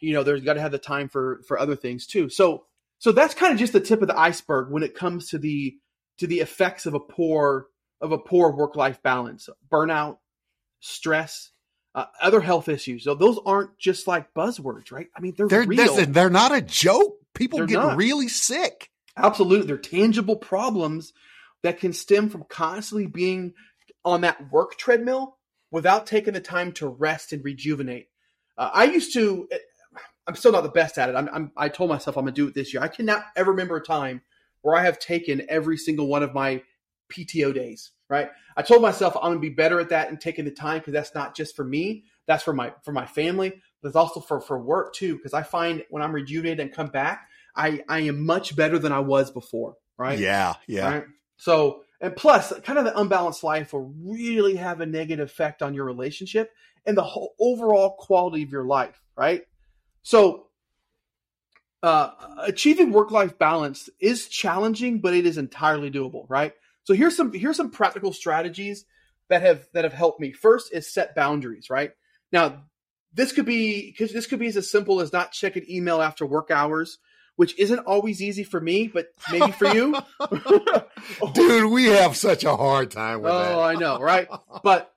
you 0.00 0.12
know, 0.12 0.22
there's 0.24 0.42
got 0.42 0.54
to 0.54 0.60
have 0.60 0.72
the 0.72 0.78
time 0.78 1.08
for 1.08 1.40
for 1.48 1.58
other 1.58 1.76
things 1.76 2.06
too. 2.06 2.28
So, 2.28 2.66
so 2.98 3.12
that's 3.12 3.34
kind 3.34 3.52
of 3.52 3.58
just 3.58 3.72
the 3.72 3.80
tip 3.80 4.02
of 4.02 4.08
the 4.08 4.18
iceberg 4.18 4.70
when 4.70 4.82
it 4.82 4.94
comes 4.94 5.28
to 5.30 5.38
the 5.38 5.74
to 6.18 6.26
the 6.26 6.40
effects 6.40 6.84
of 6.86 6.94
a 6.94 7.00
poor 7.00 7.66
of 8.04 8.12
a 8.12 8.18
poor 8.18 8.52
work 8.52 8.76
life 8.76 9.02
balance, 9.02 9.48
burnout, 9.72 10.18
stress, 10.80 11.50
uh, 11.94 12.04
other 12.20 12.40
health 12.40 12.68
issues. 12.68 13.04
So 13.04 13.14
those 13.14 13.38
aren't 13.46 13.78
just 13.78 14.06
like 14.06 14.34
buzzwords, 14.34 14.92
right? 14.92 15.08
I 15.16 15.20
mean, 15.20 15.34
they're, 15.36 15.48
they're 15.48 15.64
real. 15.64 15.94
they're, 15.96 16.06
they're 16.06 16.30
not 16.30 16.54
a 16.54 16.60
joke. 16.60 17.16
People 17.34 17.58
They're 17.58 17.66
get 17.66 17.78
not. 17.78 17.96
really 17.96 18.28
sick. 18.28 18.90
Absolutely. 19.16 19.66
They're 19.66 19.78
tangible 19.78 20.36
problems 20.36 21.12
that 21.62 21.80
can 21.80 21.92
stem 21.92 22.28
from 22.28 22.44
constantly 22.48 23.06
being 23.06 23.54
on 24.04 24.20
that 24.20 24.52
work 24.52 24.76
treadmill 24.76 25.38
without 25.70 26.06
taking 26.06 26.34
the 26.34 26.40
time 26.40 26.72
to 26.72 26.86
rest 26.86 27.32
and 27.32 27.44
rejuvenate. 27.44 28.08
Uh, 28.56 28.70
I 28.72 28.84
used 28.84 29.14
to, 29.14 29.48
I'm 30.26 30.36
still 30.36 30.52
not 30.52 30.62
the 30.62 30.68
best 30.68 30.98
at 30.98 31.08
it. 31.08 31.16
I'm, 31.16 31.28
I'm, 31.32 31.52
I 31.56 31.68
told 31.68 31.90
myself 31.90 32.16
I'm 32.16 32.24
going 32.24 32.34
to 32.34 32.40
do 32.42 32.46
it 32.48 32.54
this 32.54 32.72
year. 32.72 32.82
I 32.82 32.88
cannot 32.88 33.24
ever 33.34 33.50
remember 33.50 33.76
a 33.76 33.82
time 33.82 34.22
where 34.62 34.76
I 34.76 34.84
have 34.84 34.98
taken 34.98 35.46
every 35.48 35.76
single 35.76 36.06
one 36.06 36.22
of 36.22 36.34
my 36.34 36.62
PTO 37.12 37.54
days, 37.54 37.92
right? 38.08 38.28
I 38.56 38.62
told 38.62 38.82
myself 38.82 39.16
I'm 39.16 39.30
going 39.30 39.38
to 39.38 39.40
be 39.40 39.54
better 39.54 39.80
at 39.80 39.90
that 39.90 40.08
and 40.08 40.20
taking 40.20 40.44
the 40.44 40.50
time 40.50 40.78
because 40.78 40.92
that's 40.92 41.14
not 41.14 41.34
just 41.34 41.56
for 41.56 41.64
me. 41.64 42.04
That's 42.26 42.42
for 42.42 42.52
my, 42.52 42.72
for 42.82 42.92
my 42.92 43.06
family, 43.06 43.52
but 43.82 43.88
it's 43.88 43.96
also 43.96 44.20
for, 44.20 44.40
for 44.40 44.58
work 44.58 44.94
too. 44.94 45.16
Because 45.16 45.34
I 45.34 45.42
find 45.42 45.84
when 45.90 46.02
I'm 46.02 46.12
rejuvenated 46.12 46.60
and 46.60 46.72
come 46.72 46.88
back, 46.88 47.28
I, 47.56 47.82
I 47.88 48.00
am 48.00 48.24
much 48.24 48.56
better 48.56 48.78
than 48.78 48.92
I 48.92 49.00
was 49.00 49.30
before, 49.30 49.76
right? 49.98 50.18
Yeah, 50.18 50.54
yeah. 50.66 50.90
Right. 50.90 51.04
So, 51.36 51.82
and 52.00 52.14
plus, 52.16 52.52
kind 52.60 52.78
of 52.78 52.84
the 52.84 52.98
unbalanced 52.98 53.44
life 53.44 53.72
will 53.72 53.94
really 54.02 54.56
have 54.56 54.80
a 54.80 54.86
negative 54.86 55.28
effect 55.28 55.62
on 55.62 55.74
your 55.74 55.84
relationship 55.84 56.50
and 56.84 56.96
the 56.96 57.02
whole 57.02 57.34
overall 57.40 57.96
quality 57.98 58.42
of 58.42 58.50
your 58.50 58.64
life, 58.64 59.00
right? 59.16 59.42
So, 60.02 60.48
uh, 61.82 62.10
achieving 62.40 62.92
work-life 62.92 63.38
balance 63.38 63.90
is 64.00 64.28
challenging, 64.28 65.00
but 65.00 65.14
it 65.14 65.26
is 65.26 65.38
entirely 65.38 65.90
doable, 65.90 66.24
right? 66.28 66.54
So 66.84 66.94
here's 66.94 67.16
some 67.16 67.32
here's 67.32 67.56
some 67.56 67.70
practical 67.70 68.12
strategies 68.12 68.84
that 69.28 69.42
have 69.42 69.66
that 69.72 69.84
have 69.84 69.92
helped 69.92 70.20
me. 70.20 70.32
First 70.32 70.72
is 70.72 70.92
set 70.92 71.14
boundaries, 71.14 71.70
right? 71.70 71.92
Now, 72.30 72.64
this 73.12 73.32
could 73.32 73.46
be 73.46 73.96
this 73.98 74.26
could 74.26 74.38
be 74.38 74.48
as 74.48 74.70
simple 74.70 75.00
as 75.00 75.12
not 75.12 75.32
checking 75.32 75.64
email 75.68 76.02
after 76.02 76.26
work 76.26 76.50
hours, 76.50 76.98
which 77.36 77.58
isn't 77.58 77.80
always 77.80 78.22
easy 78.22 78.44
for 78.44 78.60
me, 78.60 78.88
but 78.88 79.08
maybe 79.30 79.52
for 79.52 79.66
you. 79.66 79.96
Dude, 81.32 81.72
we 81.72 81.86
have 81.86 82.16
such 82.16 82.44
a 82.44 82.56
hard 82.56 82.90
time 82.90 83.22
with 83.22 83.32
that. 83.32 83.54
Oh, 83.54 83.60
I 83.60 83.74
know, 83.74 83.98
right? 83.98 84.28
But 84.62 84.92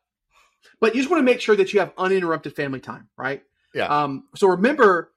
but 0.79 0.93
you 0.93 1.01
just 1.01 1.09
want 1.09 1.19
to 1.21 1.25
make 1.25 1.41
sure 1.41 1.55
that 1.55 1.73
you 1.73 1.79
have 1.79 1.93
uninterrupted 1.97 2.55
family 2.55 2.79
time, 2.79 3.09
right? 3.17 3.43
Yeah. 3.73 3.85
Um, 3.85 4.25
so 4.35 4.47
remember, 4.47 5.11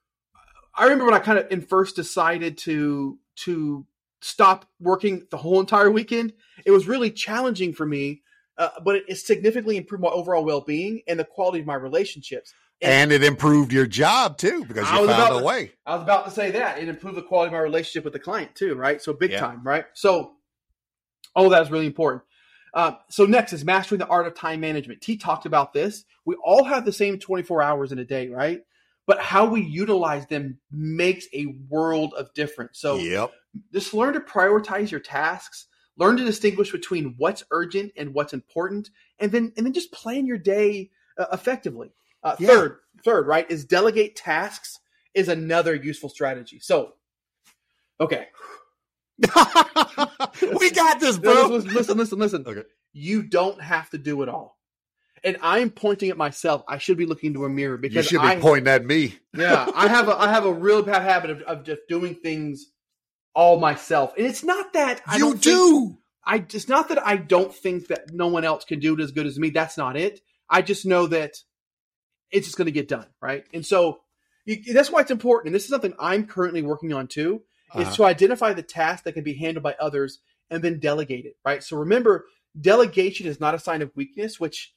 I 0.74 0.84
remember 0.84 1.06
when 1.06 1.14
I 1.14 1.18
kind 1.18 1.38
of 1.38 1.50
in 1.50 1.62
first 1.62 1.96
decided 1.96 2.58
to 2.58 3.18
to 3.44 3.86
stop 4.20 4.66
working 4.80 5.26
the 5.30 5.36
whole 5.36 5.60
entire 5.60 5.90
weekend. 5.90 6.32
It 6.64 6.70
was 6.70 6.86
really 6.86 7.10
challenging 7.10 7.72
for 7.72 7.86
me, 7.86 8.22
uh, 8.58 8.68
but 8.84 8.96
it, 8.96 9.04
it 9.08 9.16
significantly 9.16 9.76
improved 9.76 10.02
my 10.02 10.10
overall 10.10 10.44
well 10.44 10.60
being 10.60 11.02
and 11.08 11.18
the 11.18 11.24
quality 11.24 11.60
of 11.60 11.66
my 11.66 11.74
relationships. 11.74 12.52
and 12.82 13.12
it 13.12 13.22
improved 13.22 13.72
your 13.72 13.86
job 13.86 14.38
too 14.38 14.64
because 14.64 14.88
I 14.88 14.94
you 14.94 15.00
was 15.00 15.10
found 15.10 15.22
about 15.32 15.42
a 15.42 15.44
way. 15.44 15.72
I 15.86 15.94
was 15.94 16.02
about 16.02 16.24
to 16.26 16.30
say 16.30 16.50
that 16.52 16.78
it 16.78 16.88
improved 16.88 17.16
the 17.16 17.22
quality 17.22 17.48
of 17.48 17.52
my 17.52 17.58
relationship 17.58 18.04
with 18.04 18.12
the 18.12 18.18
client 18.18 18.54
too, 18.54 18.74
right? 18.74 19.00
So 19.02 19.12
big 19.12 19.32
Yeah. 19.32 19.40
time, 19.40 19.62
right? 19.64 19.86
So 19.94 20.32
all 21.34 21.48
that 21.50 21.62
is 21.62 21.70
really 21.70 21.86
important. 21.86 22.22
Uh, 22.72 22.92
so 23.08 23.24
next 23.26 23.52
is 23.52 23.64
mastering 23.64 23.98
the 23.98 24.06
art 24.06 24.26
of 24.26 24.34
time 24.34 24.60
management. 24.60 25.00
T 25.00 25.16
talked 25.16 25.46
about 25.46 25.72
this. 25.72 26.04
We 26.24 26.36
all 26.44 26.64
have 26.64 26.84
the 26.84 26.92
same 26.92 27.18
24 27.18 27.62
hours 27.62 27.92
in 27.92 27.98
a 27.98 28.04
day, 28.04 28.28
right? 28.28 28.60
But 29.10 29.20
how 29.20 29.44
we 29.44 29.60
utilize 29.62 30.26
them 30.28 30.58
makes 30.70 31.26
a 31.34 31.46
world 31.68 32.14
of 32.14 32.32
difference. 32.34 32.78
So 32.78 32.96
yep. 32.96 33.32
just 33.72 33.92
learn 33.92 34.14
to 34.14 34.20
prioritize 34.20 34.92
your 34.92 35.00
tasks 35.00 35.66
learn 35.96 36.16
to 36.16 36.24
distinguish 36.24 36.72
between 36.72 37.14
what's 37.18 37.44
urgent 37.50 37.92
and 37.96 38.14
what's 38.14 38.32
important 38.32 38.90
and 39.18 39.32
then 39.32 39.52
and 39.56 39.66
then 39.66 39.72
just 39.72 39.92
plan 39.92 40.26
your 40.26 40.38
day 40.38 40.90
uh, 41.18 41.26
effectively 41.32 41.92
uh, 42.22 42.36
Yeah. 42.38 42.48
third 42.48 42.76
third 43.04 43.26
right 43.26 43.50
is 43.50 43.64
delegate 43.64 44.16
tasks 44.16 44.78
is 45.14 45.28
another 45.28 45.74
useful 45.74 46.08
strategy 46.08 46.58
so 46.60 46.94
okay 48.00 48.28
we 50.58 50.70
got 50.70 50.98
this, 51.00 51.18
bro. 51.18 51.48
listen 51.48 51.74
listen 51.74 51.96
listen 51.98 52.18
listen 52.18 52.44
Okay. 52.46 52.62
you 52.92 53.22
don't 53.22 53.60
have 53.60 53.90
to 53.90 53.98
do 53.98 54.22
it 54.22 54.28
all 54.28 54.59
and 55.24 55.36
i'm 55.42 55.70
pointing 55.70 56.10
at 56.10 56.16
myself 56.16 56.62
i 56.68 56.78
should 56.78 56.96
be 56.96 57.06
looking 57.06 57.28
into 57.28 57.44
a 57.44 57.48
mirror 57.48 57.74
You 57.76 57.80
because 57.82 58.06
should 58.06 58.20
be 58.22 58.26
I, 58.26 58.36
pointing 58.36 58.68
at 58.68 58.84
me. 58.84 59.14
yeah 59.36 59.68
i 59.74 59.88
have 59.88 60.08
a 60.08 60.16
i 60.20 60.28
have 60.28 60.44
a 60.46 60.52
real 60.52 60.82
bad 60.82 61.02
habit 61.02 61.30
of, 61.30 61.42
of 61.42 61.64
just 61.64 61.80
doing 61.88 62.14
things 62.14 62.66
all 63.34 63.60
myself 63.60 64.12
and 64.16 64.26
it's 64.26 64.42
not 64.44 64.72
that 64.72 65.00
I 65.06 65.14
you 65.16 65.20
don't 65.20 65.32
think- 65.32 65.44
do. 65.44 65.96
I 66.24 66.36
it's 66.36 66.68
not 66.68 66.90
that 66.90 67.04
I 67.04 67.16
don't 67.16 67.52
think 67.54 67.86
that 67.88 68.12
no 68.12 68.28
one 68.28 68.44
else 68.44 68.64
can 68.64 68.78
do 68.78 68.92
it 68.94 69.00
as 69.00 69.10
good 69.10 69.24
as 69.26 69.38
me. 69.38 69.48
That's 69.50 69.78
not 69.78 69.96
it. 69.96 70.20
I 70.50 70.60
just 70.60 70.84
know 70.84 71.06
that 71.06 71.32
it's 72.30 72.46
just 72.46 72.58
going 72.58 72.66
to 72.66 72.72
get 72.72 72.88
done, 72.88 73.06
right? 73.22 73.44
And 73.54 73.64
so 73.64 74.00
you, 74.44 74.74
that's 74.74 74.90
why 74.90 75.00
it's 75.00 75.10
important. 75.10 75.48
And 75.48 75.54
this 75.54 75.64
is 75.64 75.70
something 75.70 75.94
I'm 75.98 76.26
currently 76.26 76.60
working 76.60 76.92
on 76.92 77.06
too. 77.06 77.42
uh-huh. 77.72 77.88
is 77.88 77.96
to 77.96 78.04
identify 78.04 78.52
the 78.52 78.62
tasks 78.62 79.04
that 79.04 79.12
can 79.14 79.24
be 79.24 79.32
handled 79.34 79.62
by 79.62 79.74
others 79.80 80.18
and 80.50 80.62
then 80.62 80.78
delegate 80.78 81.24
it, 81.24 81.36
right? 81.44 81.62
So 81.64 81.78
remember, 81.78 82.26
delegation 82.60 83.26
is 83.26 83.40
not 83.40 83.54
a 83.54 83.58
sign 83.58 83.80
of 83.80 83.90
weakness, 83.96 84.38
which 84.38 84.74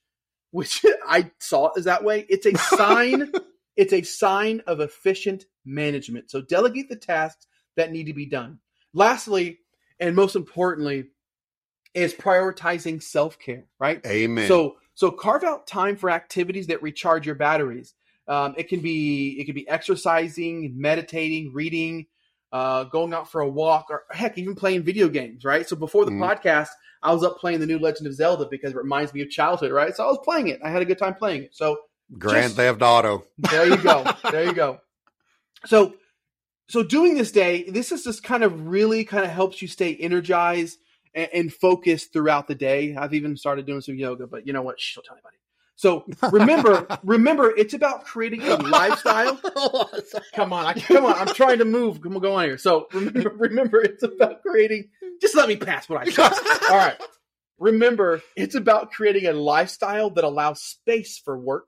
which 0.54 0.86
I 1.08 1.32
saw 1.39 1.68
it 1.68 1.74
as 1.78 1.86
that 1.86 2.04
way. 2.04 2.26
It's 2.30 2.45
a 2.45 2.56
sign 2.58 3.32
it's 3.76 3.91
a 3.91 4.04
sign 4.04 4.62
of 4.68 4.80
efficient 4.80 5.45
management. 5.66 6.30
So 6.30 6.41
delegate 6.41 6.89
the 6.89 6.95
tasks 6.95 7.47
that 7.76 7.91
need 7.91 8.06
to 8.06 8.14
be 8.14 8.28
done. 8.28 8.60
Lastly, 8.93 9.60
and 9.99 10.16
most 10.16 10.36
importantly, 10.36 11.06
is 11.95 12.14
prioritizing 12.14 13.01
self-care, 13.01 13.66
right? 13.80 14.06
Amen. 14.06 14.47
So 14.47 14.78
so 14.93 15.12
carve 15.12 15.43
out 15.43 15.66
time 15.68 15.95
for 15.95 16.10
activities 16.10 16.68
that 16.68 16.84
recharge 16.84 17.26
your 17.26 17.36
batteries. 17.36 17.95
Um, 18.28 18.54
it 18.58 18.70
can 18.70 18.80
be 18.80 19.36
it 19.39 19.45
can 19.45 19.56
be 19.56 19.68
exercising, 19.68 20.74
meditating, 20.78 21.51
reading, 21.54 22.06
uh, 22.51 22.84
going 22.86 23.14
out 23.14 23.32
for 23.32 23.41
a 23.41 23.49
walk, 23.49 23.88
or 23.89 24.04
heck, 24.12 24.38
even 24.38 24.56
playing 24.56 24.84
video 24.84 25.10
games, 25.10 25.43
right? 25.43 25.68
So 25.68 25.76
before 25.76 26.06
the 26.06 26.12
mm. 26.12 26.20
podcast, 26.20 26.70
I 27.04 27.14
was 27.14 27.24
up 27.24 27.38
playing 27.38 27.60
the 27.60 27.66
new 27.66 27.80
Legend 27.80 28.08
of 28.08 28.14
Zelda 28.14 28.47
because 28.49 28.72
it 28.72 28.78
reminds 28.78 29.14
me 29.14 29.22
of 29.22 29.30
childhood, 29.30 29.72
right? 29.72 29.95
So 29.95 30.04
I 30.04 30.08
was 30.08 30.20
playing 30.24 30.47
it. 30.47 30.60
I 30.64 30.70
had 30.70 30.82
a 30.82 30.86
good 30.86 30.97
time 30.97 31.14
playing 31.14 31.43
it. 31.43 31.56
So 31.56 31.78
Grand 32.18 32.45
just, 32.45 32.56
Theft 32.56 32.82
Auto. 32.82 33.26
There 33.38 33.68
you 33.68 33.78
go. 33.78 34.06
there 34.32 34.45
you 34.45 34.54
go. 34.54 34.80
So 35.66 35.95
so 36.70 36.82
doing 36.82 37.16
this 37.16 37.32
day, 37.32 37.70
this 37.70 37.91
is 37.91 38.04
just 38.04 38.24
kind 38.24 38.43
of 38.43 38.68
really 38.68 39.04
kind 39.04 39.26
of 39.26 39.32
helps 39.32 39.62
you 39.62 39.68
stay 39.68 39.95
energized 39.95 40.80
and, 41.14 41.30
and 41.34 41.54
focused 41.54 42.14
throughout 42.14 42.47
the 42.47 42.56
day. 42.56 42.95
I've 42.95 43.14
even 43.14 43.36
started 43.36 43.66
doing 43.66 43.82
some 43.82 43.95
yoga, 43.95 44.28
but 44.28 44.47
you 44.47 44.54
know 44.54 44.62
what? 44.62 44.80
Shh, 44.80 44.95
don't 44.95 45.06
tell 45.06 45.16
anybody. 45.16 45.38
So 45.76 46.05
remember, 46.32 46.88
remember, 47.03 47.51
it's 47.55 47.74
about 47.74 48.05
creating 48.05 48.43
a 48.43 48.55
lifestyle. 48.55 49.38
come 50.34 50.53
on, 50.53 50.65
I, 50.65 50.74
come 50.74 51.05
on, 51.05 51.13
I'm 51.13 51.34
trying 51.34 51.59
to 51.59 51.65
move. 51.65 52.01
Come 52.01 52.15
on, 52.15 52.21
go 52.21 52.36
on 52.36 52.45
here. 52.45 52.57
So 52.57 52.88
remember, 52.93 53.30
remember, 53.38 53.82
it's 53.82 54.03
about 54.03 54.41
creating. 54.41 54.89
Just 55.21 55.36
let 55.36 55.47
me 55.47 55.55
pass 55.55 55.89
what 55.89 56.01
I 56.01 56.11
said. 56.11 56.32
All 56.69 56.78
right. 56.78 57.01
Remember, 57.59 58.21
it's 58.36 58.55
about 58.55 58.91
creating 58.91 59.26
a 59.28 59.34
lifestyle 59.34 60.09
that 60.11 60.24
allows 60.24 60.61
space 60.61 61.17
for 61.17 61.38
work, 61.38 61.67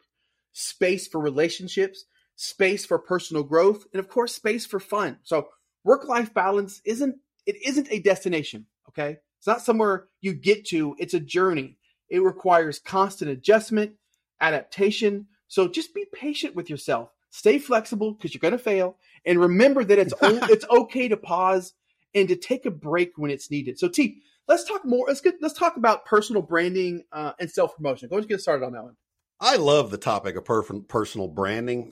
space 0.52 1.08
for 1.08 1.22
relationships, 1.22 2.06
space 2.36 2.86
for 2.86 3.00
personal 3.00 3.44
growth, 3.44 3.86
and 3.94 4.00
of 4.00 4.10
course, 4.10 4.36
space 4.36 4.66
for 4.66 4.80
fun. 4.80 5.20
So 5.24 5.50
work-life 5.84 6.34
balance 6.34 6.82
isn't 6.86 7.16
it 7.46 7.56
isn't 7.66 7.88
a 7.92 8.00
destination. 8.00 8.66
Okay, 8.90 9.18
it's 9.38 9.48
not 9.48 9.62
somewhere 9.62 10.08
you 10.22 10.34
get 10.34 10.66
to. 10.68 10.96
It's 11.00 11.14
a 11.14 11.20
journey 11.20 11.78
it 12.10 12.22
requires 12.22 12.80
constant 12.80 13.32
adjustment, 13.32 13.94
adaptation. 14.42 15.28
So 15.48 15.68
just 15.68 15.94
be 15.94 16.06
patient 16.14 16.56
with 16.56 16.70
yourself. 16.70 17.10
Stay 17.30 17.60
flexible 17.60 18.14
because 18.14 18.34
you're 18.34 18.40
going 18.40 18.52
to 18.52 18.58
fail. 18.58 18.98
And 19.26 19.40
remember 19.40 19.84
that 19.84 20.00
it's 20.00 20.14
it's 20.22 20.66
okay 20.70 21.08
to 21.08 21.18
pause 21.18 21.74
and 22.14 22.28
to 22.30 22.36
take 22.36 22.66
a 22.66 22.72
break 22.72 23.14
when 23.18 23.32
it's 23.32 23.52
needed. 23.52 23.78
So 23.78 23.90
T, 23.90 24.22
let's 24.48 24.64
talk 24.64 24.86
more. 24.86 25.06
Let's 25.08 25.22
get 25.22 25.36
let's 25.42 25.58
talk 25.58 25.78
about 25.78 26.06
personal 26.06 26.42
branding 26.42 27.04
uh, 27.12 27.34
and 27.40 27.50
self 27.50 27.76
promotion. 27.76 28.10
Go 28.10 28.16
ahead 28.16 28.24
and 28.24 28.30
get 28.30 28.42
started 28.42 28.66
on 28.66 28.74
that 28.74 28.84
one. 28.84 28.96
I 29.40 29.58
love 29.58 29.92
the 29.92 29.98
topic 29.98 30.38
of 30.38 30.46
per- 30.46 30.64
personal 30.64 31.28
branding 31.28 31.92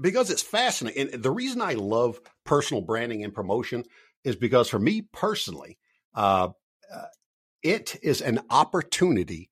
because 0.00 0.30
it's 0.30 0.42
fascinating. 0.42 1.10
And 1.14 1.22
the 1.22 1.30
reason 1.30 1.62
I 1.62 1.72
love 1.72 2.20
personal 2.44 2.82
branding 2.82 3.24
and 3.24 3.32
promotion 3.32 3.84
is 4.24 4.36
because 4.36 4.68
for 4.68 4.78
me 4.78 5.02
personally, 5.12 5.78
uh, 6.14 6.50
uh 6.94 7.04
it 7.66 7.96
is 8.00 8.20
an 8.20 8.40
opportunity 8.48 9.50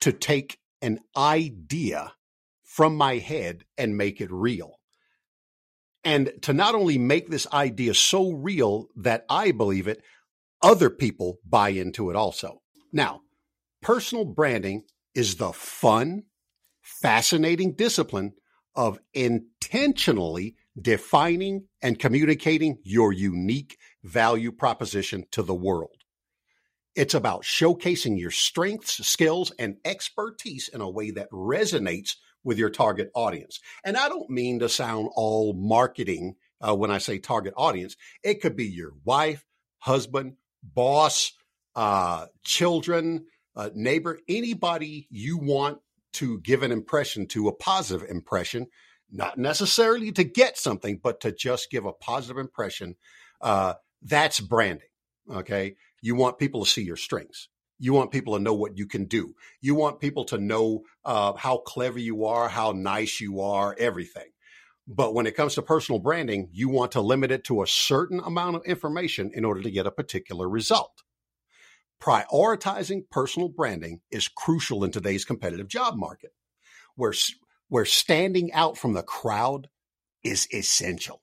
to 0.00 0.12
take 0.12 0.58
an 0.82 0.98
idea 1.16 2.12
from 2.64 2.96
my 2.96 3.18
head 3.18 3.64
and 3.78 3.96
make 3.96 4.20
it 4.20 4.32
real. 4.32 4.80
And 6.02 6.32
to 6.42 6.52
not 6.52 6.74
only 6.74 6.98
make 6.98 7.30
this 7.30 7.46
idea 7.52 7.94
so 7.94 8.32
real 8.32 8.88
that 8.96 9.24
I 9.30 9.52
believe 9.52 9.86
it, 9.86 10.02
other 10.60 10.90
people 10.90 11.38
buy 11.48 11.68
into 11.68 12.10
it 12.10 12.16
also. 12.16 12.60
Now, 12.92 13.20
personal 13.80 14.24
branding 14.24 14.82
is 15.14 15.36
the 15.36 15.52
fun, 15.52 16.24
fascinating 16.82 17.74
discipline 17.74 18.32
of 18.74 18.98
intentionally 19.14 20.56
defining 20.78 21.68
and 21.80 22.00
communicating 22.00 22.78
your 22.82 23.12
unique 23.12 23.78
value 24.02 24.50
proposition 24.50 25.24
to 25.30 25.42
the 25.42 25.54
world. 25.54 26.03
It's 26.94 27.14
about 27.14 27.42
showcasing 27.42 28.18
your 28.18 28.30
strengths, 28.30 29.04
skills, 29.06 29.52
and 29.58 29.76
expertise 29.84 30.68
in 30.68 30.80
a 30.80 30.88
way 30.88 31.10
that 31.12 31.30
resonates 31.30 32.16
with 32.44 32.58
your 32.58 32.70
target 32.70 33.10
audience. 33.14 33.60
And 33.84 33.96
I 33.96 34.08
don't 34.08 34.30
mean 34.30 34.60
to 34.60 34.68
sound 34.68 35.08
all 35.14 35.54
marketing 35.54 36.36
uh, 36.60 36.74
when 36.74 36.90
I 36.90 36.98
say 36.98 37.18
target 37.18 37.54
audience. 37.56 37.96
It 38.22 38.40
could 38.40 38.56
be 38.56 38.66
your 38.66 38.92
wife, 39.04 39.44
husband, 39.78 40.34
boss, 40.62 41.32
uh, 41.74 42.26
children, 42.44 43.26
uh, 43.56 43.70
neighbor, 43.74 44.18
anybody 44.28 45.08
you 45.10 45.38
want 45.38 45.78
to 46.14 46.38
give 46.40 46.62
an 46.62 46.70
impression 46.70 47.26
to, 47.26 47.48
a 47.48 47.52
positive 47.52 48.08
impression, 48.08 48.68
not 49.10 49.36
necessarily 49.36 50.12
to 50.12 50.24
get 50.24 50.56
something, 50.56 51.00
but 51.02 51.20
to 51.20 51.32
just 51.32 51.70
give 51.70 51.84
a 51.84 51.92
positive 51.92 52.38
impression. 52.38 52.94
Uh, 53.40 53.74
that's 54.02 54.38
branding. 54.40 54.88
Okay. 55.30 55.76
You 56.04 56.14
want 56.14 56.38
people 56.38 56.62
to 56.62 56.70
see 56.70 56.82
your 56.82 56.98
strengths. 56.98 57.48
You 57.78 57.94
want 57.94 58.10
people 58.10 58.36
to 58.36 58.42
know 58.42 58.52
what 58.52 58.76
you 58.76 58.86
can 58.86 59.06
do. 59.06 59.34
You 59.62 59.74
want 59.74 60.00
people 60.00 60.26
to 60.26 60.36
know 60.36 60.82
uh, 61.02 61.32
how 61.32 61.56
clever 61.56 61.98
you 61.98 62.26
are, 62.26 62.46
how 62.50 62.72
nice 62.72 63.22
you 63.22 63.40
are, 63.40 63.74
everything. 63.78 64.28
But 64.86 65.14
when 65.14 65.26
it 65.26 65.34
comes 65.34 65.54
to 65.54 65.62
personal 65.62 65.98
branding, 65.98 66.50
you 66.52 66.68
want 66.68 66.92
to 66.92 67.00
limit 67.00 67.30
it 67.30 67.44
to 67.44 67.62
a 67.62 67.66
certain 67.66 68.20
amount 68.20 68.56
of 68.56 68.66
information 68.66 69.30
in 69.32 69.46
order 69.46 69.62
to 69.62 69.70
get 69.70 69.86
a 69.86 69.90
particular 69.90 70.46
result. 70.46 70.92
Prioritizing 72.02 73.08
personal 73.10 73.48
branding 73.48 74.00
is 74.10 74.28
crucial 74.28 74.84
in 74.84 74.90
today's 74.90 75.24
competitive 75.24 75.68
job 75.68 75.96
market, 75.96 76.32
where, 76.96 77.14
where 77.68 77.86
standing 77.86 78.52
out 78.52 78.76
from 78.76 78.92
the 78.92 79.02
crowd 79.02 79.70
is 80.22 80.46
essential. 80.52 81.22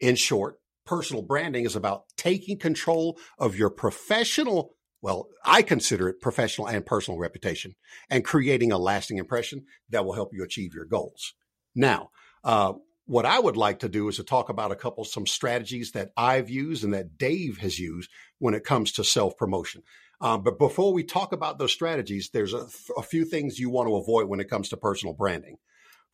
In 0.00 0.16
short, 0.16 0.56
personal 0.86 1.22
branding 1.22 1.64
is 1.64 1.76
about 1.76 2.04
taking 2.16 2.58
control 2.58 3.18
of 3.38 3.56
your 3.56 3.70
professional, 3.70 4.74
well, 5.02 5.28
I 5.44 5.62
consider 5.62 6.08
it 6.08 6.20
professional 6.20 6.68
and 6.68 6.84
personal 6.84 7.18
reputation 7.18 7.74
and 8.08 8.24
creating 8.24 8.72
a 8.72 8.78
lasting 8.78 9.18
impression 9.18 9.64
that 9.90 10.04
will 10.04 10.14
help 10.14 10.30
you 10.32 10.42
achieve 10.42 10.74
your 10.74 10.84
goals. 10.84 11.34
Now, 11.74 12.10
uh, 12.44 12.74
what 13.06 13.26
I 13.26 13.40
would 13.40 13.56
like 13.56 13.80
to 13.80 13.88
do 13.88 14.08
is 14.08 14.16
to 14.16 14.24
talk 14.24 14.48
about 14.48 14.70
a 14.70 14.76
couple 14.76 15.04
some 15.04 15.26
strategies 15.26 15.92
that 15.92 16.10
I've 16.16 16.48
used 16.48 16.84
and 16.84 16.94
that 16.94 17.18
Dave 17.18 17.58
has 17.58 17.78
used 17.78 18.10
when 18.38 18.54
it 18.54 18.64
comes 18.64 18.92
to 18.92 19.04
self 19.04 19.36
promotion. 19.36 19.82
Um, 20.20 20.42
but 20.42 20.58
before 20.58 20.92
we 20.92 21.02
talk 21.02 21.32
about 21.32 21.58
those 21.58 21.72
strategies, 21.72 22.30
there's 22.32 22.52
a, 22.52 22.66
a 22.96 23.02
few 23.02 23.24
things 23.24 23.58
you 23.58 23.70
want 23.70 23.88
to 23.88 23.96
avoid 23.96 24.28
when 24.28 24.38
it 24.38 24.50
comes 24.50 24.68
to 24.68 24.76
personal 24.76 25.14
branding. 25.14 25.56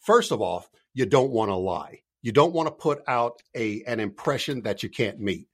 First 0.00 0.30
of 0.30 0.40
all, 0.40 0.64
you 0.94 1.06
don't 1.06 1.32
want 1.32 1.50
to 1.50 1.56
lie. 1.56 2.00
You 2.26 2.32
don't 2.32 2.52
want 2.52 2.66
to 2.66 2.72
put 2.72 3.04
out 3.06 3.40
a 3.54 3.84
an 3.84 4.00
impression 4.00 4.62
that 4.62 4.82
you 4.82 4.88
can't 4.88 5.20
meet. 5.20 5.46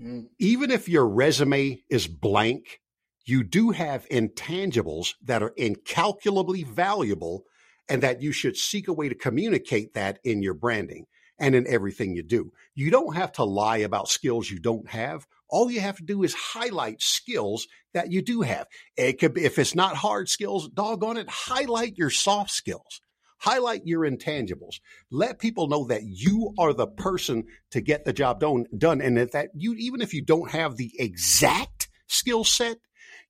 Mm. 0.00 0.28
Even 0.38 0.70
if 0.70 0.88
your 0.88 1.08
resume 1.08 1.82
is 1.90 2.06
blank, 2.06 2.80
you 3.26 3.42
do 3.42 3.72
have 3.72 4.08
intangibles 4.10 5.14
that 5.24 5.42
are 5.42 5.52
incalculably 5.56 6.62
valuable 6.62 7.46
and 7.88 8.00
that 8.04 8.22
you 8.22 8.30
should 8.30 8.56
seek 8.56 8.86
a 8.86 8.92
way 8.92 9.08
to 9.08 9.16
communicate 9.16 9.94
that 9.94 10.20
in 10.22 10.40
your 10.40 10.54
branding 10.54 11.06
and 11.36 11.56
in 11.56 11.66
everything 11.66 12.14
you 12.14 12.22
do. 12.22 12.52
You 12.76 12.92
don't 12.92 13.16
have 13.16 13.32
to 13.32 13.44
lie 13.44 13.78
about 13.78 14.06
skills 14.06 14.48
you 14.48 14.60
don't 14.60 14.88
have. 14.90 15.26
All 15.48 15.68
you 15.68 15.80
have 15.80 15.96
to 15.96 16.04
do 16.04 16.22
is 16.22 16.32
highlight 16.32 17.02
skills 17.02 17.66
that 17.92 18.12
you 18.12 18.22
do 18.22 18.42
have. 18.42 18.68
It 18.96 19.14
could 19.18 19.34
be, 19.34 19.44
if 19.44 19.58
it's 19.58 19.74
not 19.74 19.96
hard 19.96 20.28
skills, 20.28 20.68
doggone 20.68 21.16
it, 21.16 21.28
highlight 21.28 21.98
your 21.98 22.10
soft 22.10 22.52
skills. 22.52 23.00
Highlight 23.44 23.86
your 23.86 24.10
intangibles. 24.10 24.80
Let 25.10 25.38
people 25.38 25.68
know 25.68 25.84
that 25.88 26.02
you 26.02 26.54
are 26.58 26.72
the 26.72 26.86
person 26.86 27.44
to 27.72 27.82
get 27.82 28.06
the 28.06 28.14
job 28.14 28.40
done, 28.40 28.64
done 28.74 29.02
and 29.02 29.18
that, 29.18 29.32
that 29.32 29.50
you, 29.54 29.74
even 29.74 30.00
if 30.00 30.14
you 30.14 30.22
don't 30.22 30.50
have 30.52 30.78
the 30.78 30.90
exact 30.98 31.90
skill 32.06 32.44
set, 32.44 32.78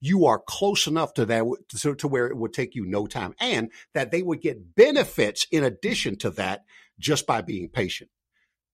you 0.00 0.24
are 0.26 0.38
close 0.38 0.86
enough 0.86 1.14
to 1.14 1.26
that 1.26 1.44
to, 1.80 1.96
to 1.96 2.06
where 2.06 2.28
it 2.28 2.36
would 2.36 2.52
take 2.52 2.76
you 2.76 2.86
no 2.86 3.08
time 3.08 3.34
and 3.40 3.72
that 3.92 4.12
they 4.12 4.22
would 4.22 4.40
get 4.40 4.76
benefits 4.76 5.48
in 5.50 5.64
addition 5.64 6.16
to 6.18 6.30
that 6.30 6.62
just 6.96 7.26
by 7.26 7.40
being 7.40 7.68
patient. 7.68 8.08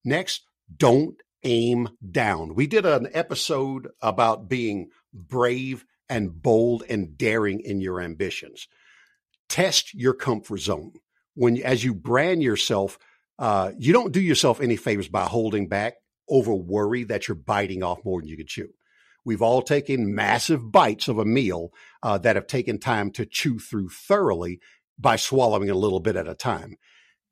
Next, 0.05 0.43
don't 0.77 1.15
aim 1.41 1.89
down. 2.11 2.53
We 2.53 2.67
did 2.67 2.85
an 2.85 3.07
episode 3.13 3.87
about 3.99 4.47
being 4.47 4.89
brave 5.11 5.85
and 6.07 6.39
bold 6.39 6.83
and 6.87 7.17
daring 7.17 7.61
in 7.61 7.81
your 7.81 7.99
ambitions. 7.99 8.67
Test 9.49 9.95
your 9.95 10.13
comfort 10.13 10.59
zone 10.59 10.91
when 11.35 11.61
as 11.61 11.83
you 11.83 11.93
brand 11.95 12.43
yourself, 12.43 12.99
uh, 13.39 13.71
you 13.77 13.93
don't 13.93 14.13
do 14.13 14.21
yourself 14.21 14.61
any 14.61 14.75
favors 14.75 15.07
by 15.09 15.23
holding 15.23 15.67
back 15.67 15.95
over 16.29 16.53
worry 16.53 17.03
that 17.05 17.27
you're 17.27 17.35
biting 17.35 17.83
off 17.83 18.05
more 18.05 18.21
than 18.21 18.29
you 18.29 18.37
can 18.37 18.47
chew. 18.47 18.69
We've 19.25 19.41
all 19.41 19.61
taken 19.61 20.15
massive 20.15 20.71
bites 20.71 21.07
of 21.07 21.19
a 21.19 21.25
meal 21.25 21.71
uh, 22.03 22.17
that 22.19 22.35
have 22.35 22.47
taken 22.47 22.79
time 22.79 23.11
to 23.11 23.25
chew 23.25 23.59
through 23.59 23.89
thoroughly 23.89 24.59
by 24.99 25.15
swallowing 25.15 25.69
a 25.69 25.75
little 25.75 25.99
bit 25.99 26.15
at 26.15 26.27
a 26.27 26.35
time. 26.35 26.75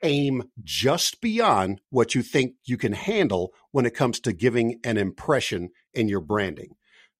aim 0.03 0.43
just 0.63 1.21
beyond 1.21 1.81
what 1.89 2.15
you 2.15 2.21
think 2.21 2.53
you 2.65 2.77
can 2.77 2.93
handle 2.93 3.53
when 3.71 3.85
it 3.85 3.95
comes 3.95 4.19
to 4.21 4.33
giving 4.33 4.79
an 4.83 4.97
impression 4.97 5.69
in 5.93 6.07
your 6.07 6.21
branding. 6.21 6.75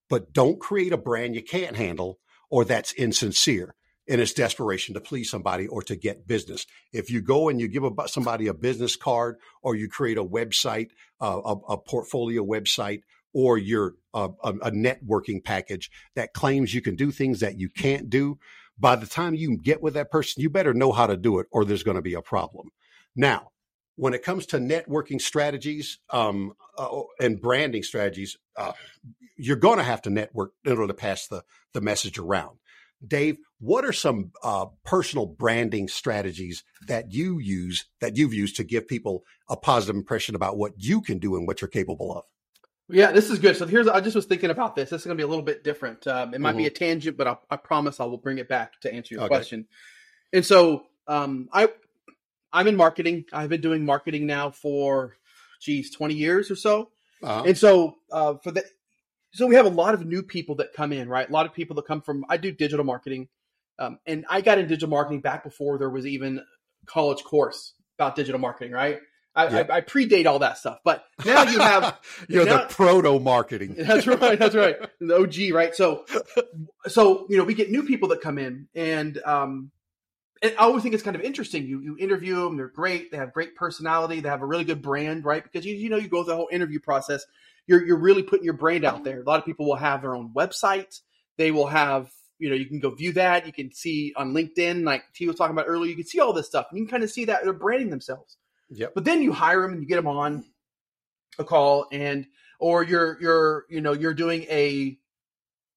But 0.09 0.33
don't 0.33 0.59
create 0.59 0.93
a 0.93 0.97
brand 0.97 1.35
you 1.35 1.43
can't 1.43 1.75
handle 1.75 2.19
or 2.49 2.65
that's 2.65 2.93
insincere 2.93 3.75
in 4.09 4.19
its 4.19 4.33
desperation 4.33 4.95
to 4.95 4.99
please 4.99 5.29
somebody 5.29 5.67
or 5.67 5.83
to 5.83 5.95
get 5.95 6.27
business. 6.27 6.65
If 6.91 7.11
you 7.11 7.21
go 7.21 7.47
and 7.47 7.61
you 7.61 7.67
give 7.67 7.83
a, 7.83 7.91
somebody 8.07 8.47
a 8.47 8.55
business 8.55 8.95
card 8.95 9.37
or 9.61 9.75
you 9.75 9.87
create 9.87 10.17
a 10.17 10.23
website, 10.23 10.89
uh, 11.21 11.39
a, 11.45 11.73
a, 11.73 11.77
portfolio 11.77 12.43
website, 12.43 13.03
or 13.33 13.59
you're 13.59 13.93
a, 14.15 14.29
a 14.43 14.71
networking 14.71 15.43
package 15.43 15.91
that 16.15 16.33
claims 16.33 16.73
you 16.73 16.81
can 16.81 16.95
do 16.95 17.11
things 17.11 17.41
that 17.41 17.59
you 17.59 17.69
can't 17.69 18.09
do, 18.09 18.39
by 18.79 18.95
the 18.95 19.05
time 19.05 19.35
you 19.35 19.55
get 19.57 19.83
with 19.83 19.93
that 19.93 20.09
person, 20.09 20.41
you 20.41 20.49
better 20.49 20.73
know 20.73 20.91
how 20.91 21.05
to 21.05 21.15
do 21.15 21.37
it 21.37 21.45
or 21.51 21.63
there's 21.63 21.83
going 21.83 21.95
to 21.95 22.01
be 22.01 22.15
a 22.15 22.21
problem. 22.21 22.71
Now, 23.15 23.51
when 23.95 24.15
it 24.15 24.23
comes 24.23 24.47
to 24.47 24.57
networking 24.57 25.21
strategies 25.21 25.99
um, 26.09 26.53
uh, 26.79 27.01
and 27.19 27.39
branding 27.39 27.83
strategies, 27.83 28.37
uh, 28.57 28.71
you're 29.37 29.55
going 29.55 29.77
to 29.77 29.83
have 29.83 30.01
to 30.01 30.09
network 30.09 30.53
in 30.65 30.71
order 30.71 30.87
to 30.87 30.93
pass 30.95 31.27
the, 31.27 31.43
the 31.73 31.81
message 31.81 32.17
around. 32.17 32.57
Dave, 33.05 33.37
what 33.59 33.85
are 33.85 33.93
some 33.93 34.31
uh, 34.43 34.67
personal 34.85 35.25
branding 35.25 35.87
strategies 35.87 36.63
that 36.87 37.11
you 37.11 37.39
use 37.39 37.85
that 37.99 38.17
you've 38.17 38.33
used 38.33 38.55
to 38.55 38.63
give 38.63 38.87
people 38.87 39.23
a 39.49 39.57
positive 39.57 39.95
impression 39.95 40.35
about 40.35 40.57
what 40.57 40.73
you 40.77 41.01
can 41.01 41.19
do 41.19 41.35
and 41.35 41.45
what 41.45 41.61
you're 41.61 41.67
capable 41.67 42.15
of? 42.15 42.23
Yeah, 42.91 43.11
this 43.11 43.29
is 43.29 43.37
good. 43.37 43.55
So 43.55 43.67
here's 43.67 43.87
I 43.87 44.01
just 44.01 44.15
was 44.15 44.25
thinking 44.25 44.49
about 44.49 44.75
this. 44.75 44.89
This 44.89 45.01
is 45.01 45.05
going 45.05 45.17
to 45.17 45.21
be 45.21 45.25
a 45.25 45.27
little 45.27 45.43
bit 45.43 45.63
different. 45.63 46.07
Um, 46.07 46.33
it 46.33 46.41
might 46.41 46.51
mm-hmm. 46.51 46.57
be 46.59 46.65
a 46.67 46.71
tangent, 46.71 47.17
but 47.17 47.27
I, 47.27 47.37
I, 47.51 47.55
promise 47.57 47.99
I 47.99 48.05
will 48.05 48.17
bring 48.17 48.39
it 48.39 48.49
back 48.49 48.79
to 48.81 48.93
answer 48.93 49.13
your 49.13 49.23
okay. 49.25 49.35
question. 49.35 49.67
And 50.33 50.43
so 50.43 50.83
um, 51.07 51.49
I 51.53 51.69
I'm 52.51 52.67
in 52.67 52.75
marketing. 52.75 53.25
I've 53.31 53.49
been 53.49 53.61
doing 53.61 53.85
marketing 53.85 54.25
now 54.25 54.49
for 54.49 55.17
geez 55.61 55.91
20 55.91 56.15
years 56.15 56.49
or 56.49 56.55
so. 56.55 56.89
Uh-huh. 57.21 57.43
And 57.45 57.57
so 57.57 57.97
uh, 58.11 58.35
for 58.43 58.51
the 58.51 58.63
so 59.33 59.45
we 59.45 59.55
have 59.55 59.67
a 59.67 59.69
lot 59.69 59.93
of 59.93 60.05
new 60.05 60.23
people 60.23 60.55
that 60.55 60.73
come 60.73 60.91
in, 60.91 61.07
right? 61.07 61.29
A 61.29 61.31
lot 61.31 61.45
of 61.45 61.53
people 61.53 61.75
that 61.75 61.85
come 61.85 62.01
from 62.01 62.25
I 62.29 62.37
do 62.37 62.51
digital 62.51 62.85
marketing, 62.85 63.27
um, 63.79 63.99
and 64.05 64.25
I 64.29 64.41
got 64.41 64.57
into 64.57 64.69
digital 64.69 64.89
marketing 64.89 65.21
back 65.21 65.43
before 65.43 65.77
there 65.77 65.89
was 65.89 66.05
even 66.05 66.41
college 66.85 67.23
course 67.23 67.73
about 67.97 68.15
digital 68.15 68.39
marketing, 68.39 68.73
right? 68.73 68.99
I, 69.35 69.47
yep. 69.49 69.69
I, 69.69 69.77
I 69.77 69.81
predate 69.81 70.25
all 70.25 70.39
that 70.39 70.57
stuff, 70.57 70.79
but 70.83 71.03
now 71.25 71.43
you 71.43 71.59
have 71.59 71.99
you're 72.29 72.45
now, 72.45 72.57
the 72.57 72.73
proto 72.73 73.19
marketing. 73.19 73.75
That's 73.77 74.05
right. 74.05 74.37
That's 74.37 74.55
right. 74.55 74.75
The 74.99 75.15
OG, 75.15 75.53
right? 75.53 75.73
So, 75.73 76.05
so 76.87 77.25
you 77.29 77.37
know, 77.37 77.43
we 77.45 77.53
get 77.53 77.71
new 77.71 77.83
people 77.83 78.09
that 78.09 78.21
come 78.21 78.37
in, 78.37 78.67
and 78.75 79.17
um, 79.23 79.71
and 80.41 80.53
I 80.59 80.63
always 80.63 80.83
think 80.83 80.93
it's 80.93 81.03
kind 81.03 81.15
of 81.15 81.21
interesting. 81.21 81.65
You 81.65 81.79
you 81.81 81.97
interview 81.97 82.35
them; 82.35 82.57
they're 82.57 82.67
great. 82.67 83.11
They 83.11 83.17
have 83.17 83.31
great 83.31 83.55
personality. 83.55 84.19
They 84.19 84.29
have 84.29 84.41
a 84.41 84.45
really 84.45 84.65
good 84.65 84.81
brand, 84.81 85.23
right? 85.23 85.41
Because 85.43 85.65
you 85.65 85.75
you 85.75 85.89
know 85.89 85.97
you 85.97 86.09
go 86.09 86.23
through 86.23 86.33
the 86.33 86.37
whole 86.37 86.49
interview 86.51 86.79
process 86.79 87.23
you're 87.69 87.85
you're 87.85 87.99
really 87.99 88.23
putting 88.23 88.43
your 88.43 88.55
brand 88.55 88.83
out 88.83 89.03
there. 89.03 89.21
A 89.21 89.23
lot 89.23 89.39
of 89.39 89.45
people 89.45 89.67
will 89.67 89.75
have 89.75 90.01
their 90.01 90.15
own 90.15 90.33
website. 90.35 90.99
They 91.37 91.51
will 91.51 91.67
have 91.67 92.09
you 92.39 92.49
know 92.49 92.55
you 92.55 92.65
can 92.65 92.79
go 92.79 92.89
view 92.89 93.13
that. 93.13 93.45
You 93.45 93.53
can 93.53 93.71
see 93.71 94.13
on 94.15 94.33
LinkedIn, 94.33 94.83
like 94.83 95.03
T 95.13 95.27
was 95.27 95.35
talking 95.35 95.55
about 95.55 95.65
earlier. 95.67 95.89
You 95.89 95.95
can 95.95 96.05
see 96.05 96.19
all 96.19 96.33
this 96.33 96.47
stuff, 96.47 96.67
and 96.69 96.79
you 96.79 96.85
can 96.85 96.91
kind 96.91 97.03
of 97.03 97.11
see 97.11 97.25
that 97.25 97.43
they're 97.43 97.53
branding 97.53 97.89
themselves. 97.89 98.37
Yeah. 98.69 98.87
But 98.93 99.05
then 99.05 99.21
you 99.21 99.33
hire 99.33 99.61
them 99.61 99.73
and 99.73 99.81
you 99.81 99.87
get 99.87 99.97
them 99.97 100.07
on 100.07 100.45
a 101.37 101.43
call, 101.43 101.87
and 101.91 102.25
or 102.59 102.83
you're 102.83 103.19
you're 103.21 103.65
you 103.69 103.81
know 103.81 103.93
you're 103.93 104.13
doing 104.13 104.43
a 104.43 104.97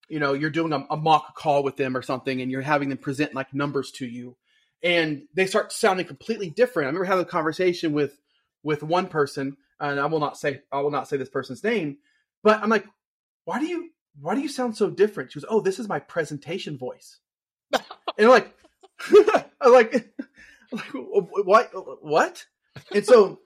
you 0.09 0.19
know 0.19 0.33
you're 0.33 0.51
doing 0.51 0.73
a, 0.73 0.87
a 0.91 0.97
mock 0.97 1.37
call 1.37 1.63
with 1.63 1.77
them 1.77 1.97
or 1.97 2.03
something, 2.03 2.41
and 2.41 2.51
you're 2.51 2.63
having 2.63 2.89
them 2.89 2.99
present 2.99 3.35
like 3.35 3.53
numbers 3.53 3.91
to 3.93 4.07
you, 4.07 4.37
and 4.83 5.23
they 5.35 5.47
start 5.47 5.73
sounding 5.73 6.07
completely 6.07 6.51
different. 6.51 6.87
I 6.87 6.89
remember 6.89 7.07
having 7.07 7.25
a 7.25 7.29
conversation 7.29 7.93
with 7.93 8.19
with 8.63 8.83
one 8.83 9.09
person 9.09 9.57
and 9.83 10.01
I 10.01 10.07
will 10.07 10.21
not 10.21 10.39
say 10.39 10.63
I 10.71 10.81
will 10.81 10.91
not 10.91 11.09
say 11.09 11.17
this 11.17 11.29
person's 11.29 11.63
name, 11.63 11.99
but 12.43 12.63
I'm 12.63 12.71
like, 12.71 12.87
why 13.45 13.59
do 13.59 13.67
you 13.67 13.91
why 14.21 14.35
do 14.35 14.41
you 14.41 14.49
sound 14.49 14.77
so 14.77 14.91
different? 14.91 15.33
She 15.33 15.39
was, 15.39 15.45
oh, 15.49 15.61
this 15.61 15.79
is 15.79 15.89
my 15.89 15.99
presentation 15.99 16.77
voice, 16.79 17.19
and 17.73 17.83
I'm 18.19 18.29
like, 18.29 18.55
I'm 19.61 19.73
like, 19.73 20.15
what 20.93 21.71
what? 22.03 22.47
And 22.95 23.05
so, 23.05 23.41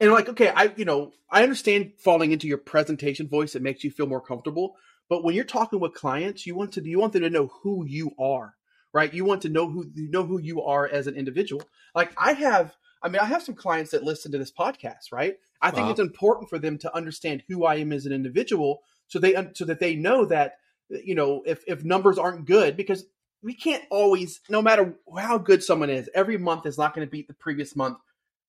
and 0.00 0.10
I'm 0.10 0.14
like, 0.14 0.28
okay, 0.30 0.48
I 0.48 0.72
you 0.76 0.84
know 0.84 1.12
I 1.30 1.42
understand 1.42 1.92
falling 1.98 2.32
into 2.32 2.46
your 2.46 2.58
presentation 2.58 3.28
voice. 3.28 3.54
It 3.54 3.62
makes 3.62 3.84
you 3.84 3.90
feel 3.90 4.06
more 4.06 4.20
comfortable, 4.20 4.76
but 5.08 5.24
when 5.24 5.34
you're 5.34 5.44
talking 5.44 5.80
with 5.80 5.94
clients, 5.94 6.46
you 6.46 6.54
want 6.54 6.72
to 6.72 6.84
you 6.84 6.98
want 6.98 7.12
them 7.12 7.22
to 7.22 7.30
know 7.30 7.50
who 7.62 7.84
you 7.86 8.12
are, 8.18 8.54
right? 8.92 9.12
You 9.12 9.24
want 9.24 9.42
to 9.42 9.48
know 9.48 9.68
who 9.68 9.90
you 9.94 10.10
know 10.10 10.24
who 10.24 10.38
you 10.38 10.62
are 10.62 10.86
as 10.86 11.06
an 11.06 11.14
individual. 11.14 11.62
Like 11.94 12.12
I 12.16 12.32
have 12.32 12.76
I 13.02 13.08
mean, 13.08 13.20
I 13.20 13.26
have 13.26 13.42
some 13.42 13.54
clients 13.54 13.92
that 13.92 14.02
listen 14.02 14.32
to 14.32 14.38
this 14.38 14.52
podcast, 14.52 15.12
right? 15.12 15.36
I 15.60 15.70
think 15.70 15.86
wow. 15.86 15.90
it's 15.92 16.00
important 16.00 16.48
for 16.48 16.58
them 16.58 16.78
to 16.78 16.94
understand 16.94 17.44
who 17.48 17.64
I 17.64 17.76
am 17.76 17.92
as 17.92 18.06
an 18.06 18.12
individual, 18.12 18.82
so 19.08 19.18
they 19.18 19.34
so 19.54 19.64
that 19.64 19.80
they 19.80 19.96
know 19.96 20.24
that 20.26 20.58
you 20.88 21.14
know 21.14 21.42
if 21.44 21.64
if 21.66 21.84
numbers 21.84 22.18
aren't 22.18 22.46
good 22.46 22.76
because 22.76 23.04
we 23.42 23.54
can't 23.54 23.84
always, 23.90 24.40
no 24.48 24.60
matter 24.60 24.94
how 25.16 25.38
good 25.38 25.62
someone 25.62 25.90
is, 25.90 26.10
every 26.14 26.38
month 26.38 26.66
is 26.66 26.78
not 26.78 26.94
going 26.94 27.06
to 27.06 27.10
beat 27.10 27.28
the 27.28 27.34
previous 27.34 27.76
month 27.76 27.98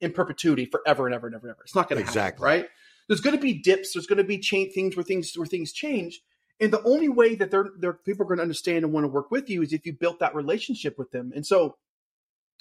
in 0.02 0.12
perpetuity 0.12 0.66
forever 0.66 1.06
and 1.06 1.14
ever 1.14 1.28
and 1.28 1.36
ever 1.36 1.48
and 1.48 1.56
ever. 1.56 1.64
It's 1.64 1.76
not 1.76 1.90
going 1.90 2.02
to 2.02 2.08
exactly 2.08 2.50
happen, 2.50 2.62
right. 2.62 2.70
There's 3.08 3.22
going 3.22 3.36
to 3.36 3.42
be 3.42 3.54
dips. 3.54 3.94
There's 3.94 4.08
going 4.08 4.18
to 4.18 4.24
be 4.24 4.38
change 4.38 4.74
things 4.74 4.96
where 4.96 5.04
things 5.04 5.36
where 5.36 5.48
things 5.48 5.72
change. 5.72 6.22
And 6.60 6.74
the 6.74 6.84
only 6.84 7.10
way 7.10 7.36
that 7.36 7.52
they're, 7.52 7.70
they're 7.78 7.94
people 7.94 8.24
are 8.24 8.28
going 8.28 8.38
to 8.38 8.44
understand 8.44 8.84
and 8.84 8.94
want 8.94 9.06
to 9.06 9.10
work 9.10 9.32
with 9.32 9.50
you 9.50 9.62
is 9.62 9.74
if 9.74 9.86
you 9.86 9.94
built 9.94 10.20
that 10.20 10.36
relationship 10.36 10.98
with 10.98 11.12
them. 11.12 11.32
And 11.36 11.46
so 11.46 11.78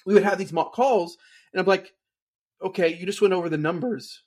we 0.05 0.13
would 0.13 0.23
have 0.23 0.37
these 0.37 0.53
mock 0.53 0.73
calls, 0.73 1.17
and 1.51 1.59
I'm 1.59 1.67
like, 1.67 1.93
okay, 2.61 2.95
you 2.95 3.05
just 3.05 3.21
went 3.21 3.33
over 3.33 3.49
the 3.49 3.57
numbers. 3.57 4.23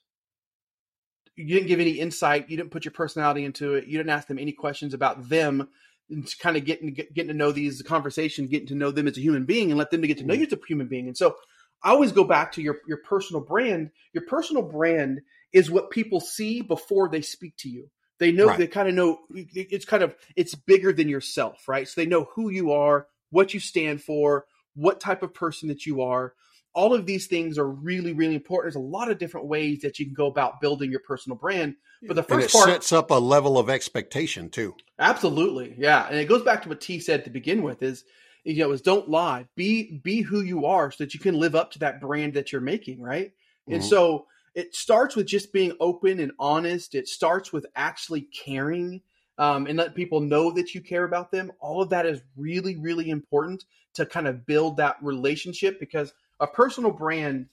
You 1.35 1.55
didn't 1.55 1.67
give 1.67 1.79
any 1.79 1.91
insight. 1.91 2.49
You 2.49 2.57
didn't 2.57 2.71
put 2.71 2.85
your 2.85 2.91
personality 2.91 3.43
into 3.43 3.73
it. 3.75 3.87
You 3.87 3.97
didn't 3.97 4.11
ask 4.11 4.27
them 4.27 4.39
any 4.39 4.51
questions 4.51 4.93
about 4.93 5.29
them 5.29 5.67
and 6.09 6.27
kind 6.39 6.57
of 6.57 6.65
getting 6.65 6.93
getting 6.93 7.27
to 7.27 7.33
know 7.33 7.51
these 7.51 7.81
conversations, 7.81 8.49
getting 8.49 8.67
to 8.67 8.75
know 8.75 8.91
them 8.91 9.07
as 9.07 9.17
a 9.17 9.21
human 9.21 9.45
being, 9.45 9.71
and 9.71 9.77
let 9.77 9.91
them 9.91 10.01
to 10.01 10.07
get 10.07 10.19
to 10.19 10.25
know 10.25 10.33
mm-hmm. 10.33 10.41
you 10.41 10.47
as 10.47 10.53
a 10.53 10.59
human 10.67 10.87
being. 10.87 11.07
And 11.07 11.17
so, 11.17 11.35
I 11.83 11.89
always 11.89 12.11
go 12.11 12.23
back 12.23 12.53
to 12.53 12.61
your 12.61 12.77
your 12.87 12.97
personal 12.97 13.41
brand. 13.41 13.91
Your 14.13 14.25
personal 14.25 14.63
brand 14.63 15.21
is 15.51 15.69
what 15.69 15.91
people 15.91 16.19
see 16.19 16.61
before 16.61 17.09
they 17.09 17.21
speak 17.21 17.55
to 17.57 17.69
you. 17.69 17.89
They 18.19 18.31
know 18.31 18.47
right. 18.47 18.57
they 18.57 18.67
kind 18.67 18.87
of 18.87 18.95
know 18.95 19.19
it's 19.29 19.85
kind 19.85 20.03
of 20.03 20.15
it's 20.35 20.55
bigger 20.55 20.93
than 20.93 21.09
yourself, 21.09 21.67
right? 21.67 21.87
So 21.87 21.99
they 21.99 22.07
know 22.07 22.29
who 22.35 22.49
you 22.49 22.71
are, 22.71 23.07
what 23.31 23.53
you 23.53 23.59
stand 23.59 24.01
for, 24.01 24.45
what 24.75 24.99
type 24.99 25.23
of 25.23 25.33
person 25.33 25.69
that 25.69 25.85
you 25.85 26.01
are. 26.03 26.33
All 26.73 26.93
of 26.93 27.05
these 27.05 27.27
things 27.27 27.57
are 27.57 27.69
really, 27.69 28.13
really 28.13 28.35
important. 28.35 28.73
There's 28.73 28.83
a 28.83 28.87
lot 28.87 29.11
of 29.11 29.17
different 29.17 29.47
ways 29.47 29.81
that 29.81 29.99
you 29.99 30.05
can 30.05 30.13
go 30.13 30.27
about 30.27 30.59
building 30.59 30.89
your 30.89 31.01
personal 31.01 31.37
brand. 31.37 31.75
But 32.05 32.15
the 32.15 32.23
first 32.23 32.51
part 32.51 32.67
sets 32.67 32.91
up 32.91 33.11
a 33.11 33.15
level 33.15 33.57
of 33.57 33.69
expectation 33.69 34.49
too. 34.49 34.75
Absolutely, 34.99 35.75
yeah, 35.77 36.07
and 36.07 36.17
it 36.17 36.27
goes 36.27 36.41
back 36.41 36.63
to 36.63 36.69
what 36.69 36.81
T 36.81 36.99
said 36.99 37.23
to 37.23 37.29
begin 37.29 37.63
with: 37.63 37.81
is 37.83 38.03
you 38.43 38.57
know, 38.57 38.71
is 38.71 38.81
don't 38.81 39.09
lie, 39.09 39.47
be 39.55 39.99
be 40.03 40.21
who 40.21 40.41
you 40.41 40.65
are, 40.65 40.91
so 40.91 41.03
that 41.03 41.13
you 41.13 41.19
can 41.19 41.39
live 41.39 41.55
up 41.55 41.71
to 41.71 41.79
that 41.79 42.01
brand 42.01 42.33
that 42.33 42.51
you're 42.51 42.61
making, 42.61 43.01
right? 43.01 43.27
Mm-hmm. 43.27 43.75
And 43.75 43.83
so 43.83 44.27
it 44.55 44.75
starts 44.75 45.15
with 45.15 45.27
just 45.27 45.53
being 45.53 45.73
open 45.79 46.19
and 46.19 46.31
honest. 46.39 46.95
It 46.95 47.07
starts 47.07 47.53
with 47.53 47.65
actually 47.75 48.27
caring 48.45 49.01
um, 49.37 49.65
and 49.65 49.77
let 49.77 49.95
people 49.95 50.19
know 50.19 50.51
that 50.51 50.75
you 50.75 50.81
care 50.81 51.05
about 51.05 51.31
them. 51.31 51.51
All 51.59 51.81
of 51.81 51.89
that 51.89 52.05
is 52.05 52.21
really, 52.35 52.75
really 52.75 53.09
important 53.09 53.63
to 53.95 54.05
kind 54.05 54.27
of 54.27 54.45
build 54.45 54.77
that 54.77 54.97
relationship 55.01 55.79
because 55.79 56.13
a 56.43 56.47
personal 56.47 56.91
brand 56.91 57.47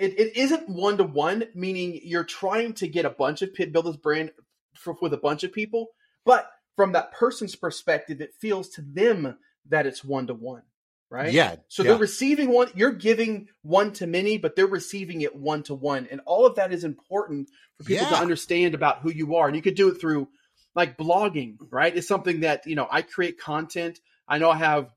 it, 0.00 0.18
it 0.18 0.36
isn't 0.36 0.68
one 0.68 0.96
to 0.96 1.04
one, 1.04 1.44
meaning 1.54 2.00
you're 2.02 2.24
trying 2.24 2.72
to 2.74 2.88
get 2.88 3.04
a 3.04 3.10
bunch 3.10 3.42
of 3.42 3.50
build 3.54 3.84
this 3.84 3.96
brand 3.96 4.30
for, 4.74 4.96
with 5.00 5.12
a 5.12 5.18
bunch 5.18 5.44
of 5.44 5.52
people, 5.52 5.88
but 6.24 6.50
from 6.74 6.92
that 6.92 7.12
person's 7.12 7.54
perspective, 7.54 8.22
it 8.22 8.34
feels 8.40 8.70
to 8.70 8.82
them 8.82 9.36
that 9.68 9.86
it's 9.86 10.02
one 10.02 10.26
to 10.28 10.34
one, 10.34 10.62
right? 11.10 11.34
Yeah. 11.34 11.56
So 11.68 11.82
yeah. 11.82 11.90
they're 11.90 11.98
receiving 11.98 12.50
one, 12.50 12.70
you're 12.74 12.92
giving 12.92 13.48
one 13.60 13.92
to 13.94 14.06
many, 14.06 14.38
but 14.38 14.56
they're 14.56 14.66
receiving 14.66 15.20
it 15.20 15.36
one 15.36 15.62
to 15.64 15.74
one, 15.74 16.08
and 16.10 16.22
all 16.24 16.46
of 16.46 16.54
that 16.54 16.72
is 16.72 16.82
important 16.82 17.50
for 17.76 17.84
people 17.84 18.04
yeah. 18.04 18.10
to 18.10 18.22
understand 18.22 18.74
about 18.74 19.00
who 19.00 19.10
you 19.10 19.36
are. 19.36 19.48
And 19.48 19.54
you 19.54 19.60
could 19.60 19.74
do 19.74 19.88
it 19.88 20.00
through 20.00 20.28
like 20.74 20.96
blogging, 20.96 21.58
right? 21.70 21.94
It's 21.94 22.08
something 22.08 22.40
that, 22.40 22.66
you 22.66 22.74
know, 22.74 22.88
I 22.90 23.02
create 23.02 23.38
content. 23.38 24.00
I 24.26 24.38
know 24.38 24.50
I 24.50 24.56
have 24.56 24.94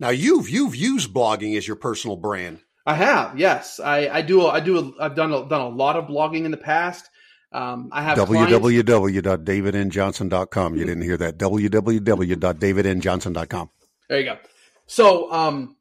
Now 0.00 0.08
you've 0.08 0.48
you've 0.48 0.74
used 0.74 1.14
blogging 1.14 1.56
as 1.56 1.64
your 1.66 1.76
personal 1.76 2.16
brand. 2.16 2.58
I 2.86 2.94
have. 2.94 3.38
Yes. 3.38 3.78
I 3.78 4.08
I 4.08 4.22
do 4.22 4.46
I 4.46 4.58
do 4.58 4.94
I've 4.98 5.14
done 5.14 5.32
a, 5.32 5.46
done 5.46 5.60
a 5.60 5.68
lot 5.68 5.96
of 5.96 6.06
blogging 6.06 6.46
in 6.46 6.50
the 6.50 6.56
past. 6.56 7.08
Um, 7.52 7.90
I 7.92 8.02
have 8.02 8.16
www.davidnjohnson.com. 8.16 10.76
You 10.76 10.84
didn't 10.84 11.02
hear 11.02 11.16
that. 11.16 11.36
www.davidnjohnson.com. 11.36 13.70
There 14.08 14.20
you 14.20 14.24
go. 14.24 14.38
So, 14.86 15.32
um, 15.32 15.76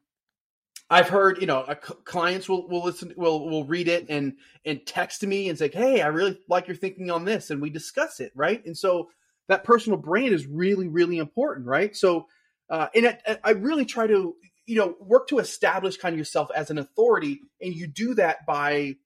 I've 0.89 1.09
heard, 1.09 1.39
you 1.39 1.45
know, 1.45 1.71
clients 2.05 2.49
will, 2.49 2.67
will 2.67 2.83
listen, 2.83 3.13
will, 3.15 3.47
will 3.47 3.65
read 3.65 3.87
it 3.87 4.07
and, 4.09 4.37
and 4.65 4.83
text 4.83 5.23
me 5.23 5.49
and 5.49 5.59
say, 5.59 5.69
Hey, 5.71 6.01
I 6.01 6.07
really 6.07 6.39
like 6.47 6.67
your 6.67 6.75
thinking 6.75 7.11
on 7.11 7.23
this. 7.23 7.51
And 7.51 7.61
we 7.61 7.69
discuss 7.69 8.19
it. 8.19 8.31
Right. 8.33 8.65
And 8.65 8.75
so 8.75 9.11
that 9.47 9.63
personal 9.63 9.99
brand 9.99 10.33
is 10.33 10.47
really, 10.47 10.87
really 10.87 11.19
important, 11.19 11.67
right? 11.67 11.95
So, 11.95 12.25
uh, 12.69 12.87
and 12.93 13.17
I, 13.27 13.37
I 13.43 13.51
really 13.51 13.85
try 13.85 14.07
to, 14.07 14.35
you 14.65 14.75
know 14.75 14.95
work 14.99 15.27
to 15.29 15.39
establish 15.39 15.97
kind 15.97 16.13
of 16.13 16.19
yourself 16.19 16.49
as 16.55 16.69
an 16.69 16.77
authority, 16.77 17.41
and 17.59 17.73
you 17.73 17.87
do 17.87 18.13
that 18.15 18.45
by 18.45 18.97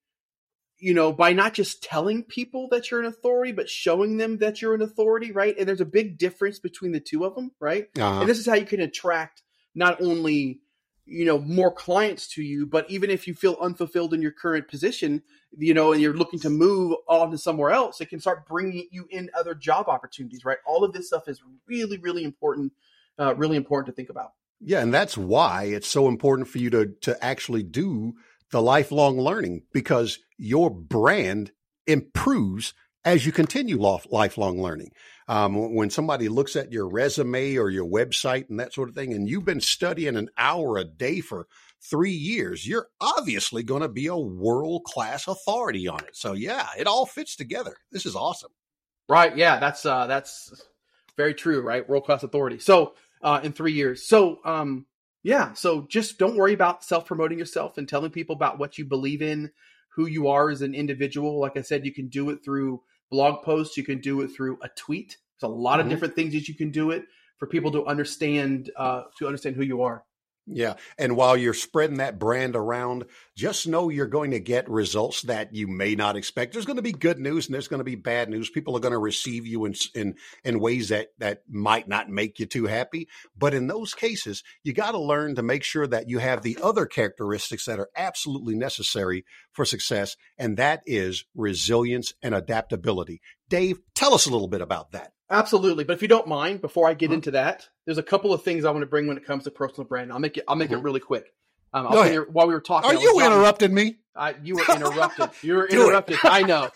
you 0.78 0.92
know, 0.92 1.12
by 1.12 1.32
not 1.32 1.54
just 1.54 1.82
telling 1.82 2.22
people 2.22 2.68
that 2.70 2.90
you're 2.90 3.00
an 3.00 3.06
authority, 3.06 3.52
but 3.52 3.70
showing 3.70 4.18
them 4.18 4.38
that 4.38 4.60
you're 4.60 4.74
an 4.74 4.82
authority, 4.82 5.32
right? 5.32 5.56
And 5.58 5.66
there's 5.66 5.80
a 5.80 5.86
big 5.86 6.18
difference 6.18 6.58
between 6.58 6.92
the 6.92 7.00
two 7.00 7.24
of 7.24 7.34
them, 7.34 7.52
right? 7.60 7.86
Uh-huh. 7.98 8.20
And 8.20 8.28
this 8.28 8.38
is 8.38 8.46
how 8.46 8.54
you 8.54 8.66
can 8.66 8.80
attract 8.80 9.42
not 9.74 10.02
only 10.02 10.60
you 11.06 11.24
know 11.26 11.38
more 11.38 11.70
clients 11.70 12.28
to 12.28 12.42
you 12.42 12.64
but 12.64 12.90
even 12.90 13.10
if 13.10 13.26
you 13.26 13.34
feel 13.34 13.58
unfulfilled 13.60 14.14
in 14.14 14.22
your 14.22 14.30
current 14.30 14.68
position 14.68 15.22
you 15.54 15.74
know 15.74 15.92
and 15.92 16.00
you're 16.00 16.16
looking 16.16 16.40
to 16.40 16.48
move 16.48 16.96
on 17.08 17.30
to 17.30 17.36
somewhere 17.36 17.72
else 17.72 18.00
it 18.00 18.08
can 18.08 18.18
start 18.18 18.46
bringing 18.46 18.88
you 18.90 19.06
in 19.10 19.28
other 19.38 19.54
job 19.54 19.86
opportunities 19.86 20.46
right 20.46 20.56
all 20.66 20.82
of 20.82 20.94
this 20.94 21.08
stuff 21.08 21.28
is 21.28 21.42
really 21.68 21.98
really 21.98 22.24
important 22.24 22.72
uh, 23.18 23.34
really 23.36 23.56
important 23.56 23.86
to 23.86 23.96
think 23.96 24.10
about 24.10 24.32
Yeah, 24.60 24.80
and 24.80 24.92
that's 24.92 25.16
why 25.16 25.64
it's 25.64 25.88
so 25.88 26.08
important 26.08 26.48
for 26.48 26.58
you 26.58 26.70
to 26.70 26.86
to 27.02 27.24
actually 27.24 27.62
do 27.62 28.14
the 28.50 28.62
lifelong 28.62 29.18
learning 29.18 29.62
because 29.72 30.18
your 30.38 30.70
brand 30.70 31.52
improves 31.86 32.74
as 33.04 33.26
you 33.26 33.32
continue 33.32 33.78
lifelong 33.78 34.60
learning. 34.60 34.90
Um, 35.28 35.74
when 35.74 35.90
somebody 35.90 36.28
looks 36.28 36.56
at 36.56 36.72
your 36.72 36.88
resume 36.88 37.56
or 37.56 37.70
your 37.70 37.86
website 37.86 38.48
and 38.48 38.60
that 38.60 38.72
sort 38.72 38.88
of 38.88 38.94
thing, 38.94 39.12
and 39.12 39.28
you've 39.28 39.44
been 39.44 39.60
studying 39.60 40.16
an 40.16 40.28
hour 40.36 40.76
a 40.76 40.84
day 40.84 41.20
for 41.20 41.46
three 41.82 42.12
years, 42.12 42.66
you're 42.66 42.88
obviously 43.00 43.62
going 43.62 43.82
to 43.82 43.88
be 43.88 44.06
a 44.06 44.16
world 44.16 44.84
class 44.84 45.28
authority 45.28 45.86
on 45.88 46.00
it. 46.00 46.16
So 46.16 46.32
yeah, 46.32 46.68
it 46.78 46.86
all 46.86 47.06
fits 47.06 47.36
together. 47.36 47.76
This 47.92 48.06
is 48.06 48.16
awesome. 48.16 48.52
Right. 49.08 49.36
Yeah, 49.36 49.58
that's 49.60 49.84
uh 49.84 50.06
that's 50.06 50.50
very 51.16 51.34
true, 51.34 51.60
right? 51.60 51.86
World 51.86 52.04
class 52.04 52.22
authority. 52.22 52.58
So 52.58 52.94
uh 53.24 53.40
in 53.42 53.52
three 53.52 53.72
years. 53.72 54.06
So 54.06 54.38
um 54.44 54.86
yeah, 55.24 55.54
so 55.54 55.86
just 55.88 56.18
don't 56.18 56.36
worry 56.36 56.52
about 56.52 56.84
self 56.84 57.06
promoting 57.06 57.38
yourself 57.38 57.78
and 57.78 57.88
telling 57.88 58.10
people 58.12 58.36
about 58.36 58.58
what 58.58 58.78
you 58.78 58.84
believe 58.84 59.22
in, 59.22 59.50
who 59.88 60.06
you 60.06 60.28
are 60.28 60.50
as 60.50 60.62
an 60.62 60.74
individual. 60.74 61.40
Like 61.40 61.56
I 61.56 61.62
said, 61.62 61.86
you 61.86 61.94
can 61.94 62.08
do 62.08 62.30
it 62.30 62.44
through 62.44 62.82
blog 63.10 63.42
posts, 63.42 63.76
you 63.76 63.84
can 63.84 64.00
do 64.00 64.20
it 64.20 64.28
through 64.28 64.58
a 64.62 64.68
tweet. 64.76 65.16
There's 65.40 65.50
a 65.50 65.54
lot 65.54 65.78
Mhm. 65.80 65.84
of 65.84 65.88
different 65.88 66.14
things 66.14 66.34
that 66.34 66.46
you 66.48 66.54
can 66.54 66.70
do 66.70 66.90
it 66.90 67.06
for 67.38 67.46
people 67.48 67.72
to 67.72 67.86
understand 67.86 68.70
uh 68.76 69.04
to 69.18 69.26
understand 69.26 69.56
who 69.56 69.64
you 69.64 69.82
are. 69.82 70.04
Yeah. 70.46 70.74
And 70.98 71.16
while 71.16 71.38
you're 71.38 71.54
spreading 71.54 71.96
that 71.98 72.18
brand 72.18 72.54
around, 72.54 73.06
just 73.34 73.66
know 73.66 73.88
you're 73.88 74.06
going 74.06 74.32
to 74.32 74.40
get 74.40 74.68
results 74.68 75.22
that 75.22 75.54
you 75.54 75.66
may 75.66 75.94
not 75.94 76.16
expect. 76.16 76.52
There's 76.52 76.66
going 76.66 76.76
to 76.76 76.82
be 76.82 76.92
good 76.92 77.18
news 77.18 77.46
and 77.46 77.54
there's 77.54 77.68
going 77.68 77.80
to 77.80 77.84
be 77.84 77.94
bad 77.94 78.28
news. 78.28 78.50
People 78.50 78.76
are 78.76 78.80
going 78.80 78.92
to 78.92 78.98
receive 78.98 79.46
you 79.46 79.64
in, 79.64 79.74
in, 79.94 80.16
in 80.44 80.60
ways 80.60 80.90
that, 80.90 81.08
that 81.18 81.44
might 81.48 81.88
not 81.88 82.10
make 82.10 82.38
you 82.38 82.44
too 82.44 82.66
happy. 82.66 83.08
But 83.34 83.54
in 83.54 83.68
those 83.68 83.94
cases, 83.94 84.42
you 84.62 84.74
got 84.74 84.90
to 84.90 84.98
learn 84.98 85.34
to 85.36 85.42
make 85.42 85.64
sure 85.64 85.86
that 85.86 86.10
you 86.10 86.18
have 86.18 86.42
the 86.42 86.58
other 86.62 86.84
characteristics 86.84 87.64
that 87.64 87.80
are 87.80 87.88
absolutely 87.96 88.54
necessary 88.54 89.24
for 89.50 89.64
success. 89.64 90.14
And 90.36 90.58
that 90.58 90.82
is 90.84 91.24
resilience 91.34 92.12
and 92.22 92.34
adaptability. 92.34 93.22
Dave, 93.48 93.78
tell 93.94 94.12
us 94.12 94.26
a 94.26 94.30
little 94.30 94.48
bit 94.48 94.60
about 94.60 94.92
that. 94.92 95.13
Absolutely, 95.30 95.84
but 95.84 95.94
if 95.94 96.02
you 96.02 96.08
don't 96.08 96.26
mind, 96.26 96.60
before 96.60 96.88
I 96.88 96.94
get 96.94 97.10
Mhm. 97.10 97.14
into 97.14 97.30
that, 97.32 97.68
there's 97.86 97.98
a 97.98 98.02
couple 98.02 98.32
of 98.32 98.42
things 98.42 98.64
I 98.64 98.70
want 98.70 98.82
to 98.82 98.86
bring 98.86 99.06
when 99.06 99.16
it 99.16 99.24
comes 99.24 99.44
to 99.44 99.50
personal 99.50 99.86
brand. 99.88 100.12
I'll 100.12 100.18
make 100.18 100.36
it. 100.36 100.44
I'll 100.46 100.56
make 100.56 100.70
it 100.70 100.78
Mhm. 100.78 100.84
really 100.84 101.00
quick. 101.00 101.32
Um, 101.72 101.86
I'll 101.86 101.92
Go 101.92 101.94
tell 101.96 102.02
ahead. 102.02 102.14
you- 102.14 102.26
while 102.30 102.46
we 102.46 102.54
were 102.54 102.60
talking, 102.60 102.90
Are 102.90 102.94
you 102.94 103.14
jotting- 103.18 103.32
interrupting 103.32 103.74
me? 103.74 103.98
I, 104.14 104.34
you 104.42 104.54
were 104.56 104.64
interrupted. 105.18 105.30
You 105.42 105.56
were 105.56 105.66
interrupted. 105.66 106.18
I 106.24 106.42
know. 106.42 106.68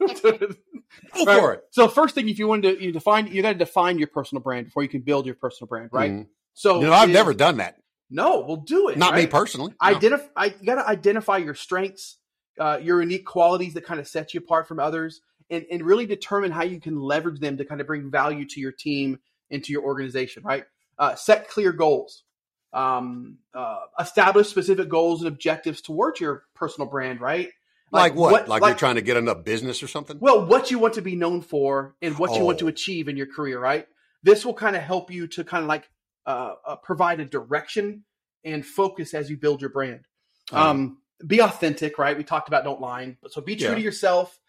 Go 0.00 1.24
Right. 1.26 1.38
for 1.38 1.52
it. 1.52 1.64
So 1.70 1.88
first 1.88 2.14
thing, 2.14 2.28
if 2.28 2.38
you 2.38 2.48
want 2.48 2.62
to 2.62 2.82
you 2.82 2.90
define, 2.90 3.26
you 3.28 3.42
got 3.42 3.52
to 3.52 3.58
define 3.58 3.98
your 3.98 4.08
personal 4.08 4.42
brand 4.42 4.66
before 4.66 4.82
you 4.82 4.88
can 4.88 5.02
build 5.02 5.26
your 5.26 5.34
personal 5.34 5.68
brand, 5.68 5.90
right? 5.92 6.10
Mhm. 6.10 6.26
So 6.54 6.80
You 6.80 6.86
know, 6.86 6.92
I've 6.92 7.10
it- 7.10 7.12
never 7.12 7.34
done 7.34 7.58
that. 7.58 7.76
No, 8.10 8.40
we'll 8.40 8.56
do 8.58 8.88
it. 8.88 8.96
Not 8.98 9.14
me 9.14 9.26
personally. 9.26 9.72
No. 9.82 9.88
Identify. 9.88 10.28
I 10.36 10.48
got 10.50 10.76
to 10.76 10.88
identify 10.88 11.38
your 11.38 11.54
strengths, 11.54 12.18
uh, 12.58 12.78
your 12.80 13.00
unique 13.00 13.26
qualities 13.26 13.74
that 13.74 13.84
kind 13.84 13.98
of 14.00 14.06
set 14.06 14.34
you 14.34 14.38
apart 14.40 14.68
from 14.68 14.78
others, 14.78 15.20
and 15.54 15.66
and 15.70 15.82
really 15.82 16.06
determine 16.06 16.50
how 16.50 16.64
you 16.64 16.80
can 16.80 17.00
leverage 17.00 17.40
them 17.40 17.56
to 17.58 17.64
kind 17.64 17.80
of 17.80 17.86
bring 17.86 18.10
value 18.10 18.44
to 18.46 18.60
your 18.60 18.72
team 18.72 19.18
and 19.50 19.62
to 19.64 19.72
your 19.72 19.82
organization. 19.82 20.42
Right. 20.44 20.64
Uh, 20.98 21.14
set 21.14 21.48
clear 21.48 21.72
goals. 21.72 22.22
Um, 22.72 23.38
uh, 23.54 23.80
establish 24.00 24.48
specific 24.48 24.88
goals 24.88 25.20
and 25.22 25.28
objectives 25.28 25.80
towards 25.80 26.20
your 26.20 26.42
personal 26.54 26.88
brand. 26.88 27.20
Right. 27.20 27.50
Like, 27.92 28.16
what? 28.16 28.48
Like, 28.48 28.62
you're 28.64 28.74
trying 28.74 28.96
to 28.96 29.02
get 29.02 29.16
enough 29.16 29.44
business 29.44 29.80
or 29.82 29.86
something? 29.86 30.18
well, 30.18 30.44
what 30.44 30.72
you 30.72 30.80
want 30.80 30.94
to 30.94 31.02
be 31.02 31.14
known 31.14 31.40
for 31.40 31.94
and 32.02 32.18
what 32.18 32.34
you 32.36 32.44
want 32.44 32.58
to 32.58 32.64
Oh. 32.64 32.68
achieve 32.68 33.06
in 33.08 33.16
your 33.16 33.26
career, 33.26 33.60
right? 33.60 33.86
This 34.24 34.44
will 34.44 34.54
kind 34.54 34.74
of 34.74 34.82
help 34.82 35.12
you 35.12 35.28
to 35.28 35.44
kind 35.44 35.62
of 35.62 35.68
like 35.68 35.88
uh, 36.26 36.54
uh, 36.66 36.76
provide 36.76 37.20
a 37.20 37.24
direction 37.24 38.02
and 38.44 38.64
focus 38.66 39.14
as 39.14 39.30
you 39.30 39.36
build 39.36 39.60
your 39.60 39.70
brand. 39.70 40.06
Um, 40.50 40.98
be 41.24 41.40
authentic, 41.40 41.98
right? 41.98 42.16
We 42.16 42.24
talked 42.24 42.48
about 42.48 42.64
don't 42.64 42.80
lie, 42.80 43.16
but 43.22 43.32
so 43.32 43.40
be 43.40 43.54
true 43.54 43.68
Yeah. 43.68 43.74
to 43.76 43.80
yourself. 43.80 44.40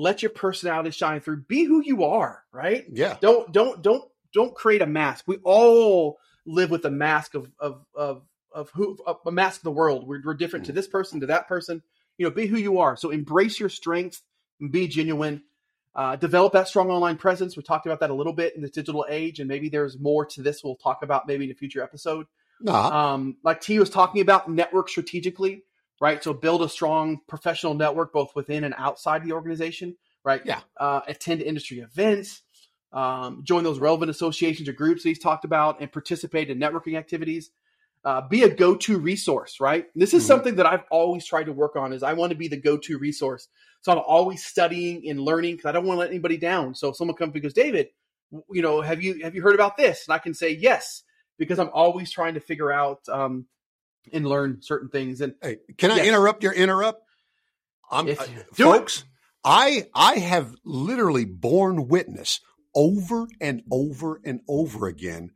Let 0.00 0.22
your 0.22 0.30
personality 0.30 0.90
shine 0.90 1.20
through. 1.20 1.42
Be 1.42 1.64
who 1.64 1.82
you 1.82 2.04
are, 2.04 2.42
right? 2.52 2.86
yeah. 2.90 3.18
Don't 3.20 3.52
don't 3.52 3.82
don't 3.82 4.04
don't 4.32 4.54
create 4.54 4.80
a 4.80 4.86
mask. 4.86 5.24
We 5.26 5.38
all 5.44 6.18
live 6.46 6.70
with 6.70 6.84
a 6.86 6.90
mask 6.90 7.34
of 7.34 7.50
of 7.58 7.84
of 7.94 8.22
of 8.52 8.70
who 8.70 8.96
a 9.26 9.30
mask 9.30 9.60
of 9.60 9.64
the 9.64 9.70
world. 9.72 10.08
We're, 10.08 10.22
we're 10.24 10.34
different 10.34 10.66
to 10.66 10.72
this 10.72 10.88
person, 10.88 11.20
to 11.20 11.26
that 11.26 11.48
person. 11.48 11.82
You 12.16 12.26
know, 12.26 12.30
be 12.30 12.46
who 12.46 12.56
you 12.56 12.78
are. 12.78 12.96
So 12.96 13.10
embrace 13.10 13.60
your 13.60 13.68
strengths 13.68 14.22
and 14.60 14.72
be 14.72 14.88
genuine. 14.88 15.42
Uh, 15.94 16.16
develop 16.16 16.52
that 16.52 16.68
strong 16.68 16.88
online 16.90 17.16
presence. 17.16 17.56
We 17.56 17.62
talked 17.62 17.84
about 17.84 18.00
that 18.00 18.10
a 18.10 18.14
little 18.14 18.32
bit 18.32 18.54
in 18.56 18.62
the 18.62 18.68
digital 18.68 19.04
age, 19.08 19.40
and 19.40 19.48
maybe 19.48 19.68
there's 19.68 19.98
more 19.98 20.24
to 20.26 20.42
this. 20.42 20.62
We'll 20.62 20.76
talk 20.76 21.02
about 21.02 21.26
maybe 21.26 21.44
in 21.44 21.50
a 21.50 21.54
future 21.54 21.82
episode. 21.82 22.26
Nah. 22.60 23.14
Um, 23.14 23.36
like 23.42 23.60
T 23.60 23.78
was 23.78 23.90
talking 23.90 24.22
about, 24.22 24.50
network 24.50 24.88
strategically, 24.88 25.64
right? 26.00 26.22
So 26.24 26.32
build 26.32 26.62
a 26.62 26.68
strong 26.68 27.20
professional 27.28 27.74
network 27.74 28.12
both 28.12 28.34
within 28.34 28.64
and 28.64 28.74
outside 28.78 29.24
the 29.24 29.32
organization, 29.32 29.96
right? 30.24 30.40
Yeah. 30.44 30.60
Uh, 30.78 31.00
attend 31.06 31.42
industry 31.42 31.80
events, 31.80 32.42
um, 32.92 33.42
join 33.44 33.62
those 33.64 33.78
relevant 33.78 34.10
associations 34.10 34.68
or 34.68 34.72
groups 34.72 35.02
that 35.02 35.10
he's 35.10 35.18
talked 35.18 35.44
about, 35.44 35.80
and 35.80 35.92
participate 35.92 36.50
in 36.50 36.58
networking 36.58 36.96
activities. 36.96 37.50
Uh, 38.02 38.26
be 38.26 38.44
a 38.44 38.48
go-to 38.48 38.96
resource, 38.96 39.60
right? 39.60 39.88
This 39.94 40.14
is 40.14 40.24
Mhm. 40.24 40.26
something 40.28 40.54
that 40.56 40.64
I've 40.64 40.84
always 40.90 41.26
tried 41.26 41.44
to 41.44 41.52
work 41.52 41.76
on. 41.76 41.92
Is 41.92 42.02
I 42.02 42.14
want 42.14 42.30
to 42.30 42.36
be 42.36 42.48
the 42.48 42.56
go-to 42.56 42.96
resource. 42.96 43.48
So 43.82 43.92
I'm 43.92 43.98
always 43.98 44.42
studying 44.42 45.06
and 45.08 45.20
learning 45.20 45.56
because 45.56 45.68
I 45.68 45.72
don't 45.72 45.84
want 45.84 45.96
to 45.96 46.00
let 46.00 46.08
anybody 46.08 46.38
down. 46.38 46.74
So 46.74 46.88
if 46.88 46.96
someone 46.96 47.16
comes 47.16 47.34
and 47.34 47.42
goes, 47.42 47.52
David, 47.52 47.88
you 48.50 48.62
know, 48.62 48.80
have 48.80 49.02
you 49.02 49.22
have 49.22 49.34
you 49.34 49.42
heard 49.42 49.54
about 49.54 49.76
this? 49.76 50.06
And 50.06 50.14
I 50.14 50.18
can 50.18 50.32
say 50.32 50.50
yes 50.50 51.02
because 51.38 51.58
I'm 51.58 51.70
always 51.74 52.10
trying 52.10 52.34
to 52.34 52.40
figure 52.40 52.72
out 52.72 53.06
um, 53.10 53.46
and 54.12 54.26
learn 54.26 54.62
certain 54.62 54.88
things. 54.88 55.20
And 55.20 55.34
Hey, 55.42 55.58
can 55.78 55.90
I 55.90 55.96
Yes. 55.96 56.08
interrupt 56.08 56.42
your 56.42 56.52
interrupt? 56.52 57.02
I'm, 57.90 58.08
uh, 58.08 58.14
do 58.56 58.72
it. 58.72 58.78
folks, 58.78 59.04
I 59.44 59.88
I 59.94 60.16
have 60.16 60.54
literally 60.64 61.24
borne 61.24 61.88
witness 61.88 62.40
over 62.74 63.26
and 63.40 63.62
over 63.70 64.20
and 64.24 64.40
over 64.48 64.86
again 64.86 65.32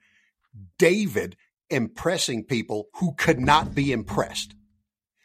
David 0.79 1.37
impressing 1.71 2.45
people 2.45 2.89
who 2.95 3.15
could 3.15 3.41
not 3.41 3.75
be 3.75 3.91
impressed. 3.93 4.55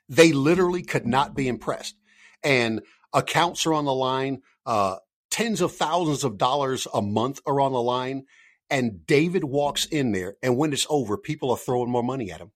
They 0.08 0.32
literally 0.32 0.82
could 0.82 1.06
not 1.06 1.36
be 1.36 1.48
impressed. 1.48 1.96
And 2.44 2.82
accounts 3.14 3.66
are 3.66 3.74
on 3.74 3.86
the 3.86 3.94
line, 3.94 4.42
uh, 4.66 4.98
tens 5.30 5.62
of 5.62 5.76
thousands 5.76 6.24
of 6.24 6.38
dollars 6.38 6.88
a 6.94 7.02
month 7.02 7.42
are 7.46 7.62
on 7.62 7.74
the 7.74 7.82
line. 7.82 8.26
And 8.72 9.06
David 9.06 9.44
walks 9.44 9.86
in 9.86 10.12
there, 10.12 10.38
and 10.44 10.56
when 10.58 10.74
it's 10.74 10.86
over, 10.90 11.18
people 11.18 11.52
are 11.52 11.58
throwing 11.58 11.90
more 11.92 12.04
money 12.04 12.32
at 12.32 12.40
him. 12.40 12.52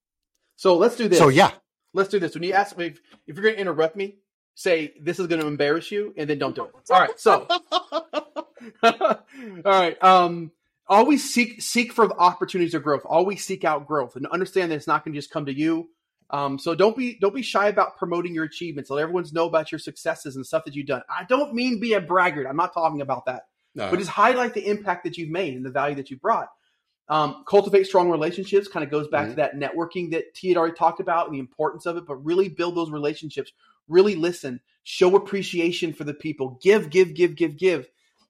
So 0.56 0.78
let's 0.78 0.96
do 0.96 1.08
this. 1.08 1.20
So, 1.20 1.30
yeah, 1.30 1.52
let's 1.94 2.10
do 2.10 2.20
this. 2.20 2.34
When 2.34 2.44
you 2.44 2.54
ask 2.54 2.78
me 2.78 2.88
if, 2.88 3.00
if 3.28 3.36
you're 3.36 3.44
going 3.44 3.56
to 3.56 3.62
interrupt 3.62 3.96
me, 3.96 4.16
say 4.56 4.94
this 5.02 5.20
is 5.20 5.28
going 5.28 5.42
to 5.42 5.48
embarrass 5.48 5.92
you, 5.92 6.14
and 6.18 6.30
then 6.30 6.40
don't 6.40 6.56
do 6.56 6.66
it. 6.66 6.72
All 6.90 7.00
right. 7.00 7.20
So, 7.20 7.48
all 8.84 9.18
right. 9.64 10.04
Um, 10.04 10.52
always 10.88 11.34
seek 11.34 11.62
seek 11.62 11.94
for 11.94 12.08
the 12.08 12.16
opportunities 12.16 12.74
of 12.74 12.84
growth. 12.84 13.04
Always 13.06 13.44
seek 13.44 13.64
out 13.64 13.88
growth, 13.88 14.16
and 14.16 14.28
understand 14.28 14.72
that 14.72 14.76
it's 14.76 14.88
not 14.88 15.04
going 15.04 15.14
to 15.14 15.18
just 15.18 15.32
come 15.32 15.46
to 15.46 15.54
you. 15.54 15.90
Um, 16.30 16.58
so 16.58 16.74
don't 16.74 16.98
be 16.98 17.18
don't 17.20 17.36
be 17.36 17.42
shy 17.42 17.68
about 17.68 17.98
promoting 17.98 18.34
your 18.34 18.46
achievements. 18.46 18.90
Let 18.90 19.04
everyone 19.04 19.26
know 19.34 19.46
about 19.46 19.72
your 19.72 19.80
successes 19.80 20.36
and 20.36 20.46
stuff 20.46 20.66
that 20.66 20.76
you've 20.76 20.88
done. 20.88 21.04
I 21.10 21.26
don't 21.26 21.54
mean 21.54 21.80
be 21.80 21.94
a 21.94 22.02
braggart. 22.02 22.48
I'm 22.48 22.58
not 22.58 22.74
talking 22.74 23.02
about 23.02 23.26
that. 23.26 23.44
No. 23.76 23.90
but 23.90 23.98
just 23.98 24.12
highlight 24.12 24.54
the 24.54 24.68
impact 24.68 25.04
that 25.04 25.18
you've 25.18 25.32
made 25.32 25.56
and 25.56 25.66
the 25.66 25.72
value 25.72 25.96
that 25.96 26.12
you've 26.12 26.22
brought. 26.22 26.50
Um, 27.10 27.44
cultivate 27.46 27.86
strong 27.86 28.10
relationships 28.10 28.68
kind 28.68 28.84
of 28.84 28.90
goes 28.90 29.08
back 29.10 29.30
to 29.30 29.36
that 29.36 29.56
networking 29.56 30.12
that 30.12 30.34
T 30.34 30.48
had 30.48 30.58
already 30.58 30.76
talked 30.76 31.02
about 31.02 31.26
and 31.28 31.36
the 31.36 31.40
importance 31.40 31.86
of 31.86 31.98
it, 31.98 32.06
but 32.08 32.16
really 32.16 32.48
build 32.48 32.76
those 32.76 32.92
relationships. 32.92 33.52
Really 33.90 34.16
listen, 34.16 34.62
show 34.84 35.16
appreciation 35.16 35.94
for 35.94 36.06
the 36.06 36.14
people, 36.14 36.58
give, 36.62 36.90
give, 36.90 37.14
give, 37.14 37.36
give, 37.36 37.58
give, 37.58 37.90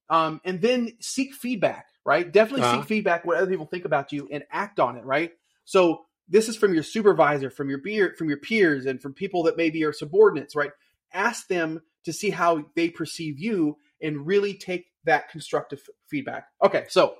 um, 0.09 0.41
and 0.43 0.59
then 0.61 0.93
seek 0.99 1.34
feedback. 1.34 1.86
Right? 2.05 2.30
Definitely 2.30 2.63
Uh-huh. 2.63 2.82
seek 2.82 2.88
feedback 2.88 3.26
what 3.26 3.38
other 3.38 3.49
people 3.49 3.67
think 3.67 3.86
about 3.86 4.11
you 4.11 4.28
and 4.32 4.43
act 4.51 4.80
on 4.80 4.97
it. 4.97 5.05
Right? 5.05 5.32
So 5.65 6.05
this 6.28 6.49
is 6.49 6.57
from 6.57 6.74
your 6.74 6.84
supervisor, 6.84 7.49
from 7.49 7.69
your 7.69 7.80
peer, 7.80 8.15
from 8.17 8.28
your 8.28 8.39
peers, 8.39 8.86
and 8.86 9.01
from 9.01 9.13
people 9.13 9.43
that 9.43 9.55
maybe 9.55 9.84
are 9.86 9.93
subordinates. 9.93 10.55
Right? 10.55 10.71
Ask 11.13 11.47
them 11.47 11.82
to 12.05 12.11
see 12.11 12.32
how 12.32 12.65
they 12.76 12.89
perceive 12.89 13.39
you 13.39 13.78
and 14.01 14.26
really 14.28 14.55
take 14.55 14.88
that 15.05 15.30
constructive 15.30 15.82
feedback. 16.07 16.47
Okay, 16.61 16.86
so 16.89 17.15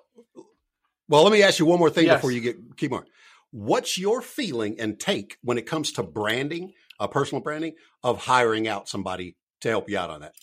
Well, 1.08 1.24
let 1.24 1.32
me 1.34 1.44
ask 1.44 1.60
you 1.60 1.66
one 1.66 1.80
more 1.80 1.90
thing 1.90 2.06
Yes. 2.06 2.10
before 2.10 2.32
you 2.32 2.42
get 2.42 2.78
keep 2.78 2.92
on. 2.92 3.06
What's 3.52 3.98
your 3.98 4.22
feeling 4.22 4.80
and 4.80 5.00
take 5.00 5.38
when 5.44 5.58
it 5.58 5.66
comes 5.68 5.92
to 5.94 6.04
branding, 6.04 6.74
uh, 7.00 7.08
personal 7.08 7.42
branding, 7.42 7.76
of 8.02 8.18
hiring 8.26 8.68
out 8.68 8.90
somebody 8.90 9.36
to 9.62 9.70
help 9.70 9.90
you 9.90 9.98
out 9.98 10.10
on 10.10 10.22
that? 10.22 10.34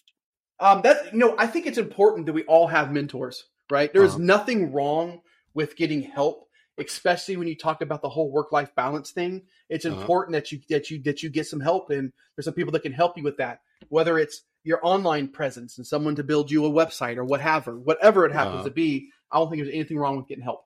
Um, 0.59 0.83
that 0.83 1.13
you 1.13 1.19
know, 1.19 1.35
I 1.39 1.47
think 1.47 1.67
it's 1.67 1.79
important 1.79 2.27
that 2.27 2.33
we 2.35 2.45
all 2.45 2.67
have 2.67 2.93
mentors, 2.93 3.45
right? 3.71 3.93
There 3.93 4.05
is 4.05 4.17
Uh-huh. 4.17 4.19
nothing 4.19 4.73
wrong 4.73 5.23
with 5.55 5.77
getting 5.77 6.03
help, 6.03 6.49
especially 6.79 7.37
when 7.37 7.49
you 7.49 7.57
talk 7.57 7.81
about 7.81 8.03
the 8.03 8.09
whole 8.11 8.31
work 8.31 8.53
life 8.53 8.75
balance 8.75 9.11
thing. 9.11 9.43
It's 9.71 9.87
Uh-huh. 9.89 10.11
important 10.11 10.35
that 10.35 10.53
you 10.53 10.61
that 10.69 10.91
you 10.91 11.03
that 11.05 11.23
you 11.23 11.31
get 11.31 11.47
some 11.47 11.61
help, 11.61 11.91
and 11.91 12.13
there's 12.37 12.45
some 12.45 12.55
people 12.55 12.73
that 12.73 12.83
can 12.83 12.93
help 12.93 13.17
you 13.17 13.23
with 13.23 13.39
that. 13.39 13.61
Whether 13.89 14.19
it's 14.19 14.43
your 14.65 14.81
online 14.83 15.29
presence 15.29 15.79
and 15.79 15.87
someone 15.87 16.17
to 16.17 16.25
build 16.25 16.51
you 16.51 16.65
a 16.67 16.71
website 16.71 17.17
or 17.17 17.25
whatever, 17.25 17.79
whatever 17.79 18.27
it 18.27 18.33
happens 18.33 18.57
Uh-huh. 18.57 18.65
to 18.65 18.71
be, 18.71 19.09
I 19.33 19.39
don't 19.39 19.49
think 19.51 19.63
there's 19.63 19.75
anything 19.75 19.99
wrong 19.99 20.17
with 20.19 20.27
getting 20.29 20.45
help. 20.45 20.65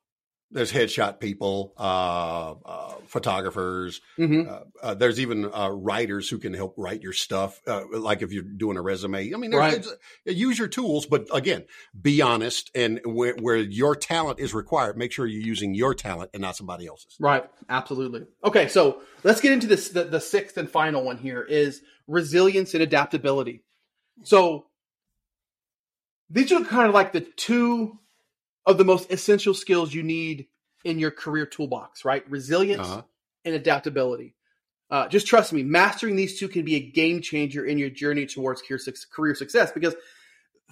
There's 0.51 0.72
headshot 0.72 1.18
people, 1.18 1.72
uh, 1.76 2.53
uh, 2.64 2.95
photographers. 3.07 4.01
Mm-hmm. 4.18 4.49
Uh, 4.49 4.59
uh, 4.82 4.95
there's 4.95 5.18
even 5.18 5.47
uh, 5.53 5.70
writers 5.70 6.28
who 6.28 6.38
can 6.38 6.55
help 6.55 6.74
write 6.76 7.03
your 7.03 7.12
stuff. 7.12 7.61
Uh, 7.66 7.82
like 7.92 8.22
if 8.22 8.32
you're 8.32 8.45
doing 8.45 8.76
a 8.76 8.82
resume, 8.82 9.32
I 9.32 9.36
mean, 9.36 9.51
there's, 9.51 9.86
Right. 9.86 9.86
use 10.36 10.57
your 10.57 10.68
tools, 10.68 11.07
but 11.07 11.26
again, 11.32 11.64
be 12.01 12.22
honest. 12.22 12.70
And 12.74 13.01
where, 13.05 13.34
where 13.34 13.57
your 13.57 13.97
talent 13.97 14.38
is 14.38 14.55
required, 14.55 14.97
make 14.97 15.11
sure 15.11 15.26
you're 15.26 15.42
using 15.42 15.74
your 15.74 15.92
talent 15.92 16.30
and 16.34 16.40
not 16.42 16.57
somebody 16.57 16.86
else's. 16.86 17.16
Right, 17.18 17.45
absolutely. 17.68 18.26
Okay, 18.45 18.68
so 18.68 19.01
let's 19.24 19.40
get 19.40 19.53
into 19.53 19.66
this. 19.66 19.88
The, 19.88 20.05
the 20.05 20.20
sixth 20.20 20.57
and 20.57 20.70
final 20.70 21.03
one 21.03 21.18
here 21.18 21.42
is 21.42 21.80
resilience 22.07 22.74
and 22.74 22.82
adaptability. 22.82 23.64
So 24.23 24.67
these 26.31 26.53
are 26.53 26.65
kind 26.65 26.89
of 26.89 26.95
like 26.95 27.12
the 27.12 27.21
two 27.23 27.99
of 28.67 28.79
the 28.79 28.85
most 28.85 29.11
essential 29.12 29.55
skills 29.55 29.95
you 29.95 30.03
need 30.03 30.49
in 30.85 30.99
your 30.99 31.11
career 31.11 31.47
toolbox, 31.47 32.05
right? 32.05 32.29
Resilience 32.31 32.81
Uh-huh. 32.81 33.03
and 33.45 33.55
adaptability. 33.55 34.37
Uh, 34.91 35.09
just 35.09 35.27
trust 35.27 35.53
me, 35.53 35.62
mastering 35.62 36.17
these 36.17 36.39
two 36.39 36.49
can 36.49 36.65
be 36.65 36.77
a 36.77 36.91
game 36.93 37.21
changer 37.23 37.65
in 37.67 37.79
your 37.79 37.91
journey 37.91 38.27
towards 38.27 38.62
career 38.62 38.81
career 39.12 39.35
success 39.35 39.73
because 39.73 39.95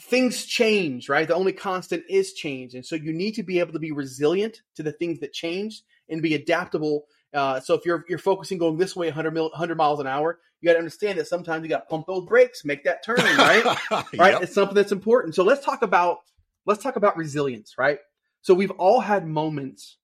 things 0.01 0.47
change, 0.47 1.09
right? 1.09 1.28
The 1.28 1.34
only 1.34 1.53
constant 1.53 2.05
is 2.09 2.34
change. 2.34 2.74
And 2.74 2.84
so 2.84 2.97
you 2.97 3.12
need 3.12 3.32
to 3.32 3.43
be 3.43 3.61
able 3.61 3.72
to 3.74 3.78
be 3.78 3.93
resilient 3.93 4.62
to 4.76 4.82
the 4.82 4.93
things 4.93 5.20
that 5.20 5.32
change 5.32 5.82
and 6.09 6.22
be 6.22 6.34
adaptable. 6.34 7.07
Uh, 7.35 7.61
so 7.61 7.74
if 7.74 7.87
you're 7.87 8.05
you're 8.09 8.18
focusing 8.18 8.59
going 8.59 8.76
this 8.76 8.95
way 8.95 9.07
100, 9.07 9.30
mil, 9.33 9.45
100 9.51 9.76
miles 9.76 10.01
an 10.01 10.07
hour, 10.07 10.39
you 10.61 10.68
got 10.68 10.74
to 10.74 10.78
understand 10.78 11.18
that 11.18 11.26
sometimes 11.26 11.62
you 11.62 11.68
got 11.68 11.80
to 11.80 11.87
pump 11.87 12.07
those 12.07 12.26
brakes, 12.26 12.64
make 12.64 12.85
that 12.85 13.05
turn, 13.05 13.16
right? 13.16 13.64
right? 13.91 14.33
Yep. 14.35 14.43
It's 14.43 14.55
something 14.55 14.74
that's 14.74 14.93
important. 14.93 15.35
So 15.35 15.43
let's 15.43 15.64
talk 15.64 15.83
about 15.83 16.18
let's 16.66 16.83
talk 16.83 16.97
about 16.97 17.16
resilience, 17.16 17.74
right? 17.78 17.99
So 18.43 18.55
we've 18.55 18.70
all 18.72 19.01
had 19.01 19.26
moments 19.26 19.99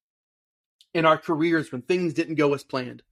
in 0.94 1.04
our 1.04 1.18
careers 1.18 1.70
when 1.70 1.82
things 1.82 2.14
didn't 2.14 2.36
go 2.36 2.54
as 2.54 2.64
planned. 2.64 3.02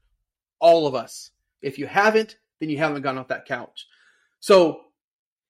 All 0.60 0.86
of 0.86 0.94
us. 0.94 1.30
If 1.62 1.78
you 1.78 1.86
haven't, 1.86 2.36
then 2.60 2.70
you 2.70 2.78
haven't 2.78 3.02
gone 3.02 3.18
off 3.18 3.28
that 3.28 3.44
couch. 3.44 3.86
So 4.40 4.80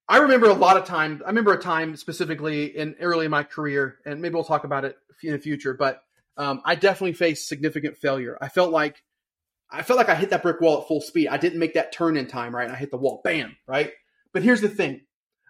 I 0.09 0.17
remember 0.17 0.47
a 0.47 0.53
lot 0.53 0.77
of 0.77 0.85
times. 0.85 1.21
I 1.21 1.27
remember 1.27 1.53
a 1.53 1.61
time 1.61 1.95
specifically 1.95 2.77
in 2.77 2.95
early 2.99 3.25
in 3.25 3.31
my 3.31 3.43
career, 3.43 3.97
and 4.05 4.21
maybe 4.21 4.35
we'll 4.35 4.43
talk 4.43 4.63
about 4.63 4.85
it 4.85 4.97
in 5.23 5.33
the 5.33 5.39
future. 5.39 5.73
But 5.73 6.03
um, 6.37 6.61
I 6.63 6.75
definitely 6.75 7.13
faced 7.13 7.47
significant 7.47 7.97
failure. 7.97 8.37
I 8.39 8.49
felt 8.49 8.71
like 8.71 9.03
I 9.69 9.83
felt 9.83 9.97
like 9.97 10.09
I 10.09 10.15
hit 10.15 10.29
that 10.29 10.43
brick 10.43 10.61
wall 10.61 10.81
at 10.81 10.87
full 10.87 11.01
speed. 11.01 11.27
I 11.27 11.37
didn't 11.37 11.59
make 11.59 11.73
that 11.73 11.91
turn 11.91 12.15
in 12.15 12.27
time, 12.27 12.55
right? 12.55 12.65
And 12.65 12.73
I 12.73 12.79
hit 12.79 12.91
the 12.91 12.97
wall, 12.97 13.21
bam, 13.23 13.57
right. 13.67 13.91
But 14.33 14.43
here's 14.43 14.61
the 14.61 14.69
thing: 14.69 15.01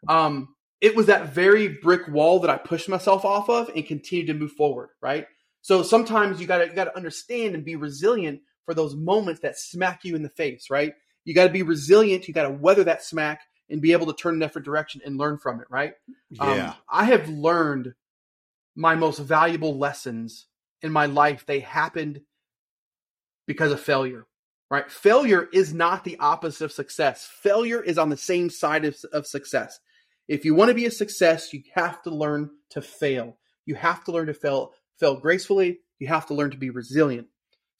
um, 0.07 0.55
it 0.81 0.95
was 0.95 1.07
that 1.07 1.33
very 1.33 1.67
brick 1.67 2.07
wall 2.07 2.39
that 2.39 2.49
I 2.49 2.57
pushed 2.57 2.89
myself 2.89 3.25
off 3.25 3.49
of 3.49 3.69
and 3.75 3.85
continued 3.85 4.27
to 4.27 4.33
move 4.33 4.53
forward, 4.53 4.89
right? 5.01 5.27
So 5.61 5.83
sometimes 5.83 6.39
you 6.39 6.47
got 6.47 6.59
to 6.59 6.67
you 6.67 6.73
got 6.73 6.85
to 6.85 6.95
understand 6.95 7.55
and 7.55 7.65
be 7.65 7.75
resilient 7.75 8.41
for 8.65 8.73
those 8.73 8.95
moments 8.95 9.41
that 9.41 9.57
smack 9.57 10.03
you 10.03 10.15
in 10.15 10.23
the 10.23 10.29
face, 10.29 10.69
right? 10.69 10.93
You 11.25 11.33
got 11.33 11.47
to 11.47 11.53
be 11.53 11.63
resilient. 11.63 12.27
You 12.27 12.33
got 12.33 12.43
to 12.43 12.51
weather 12.51 12.85
that 12.85 13.03
smack 13.03 13.41
and 13.69 13.81
be 13.81 13.91
able 13.91 14.05
to 14.05 14.13
turn 14.13 14.35
in 14.35 14.39
different 14.39 14.65
direction 14.65 15.01
and 15.05 15.17
learn 15.17 15.37
from 15.37 15.59
it, 15.59 15.67
right? 15.69 15.93
Yeah. 16.29 16.69
Um, 16.69 16.73
I 16.89 17.05
have 17.05 17.27
learned 17.27 17.93
my 18.75 18.95
most 18.95 19.19
valuable 19.19 19.77
lessons 19.77 20.45
in 20.81 20.91
my 20.91 21.05
life. 21.07 21.45
They 21.45 21.59
happened 21.59 22.21
because 23.47 23.71
of 23.71 23.79
failure, 23.79 24.25
right? 24.69 24.89
Failure 24.91 25.47
is 25.51 25.73
not 25.73 26.03
the 26.03 26.17
opposite 26.19 26.65
of 26.65 26.71
success. 26.71 27.27
Failure 27.41 27.81
is 27.81 27.97
on 27.97 28.09
the 28.09 28.17
same 28.17 28.49
side 28.49 28.85
of, 28.85 28.97
of 29.13 29.25
success. 29.27 29.79
If 30.27 30.43
you 30.43 30.55
want 30.55 30.69
to 30.69 30.75
be 30.75 30.85
a 30.85 30.91
success, 30.91 31.53
you 31.53 31.63
have 31.73 32.01
to 32.03 32.09
learn 32.09 32.49
to 32.71 32.81
fail. 32.81 33.37
You 33.65 33.75
have 33.75 34.03
to 34.05 34.11
learn 34.11 34.27
to 34.27 34.33
fail, 34.33 34.73
fail 34.99 35.15
gracefully. 35.19 35.79
You 35.99 36.07
have 36.07 36.27
to 36.27 36.33
learn 36.33 36.51
to 36.51 36.57
be 36.57 36.69
resilient. 36.69 37.27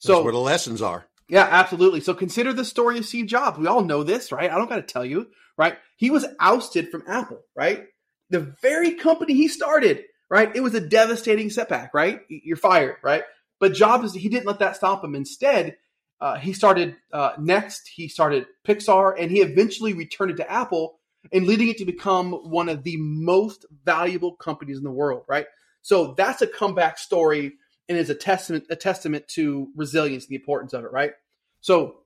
That's 0.02 0.06
So 0.06 0.22
where 0.22 0.32
the 0.32 0.38
lessons 0.38 0.80
are. 0.80 1.06
yeah, 1.28 1.46
absolutely. 1.50 2.00
So 2.00 2.14
consider 2.14 2.52
the 2.54 2.64
story 2.64 2.98
of 2.98 3.04
Steve 3.04 3.26
Jobs. 3.26 3.58
We 3.58 3.66
all 3.66 3.82
know 3.82 4.02
this, 4.02 4.32
right? 4.32 4.50
I 4.50 4.56
don't 4.56 4.68
got 4.68 4.76
to 4.76 4.82
tell 4.82 5.04
you, 5.04 5.26
right? 5.58 5.76
He 5.96 6.10
was 6.10 6.24
ousted 6.40 6.88
from 6.90 7.04
Apple, 7.06 7.42
right? 7.54 7.84
The 8.30 8.54
very 8.62 8.92
company 8.92 9.34
he 9.34 9.48
started, 9.48 10.04
right? 10.30 10.54
It 10.54 10.60
was 10.60 10.74
a 10.74 10.80
devastating 10.80 11.50
setback, 11.50 11.94
right? 11.94 12.20
You're 12.28 12.56
fired, 12.56 12.96
right? 13.02 13.24
But 13.60 13.74
Jobs, 13.74 14.14
he 14.14 14.28
didn't 14.28 14.46
let 14.46 14.60
that 14.60 14.76
stop 14.76 15.02
him. 15.02 15.14
Instead, 15.14 15.76
uh, 16.20 16.36
he 16.36 16.52
started 16.52 16.96
uh, 17.12 17.34
NeXT, 17.36 17.88
he 17.94 18.08
started 18.08 18.46
Pixar, 18.66 19.14
and 19.18 19.30
he 19.30 19.40
eventually 19.40 19.92
returned 19.92 20.32
it 20.32 20.36
to 20.38 20.50
Apple 20.50 20.98
and 21.32 21.46
leading 21.46 21.68
it 21.68 21.78
to 21.78 21.84
become 21.84 22.32
one 22.32 22.68
of 22.68 22.82
the 22.82 22.96
most 22.98 23.66
valuable 23.84 24.34
companies 24.36 24.78
in 24.78 24.84
the 24.84 24.90
world, 24.90 25.24
right? 25.28 25.46
So 25.82 26.14
that's 26.16 26.42
a 26.42 26.46
comeback 26.46 26.98
story 26.98 27.54
and 27.88 27.96
is 27.96 28.10
a 28.10 28.14
testament 28.14 28.64
a 28.70 28.76
testament 28.76 29.28
to 29.28 29.68
resilience 29.74 30.24
and 30.24 30.30
the 30.30 30.36
importance 30.36 30.72
of 30.72 30.84
it, 30.84 30.92
right? 30.92 31.12
So 31.60 32.00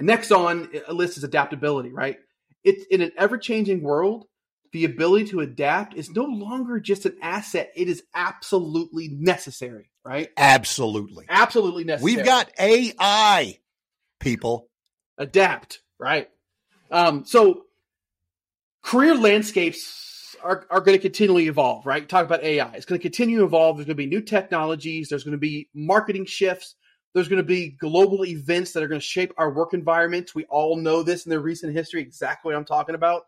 next 0.00 0.32
on 0.32 0.68
a 0.86 0.92
list 0.92 1.16
is 1.16 1.24
adaptability, 1.24 1.90
right? 1.90 2.16
It's 2.64 2.84
in 2.90 3.00
an 3.00 3.12
ever-changing 3.16 3.82
world, 3.82 4.26
the 4.72 4.84
ability 4.84 5.26
to 5.26 5.40
adapt 5.40 5.94
is 5.94 6.10
no 6.10 6.24
longer 6.24 6.80
just 6.80 7.06
an 7.06 7.16
asset, 7.22 7.72
it 7.74 7.88
is 7.88 8.02
absolutely 8.14 9.08
necessary, 9.08 9.90
right? 10.04 10.30
Absolutely. 10.36 11.26
Absolutely 11.28 11.84
necessary. 11.84 12.16
We've 12.16 12.24
got 12.24 12.50
AI, 12.58 13.58
people. 14.20 14.68
adapt, 15.18 15.80
right? 15.98 16.28
Um, 16.90 17.24
so 17.24 17.64
career 18.82 19.14
landscapes 19.14 20.36
are, 20.42 20.66
are 20.70 20.80
going 20.80 20.96
to 20.96 21.02
continually 21.02 21.48
evolve, 21.48 21.86
right? 21.86 22.08
Talk 22.08 22.24
about 22.24 22.42
AI. 22.42 22.72
It's 22.74 22.86
going 22.86 22.98
to 22.98 23.02
continue 23.02 23.38
to 23.38 23.44
evolve. 23.44 23.76
There's 23.76 23.86
going 23.86 23.96
to 23.96 24.02
be 24.02 24.06
new 24.06 24.20
technologies. 24.20 25.08
There's 25.08 25.24
going 25.24 25.32
to 25.32 25.38
be 25.38 25.68
marketing 25.74 26.26
shifts. 26.26 26.76
There's 27.14 27.28
going 27.28 27.38
to 27.38 27.46
be 27.46 27.70
global 27.70 28.24
events 28.26 28.72
that 28.72 28.82
are 28.82 28.88
going 28.88 29.00
to 29.00 29.06
shape 29.06 29.32
our 29.38 29.50
work 29.50 29.72
environments. 29.72 30.34
We 30.34 30.44
all 30.44 30.76
know 30.76 31.02
this 31.02 31.24
in 31.24 31.30
the 31.30 31.40
recent 31.40 31.72
history, 31.72 32.02
exactly 32.02 32.52
what 32.52 32.58
I'm 32.58 32.66
talking 32.66 32.94
about. 32.94 33.22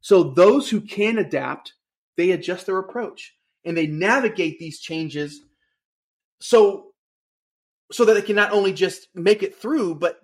So 0.00 0.22
those 0.22 0.70
who 0.70 0.80
can 0.80 1.18
adapt, 1.18 1.74
they 2.16 2.30
adjust 2.30 2.66
their 2.66 2.78
approach 2.78 3.34
and 3.64 3.76
they 3.76 3.86
navigate 3.86 4.58
these 4.58 4.80
changes 4.80 5.40
so 6.40 6.86
so 7.90 8.04
that 8.04 8.14
they 8.14 8.22
can 8.22 8.36
not 8.36 8.52
only 8.52 8.72
just 8.72 9.08
make 9.14 9.42
it 9.42 9.56
through, 9.56 9.94
but 9.94 10.20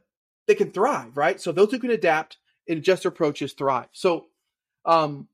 they 0.47 0.55
can 0.55 0.71
thrive, 0.71 1.17
right? 1.17 1.41
So 1.41 1.51
those 1.51 1.71
who 1.71 1.79
can 1.79 1.91
adapt 1.91 2.37
and 2.69 2.79
adjust 2.79 3.03
their 3.03 3.11
approaches 3.11 3.53
thrive. 3.53 3.89
So, 3.93 4.27
um, 4.85 5.29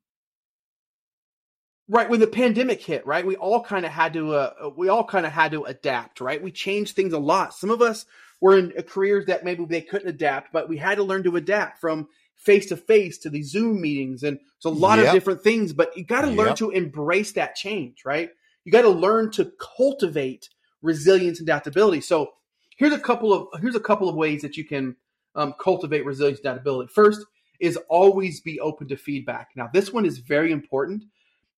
right 1.89 2.09
when 2.09 2.21
the 2.21 2.29
pandemic 2.29 2.81
hit, 2.83 3.05
right, 3.05 3.27
we 3.27 3.35
all 3.35 3.63
kind 3.65 3.85
of 3.85 3.91
had 3.91 4.13
to, 4.13 4.33
uh, 4.35 4.71
we 4.77 4.89
all 4.89 5.05
kind 5.05 5.27
of 5.27 5.33
had 5.33 5.53
to 5.53 5.65
adapt, 5.65 6.21
right? 6.21 6.41
We 6.41 6.53
changed 6.53 6.95
things 6.95 7.13
a 7.13 7.19
lot. 7.19 7.55
Some 7.55 7.71
of 7.71 7.83
us 7.83 8.07
were 8.41 8.57
in 8.57 8.73
uh, 8.79 8.83
careers 8.83 9.27
that 9.27 9.45
maybe 9.45 9.65
they 9.65 9.81
couldn't 9.81 10.09
adapt, 10.09 10.53
but 10.53 10.69
we 10.69 10.77
had 10.77 10.97
to 10.97 11.05
learn 11.05 11.25
to 11.25 11.37
adapt 11.37 11.81
from 11.81 12.09
face 12.41 12.67
to 12.67 12.77
face 12.77 13.19
to 13.19 13.31
these 13.31 13.51
Zoom 13.51 13.81
meetings, 13.81 14.23
and 14.23 14.39
it's 14.57 14.65
a 14.65 14.71
lot 14.71 14.99
of 14.99 15.13
different 15.13 15.43
things. 15.43 15.73
But 15.73 15.97
you 15.97 16.05
got 16.05 16.23
to 16.23 16.29
learn 16.31 16.49
Yep. 16.49 16.57
to 16.57 16.71
embrace 16.71 17.33
that 17.33 17.55
change, 17.55 18.03
right? 18.05 18.31
You 18.65 18.73
got 18.73 18.83
to 18.83 18.89
learn 18.91 19.31
to 19.33 19.53
cultivate 19.77 20.49
resilience 20.83 21.39
and 21.39 21.49
adaptability. 21.49 22.01
So 22.01 22.31
here's 22.77 22.93
a 22.95 22.99
couple 22.99 23.33
of 23.33 23.61
here's 23.61 23.77
a 23.77 23.81
couple 23.81 24.09
of 24.09 24.15
ways 24.17 24.43
that 24.43 24.57
you 24.57 24.65
can 24.65 24.97
um, 25.35 25.55
cultivate 25.61 26.05
resilience 26.05 26.41
and 26.41 26.47
adaptability. 26.47 26.91
First 26.93 27.25
is 27.61 27.79
always 27.91 28.41
be 28.41 28.59
open 28.59 28.89
to 28.89 28.97
feedback. 28.97 29.51
Now 29.55 29.69
this 29.73 29.93
one 29.93 30.07
is 30.07 30.19
very 30.19 30.51
important. 30.51 31.05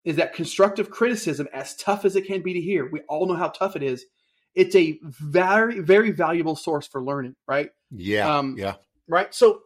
Is 0.04 0.16
that 0.16 0.34
constructive 0.34 0.90
criticism, 0.90 1.46
as 1.52 1.76
tough 1.76 2.04
as 2.04 2.16
it 2.16 2.26
can 2.26 2.42
be 2.42 2.52
to 2.54 2.60
hear, 2.60 2.90
we 2.90 3.00
all 3.02 3.26
know 3.26 3.36
how 3.36 3.48
tough 3.48 3.76
it 3.76 3.84
is. 3.84 4.04
It's 4.56 4.74
a 4.74 4.98
very 5.02 5.78
very 5.80 6.10
valuable 6.10 6.56
source 6.56 6.88
for 6.88 7.00
learning, 7.02 7.36
right? 7.46 7.70
Yeah. 7.92 8.36
Um, 8.36 8.56
yeah. 8.58 8.74
Right. 9.08 9.32
So 9.32 9.60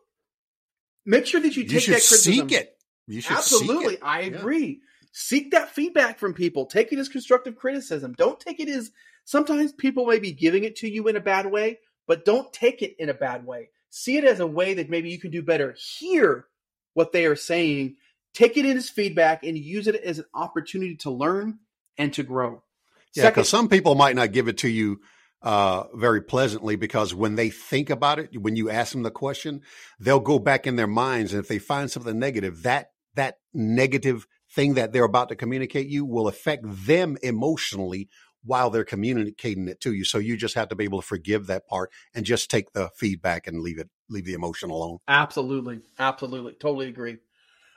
make 1.07 1.27
sure 1.27 1.41
that 1.41 1.57
you 1.57 1.63
You 1.63 1.69
take 1.69 1.81
should 1.83 1.95
that 1.95 2.03
criticism. 2.03 2.49
seek 2.49 2.53
it. 2.53 2.77
You 3.07 3.21
should 3.21 3.37
Absolutely. 3.37 3.85
seek 3.87 3.95
it. 3.95 4.01
I 4.03 4.21
Yeah. 4.23 4.27
agree. 4.39 4.81
Seek 5.13 5.53
that 5.53 5.71
feedback 5.75 6.19
from 6.19 6.35
people. 6.35 6.67
Take 6.67 6.93
it 6.93 6.99
as 6.99 7.09
constructive 7.09 7.57
criticism. 7.57 8.13
Don't 8.19 8.39
take 8.39 8.61
it 8.61 8.69
as 8.69 8.91
sometimes 9.25 9.73
people 9.73 10.07
may 10.07 10.19
be 10.19 10.33
giving 10.33 10.65
it 10.65 10.77
to 10.77 10.89
you 10.89 11.09
in 11.09 11.17
a 11.17 11.21
bad 11.21 11.51
way, 11.51 11.79
but 12.07 12.25
don't 12.27 12.53
take 12.53 12.83
it 12.83 12.97
in 12.99 13.09
a 13.09 13.15
bad 13.15 13.47
way. 13.47 13.71
See 13.89 14.19
it 14.19 14.25
as 14.25 14.41
a 14.41 14.47
way 14.47 14.75
that 14.75 14.91
maybe 14.91 15.09
you 15.11 15.19
can 15.19 15.31
do 15.31 15.43
better. 15.43 15.75
Hear 15.99 16.47
what 16.93 17.13
they 17.13 17.25
are 17.27 17.37
saying, 17.37 17.97
take 18.35 18.57
it 18.59 18.67
in 18.67 18.77
as 18.77 18.91
feedback, 18.91 19.43
and 19.45 19.57
use 19.57 19.87
it 19.87 19.95
as 19.97 20.19
an 20.19 20.27
opportunity 20.35 20.97
to 20.97 21.11
learn 21.11 21.61
and 21.97 22.13
to 22.15 22.23
grow. 22.23 22.63
Yeah, 23.15 23.31
because 23.31 23.49
some 23.49 23.69
people 23.71 23.95
might 23.95 24.17
not 24.17 24.33
give 24.33 24.49
it 24.49 24.59
to 24.59 24.69
you 24.69 25.01
uh, 25.43 25.85
very 25.95 26.23
pleasantly 26.23 26.77
because 26.77 27.15
when 27.15 27.35
they 27.35 27.51
think 27.51 27.91
about 27.91 28.19
it, 28.19 28.41
when 28.41 28.57
you 28.57 28.71
ask 28.71 28.93
them 28.93 29.03
the 29.03 29.11
question, 29.11 29.63
they'll 30.01 30.21
go 30.21 30.39
back 30.39 30.67
in 30.67 30.77
their 30.77 30.87
minds, 30.87 31.33
and 31.33 31.43
if 31.43 31.49
they 31.49 31.59
find 31.59 31.91
something 31.91 32.19
negative, 32.19 32.63
that 32.63 32.91
that 33.15 33.39
negative 33.55 34.27
thing 34.51 34.75
that 34.75 34.93
they're 34.93 35.05
about 35.05 35.29
to 35.29 35.37
communicate 35.37 35.89
you 35.89 36.05
will 36.05 36.29
affect 36.29 36.65
them 36.65 37.17
emotionally 37.23 38.09
while 38.45 38.71
they're 38.71 38.85
communicating 38.85 39.67
it 39.69 39.81
to 39.81 39.93
you. 39.93 40.05
So 40.05 40.19
you 40.19 40.37
just 40.37 40.55
have 40.55 40.69
to 40.69 40.77
be 40.77 40.85
able 40.85 41.01
to 41.01 41.07
forgive 41.07 41.49
that 41.49 41.67
part 41.67 41.91
and 42.15 42.25
just 42.25 42.49
take 42.49 42.73
the 42.73 42.91
feedback 42.97 43.47
and 43.47 43.61
leave 43.61 43.79
it, 43.79 43.91
leave 44.09 44.25
the 44.25 44.35
emotion 44.35 44.71
alone. 44.71 44.99
Absolutely. 45.09 45.81
Absolutely. 45.99 46.53
Totally 46.53 46.89
agree. 46.89 47.19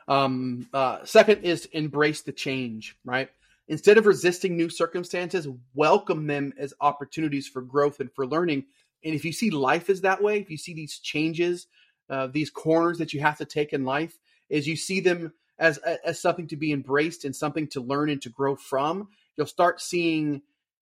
Um, 0.08 0.68
uh, 0.74 1.06
second 1.06 1.44
is 1.44 1.66
embrace 1.66 2.22
the 2.22 2.32
change, 2.32 2.96
right? 3.04 3.30
Instead 3.70 4.00
of 4.00 4.08
resisting 4.08 4.58
new 4.58 4.68
circumstances, 4.68 5.48
welcome 5.76 6.26
them 6.26 6.52
as 6.58 6.74
opportunities 6.82 7.48
for 7.48 7.62
growth 7.62 8.00
and 8.00 8.12
for 8.14 8.26
learning. 8.26 8.66
And 9.06 9.14
if 9.14 9.24
you 9.24 9.32
see 9.32 9.52
life 9.52 9.90
as 9.92 10.02
that 10.02 10.24
way, 10.24 10.40
if 10.40 10.50
you 10.50 10.58
see 10.58 10.74
these 10.74 10.98
changes, 10.98 11.68
uh, 12.10 12.28
these 12.28 12.50
corners 12.50 12.98
that 12.98 13.14
you 13.14 13.22
have 13.22 13.38
to 13.38 13.46
take 13.46 13.72
in 13.72 13.86
life, 13.86 14.18
as 14.52 14.68
you 14.68 14.76
see 14.76 15.00
them 15.00 15.34
as 15.60 15.78
as 15.78 16.20
something 16.20 16.48
to 16.48 16.56
be 16.56 16.72
embraced 16.72 17.26
and 17.26 17.36
something 17.36 17.68
to 17.68 17.82
learn 17.82 18.10
and 18.10 18.22
to 18.24 18.30
grow 18.30 18.56
from, 18.56 19.10
you'll 19.38 19.46
start 19.46 19.80
seeing 19.80 20.42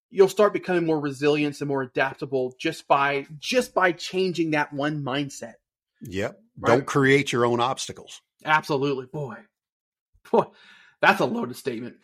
you'll 0.10 0.30
start 0.30 0.54
becoming 0.54 0.86
more 0.86 1.00
resilient 1.00 1.60
and 1.60 1.68
more 1.68 1.82
adaptable 1.82 2.56
just 2.58 2.88
by 2.88 3.28
just 3.38 3.74
by 3.74 3.92
changing 3.92 4.52
that 4.52 4.72
one 4.72 5.04
mindset. 5.04 5.56
Yep. 6.02 6.40
Right? 6.58 6.70
Don't 6.70 6.86
create 6.86 7.34
your 7.34 7.46
own 7.46 7.60
obstacles. 7.60 8.22
Absolutely, 8.46 9.08
boy. 9.08 9.36
Boy, 10.32 10.46
that's 11.02 11.20
a 11.20 11.26
loaded 11.26 11.58
statement. 11.58 11.98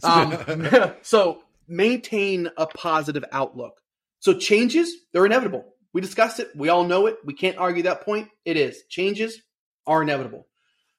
Um, 0.04 0.94
so 1.02 1.42
maintain 1.68 2.48
a 2.56 2.66
positive 2.66 3.24
outlook. 3.32 3.80
So 4.20 4.34
changes, 4.34 4.94
they're 5.12 5.26
inevitable. 5.26 5.64
We 5.92 6.00
discussed 6.00 6.40
it. 6.40 6.50
We 6.54 6.68
all 6.68 6.84
know 6.84 7.06
it. 7.06 7.18
We 7.24 7.34
can't 7.34 7.58
argue 7.58 7.84
that 7.84 8.02
point. 8.02 8.28
It 8.44 8.56
is. 8.56 8.82
Changes 8.88 9.40
are 9.86 10.02
inevitable. 10.02 10.46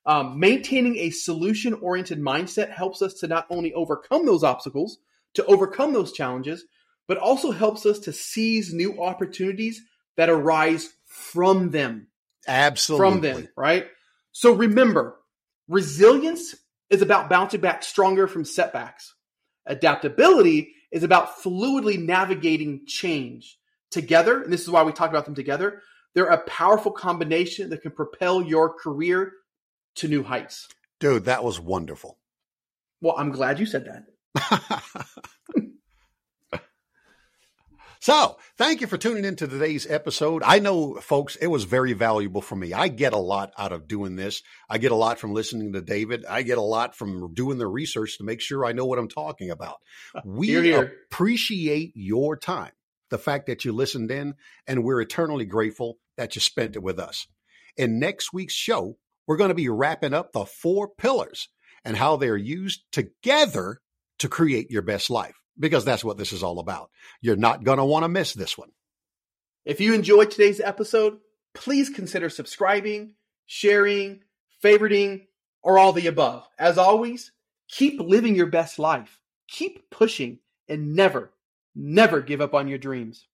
Um, 0.05 0.39
maintaining 0.39 0.97
a 0.97 1.09
solution 1.09 1.73
oriented 1.73 2.19
mindset 2.19 2.71
helps 2.71 3.01
us 3.01 3.15
to 3.15 3.27
not 3.27 3.45
only 3.49 3.73
overcome 3.73 4.25
those 4.25 4.43
obstacles, 4.43 4.99
to 5.33 5.45
overcome 5.45 5.93
those 5.93 6.13
challenges, 6.13 6.65
but 7.07 7.17
also 7.17 7.51
helps 7.51 7.85
us 7.85 7.99
to 7.99 8.13
seize 8.13 8.73
new 8.73 9.01
opportunities 9.01 9.81
that 10.15 10.29
arise 10.29 10.89
from 11.05 11.71
them. 11.71 12.07
Absolutely. 12.47 13.05
From 13.05 13.21
them, 13.21 13.47
right? 13.57 13.87
So 14.31 14.53
remember, 14.53 15.17
resilience 15.67 16.55
is 16.89 17.01
about 17.01 17.29
bouncing 17.29 17.61
back 17.61 17.83
stronger 17.83 18.27
from 18.27 18.45
setbacks. 18.45 19.13
Adaptability 19.65 20.73
is 20.91 21.03
about 21.03 21.37
fluidly 21.37 22.03
navigating 22.03 22.85
change. 22.85 23.57
Together, 23.89 24.43
and 24.43 24.51
this 24.51 24.63
is 24.63 24.69
why 24.69 24.83
we 24.83 24.91
talk 24.91 25.09
about 25.09 25.23
them 25.23 25.35
together, 25.35 25.81
they're 26.13 26.25
a 26.25 26.43
powerful 26.43 26.91
combination 26.91 27.69
that 27.69 27.81
can 27.81 27.91
propel 27.91 28.41
your 28.41 28.73
career 28.73 29.31
to 29.95 30.09
new 30.09 30.23
heights. 30.23 30.67
Dude, 30.99 31.25
that 31.25 31.43
was 31.43 31.59
wonderful. 31.59 32.17
Well, 33.01 33.15
I'm 33.17 33.31
glad 33.31 33.59
you 33.59 33.65
said 33.65 33.85
that. 33.85 34.83
So, 37.99 38.37
thank 38.57 38.81
you 38.81 38.87
for 38.87 38.97
tuning 38.97 39.25
into 39.25 39.47
today's 39.47 39.87
episode. 39.89 40.43
I 40.45 40.59
know, 40.59 40.95
folks, 40.95 41.35
it 41.35 41.47
was 41.47 41.63
very 41.63 41.93
valuable 41.93 42.41
for 42.41 42.55
me. 42.55 42.71
I 42.73 42.89
get 42.89 43.13
a 43.13 43.17
lot 43.17 43.51
out 43.57 43.71
of 43.71 43.87
doing 43.87 44.15
this. 44.15 44.43
I 44.69 44.77
get 44.77 44.91
a 44.91 44.95
lot 44.95 45.17
from 45.19 45.33
listening 45.33 45.73
to 45.73 45.81
David. 45.81 46.23
I 46.25 46.43
get 46.43 46.59
a 46.59 46.61
lot 46.61 46.95
from 46.95 47.33
doing 47.33 47.57
the 47.57 47.67
research 47.67 48.17
to 48.17 48.23
make 48.23 48.39
sure 48.39 48.65
I 48.65 48.71
know 48.73 48.85
what 48.85 48.99
I'm 48.99 49.07
talking 49.07 49.49
about. 49.49 49.77
We 50.25 50.47
here, 50.47 50.61
here. 50.63 50.93
appreciate 51.09 51.93
your 51.95 52.37
time, 52.37 52.71
the 53.09 53.17
fact 53.17 53.47
that 53.47 53.65
you 53.65 53.71
listened 53.71 54.11
in, 54.11 54.35
and 54.67 54.83
we're 54.83 55.01
eternally 55.01 55.45
grateful 55.45 55.97
that 56.17 56.35
you 56.35 56.41
spent 56.41 56.75
it 56.75 56.83
with 56.83 56.99
us. 56.99 57.27
In 57.77 57.99
next 57.99 58.33
week's 58.33 58.53
show, 58.53 58.97
we're 59.25 59.37
going 59.37 59.49
to 59.49 59.55
be 59.55 59.69
wrapping 59.69 60.13
up 60.13 60.31
the 60.33 60.45
four 60.45 60.89
pillars 60.89 61.49
and 61.83 61.95
how 61.95 62.17
they're 62.17 62.37
used 62.37 62.83
together 62.91 63.79
to 64.19 64.27
create 64.27 64.69
your 64.69 64.81
best 64.81 65.09
life 65.09 65.35
because 65.59 65.85
that's 65.85 66.03
what 66.03 66.17
this 66.17 66.33
is 66.33 66.43
all 66.43 66.59
about. 66.59 66.89
You're 67.21 67.35
not 67.35 67.63
going 67.63 67.77
to 67.77 67.85
want 67.85 68.03
to 68.03 68.09
miss 68.09 68.33
this 68.33 68.57
one. 68.57 68.71
If 69.65 69.81
you 69.81 69.93
enjoyed 69.93 70.31
today's 70.31 70.61
episode, 70.61 71.19
please 71.53 71.89
consider 71.89 72.29
subscribing, 72.29 73.15
sharing, 73.45 74.21
favoriting, 74.63 75.27
or 75.61 75.77
all 75.77 75.91
the 75.91 76.07
above. 76.07 76.47
As 76.57 76.77
always, 76.77 77.31
keep 77.67 77.99
living 77.99 78.35
your 78.35 78.47
best 78.47 78.79
life, 78.79 79.19
keep 79.47 79.89
pushing, 79.89 80.39
and 80.69 80.95
never, 80.95 81.33
never 81.75 82.21
give 82.21 82.41
up 82.41 82.53
on 82.53 82.67
your 82.67 82.77
dreams. 82.77 83.27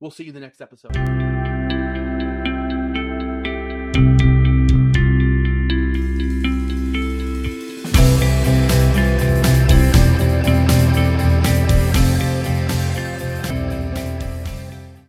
We'll 0.00 0.10
see 0.10 0.24
you 0.24 0.30
in 0.30 0.34
the 0.34 0.40
next 0.40 0.60
episode. 0.60 1.33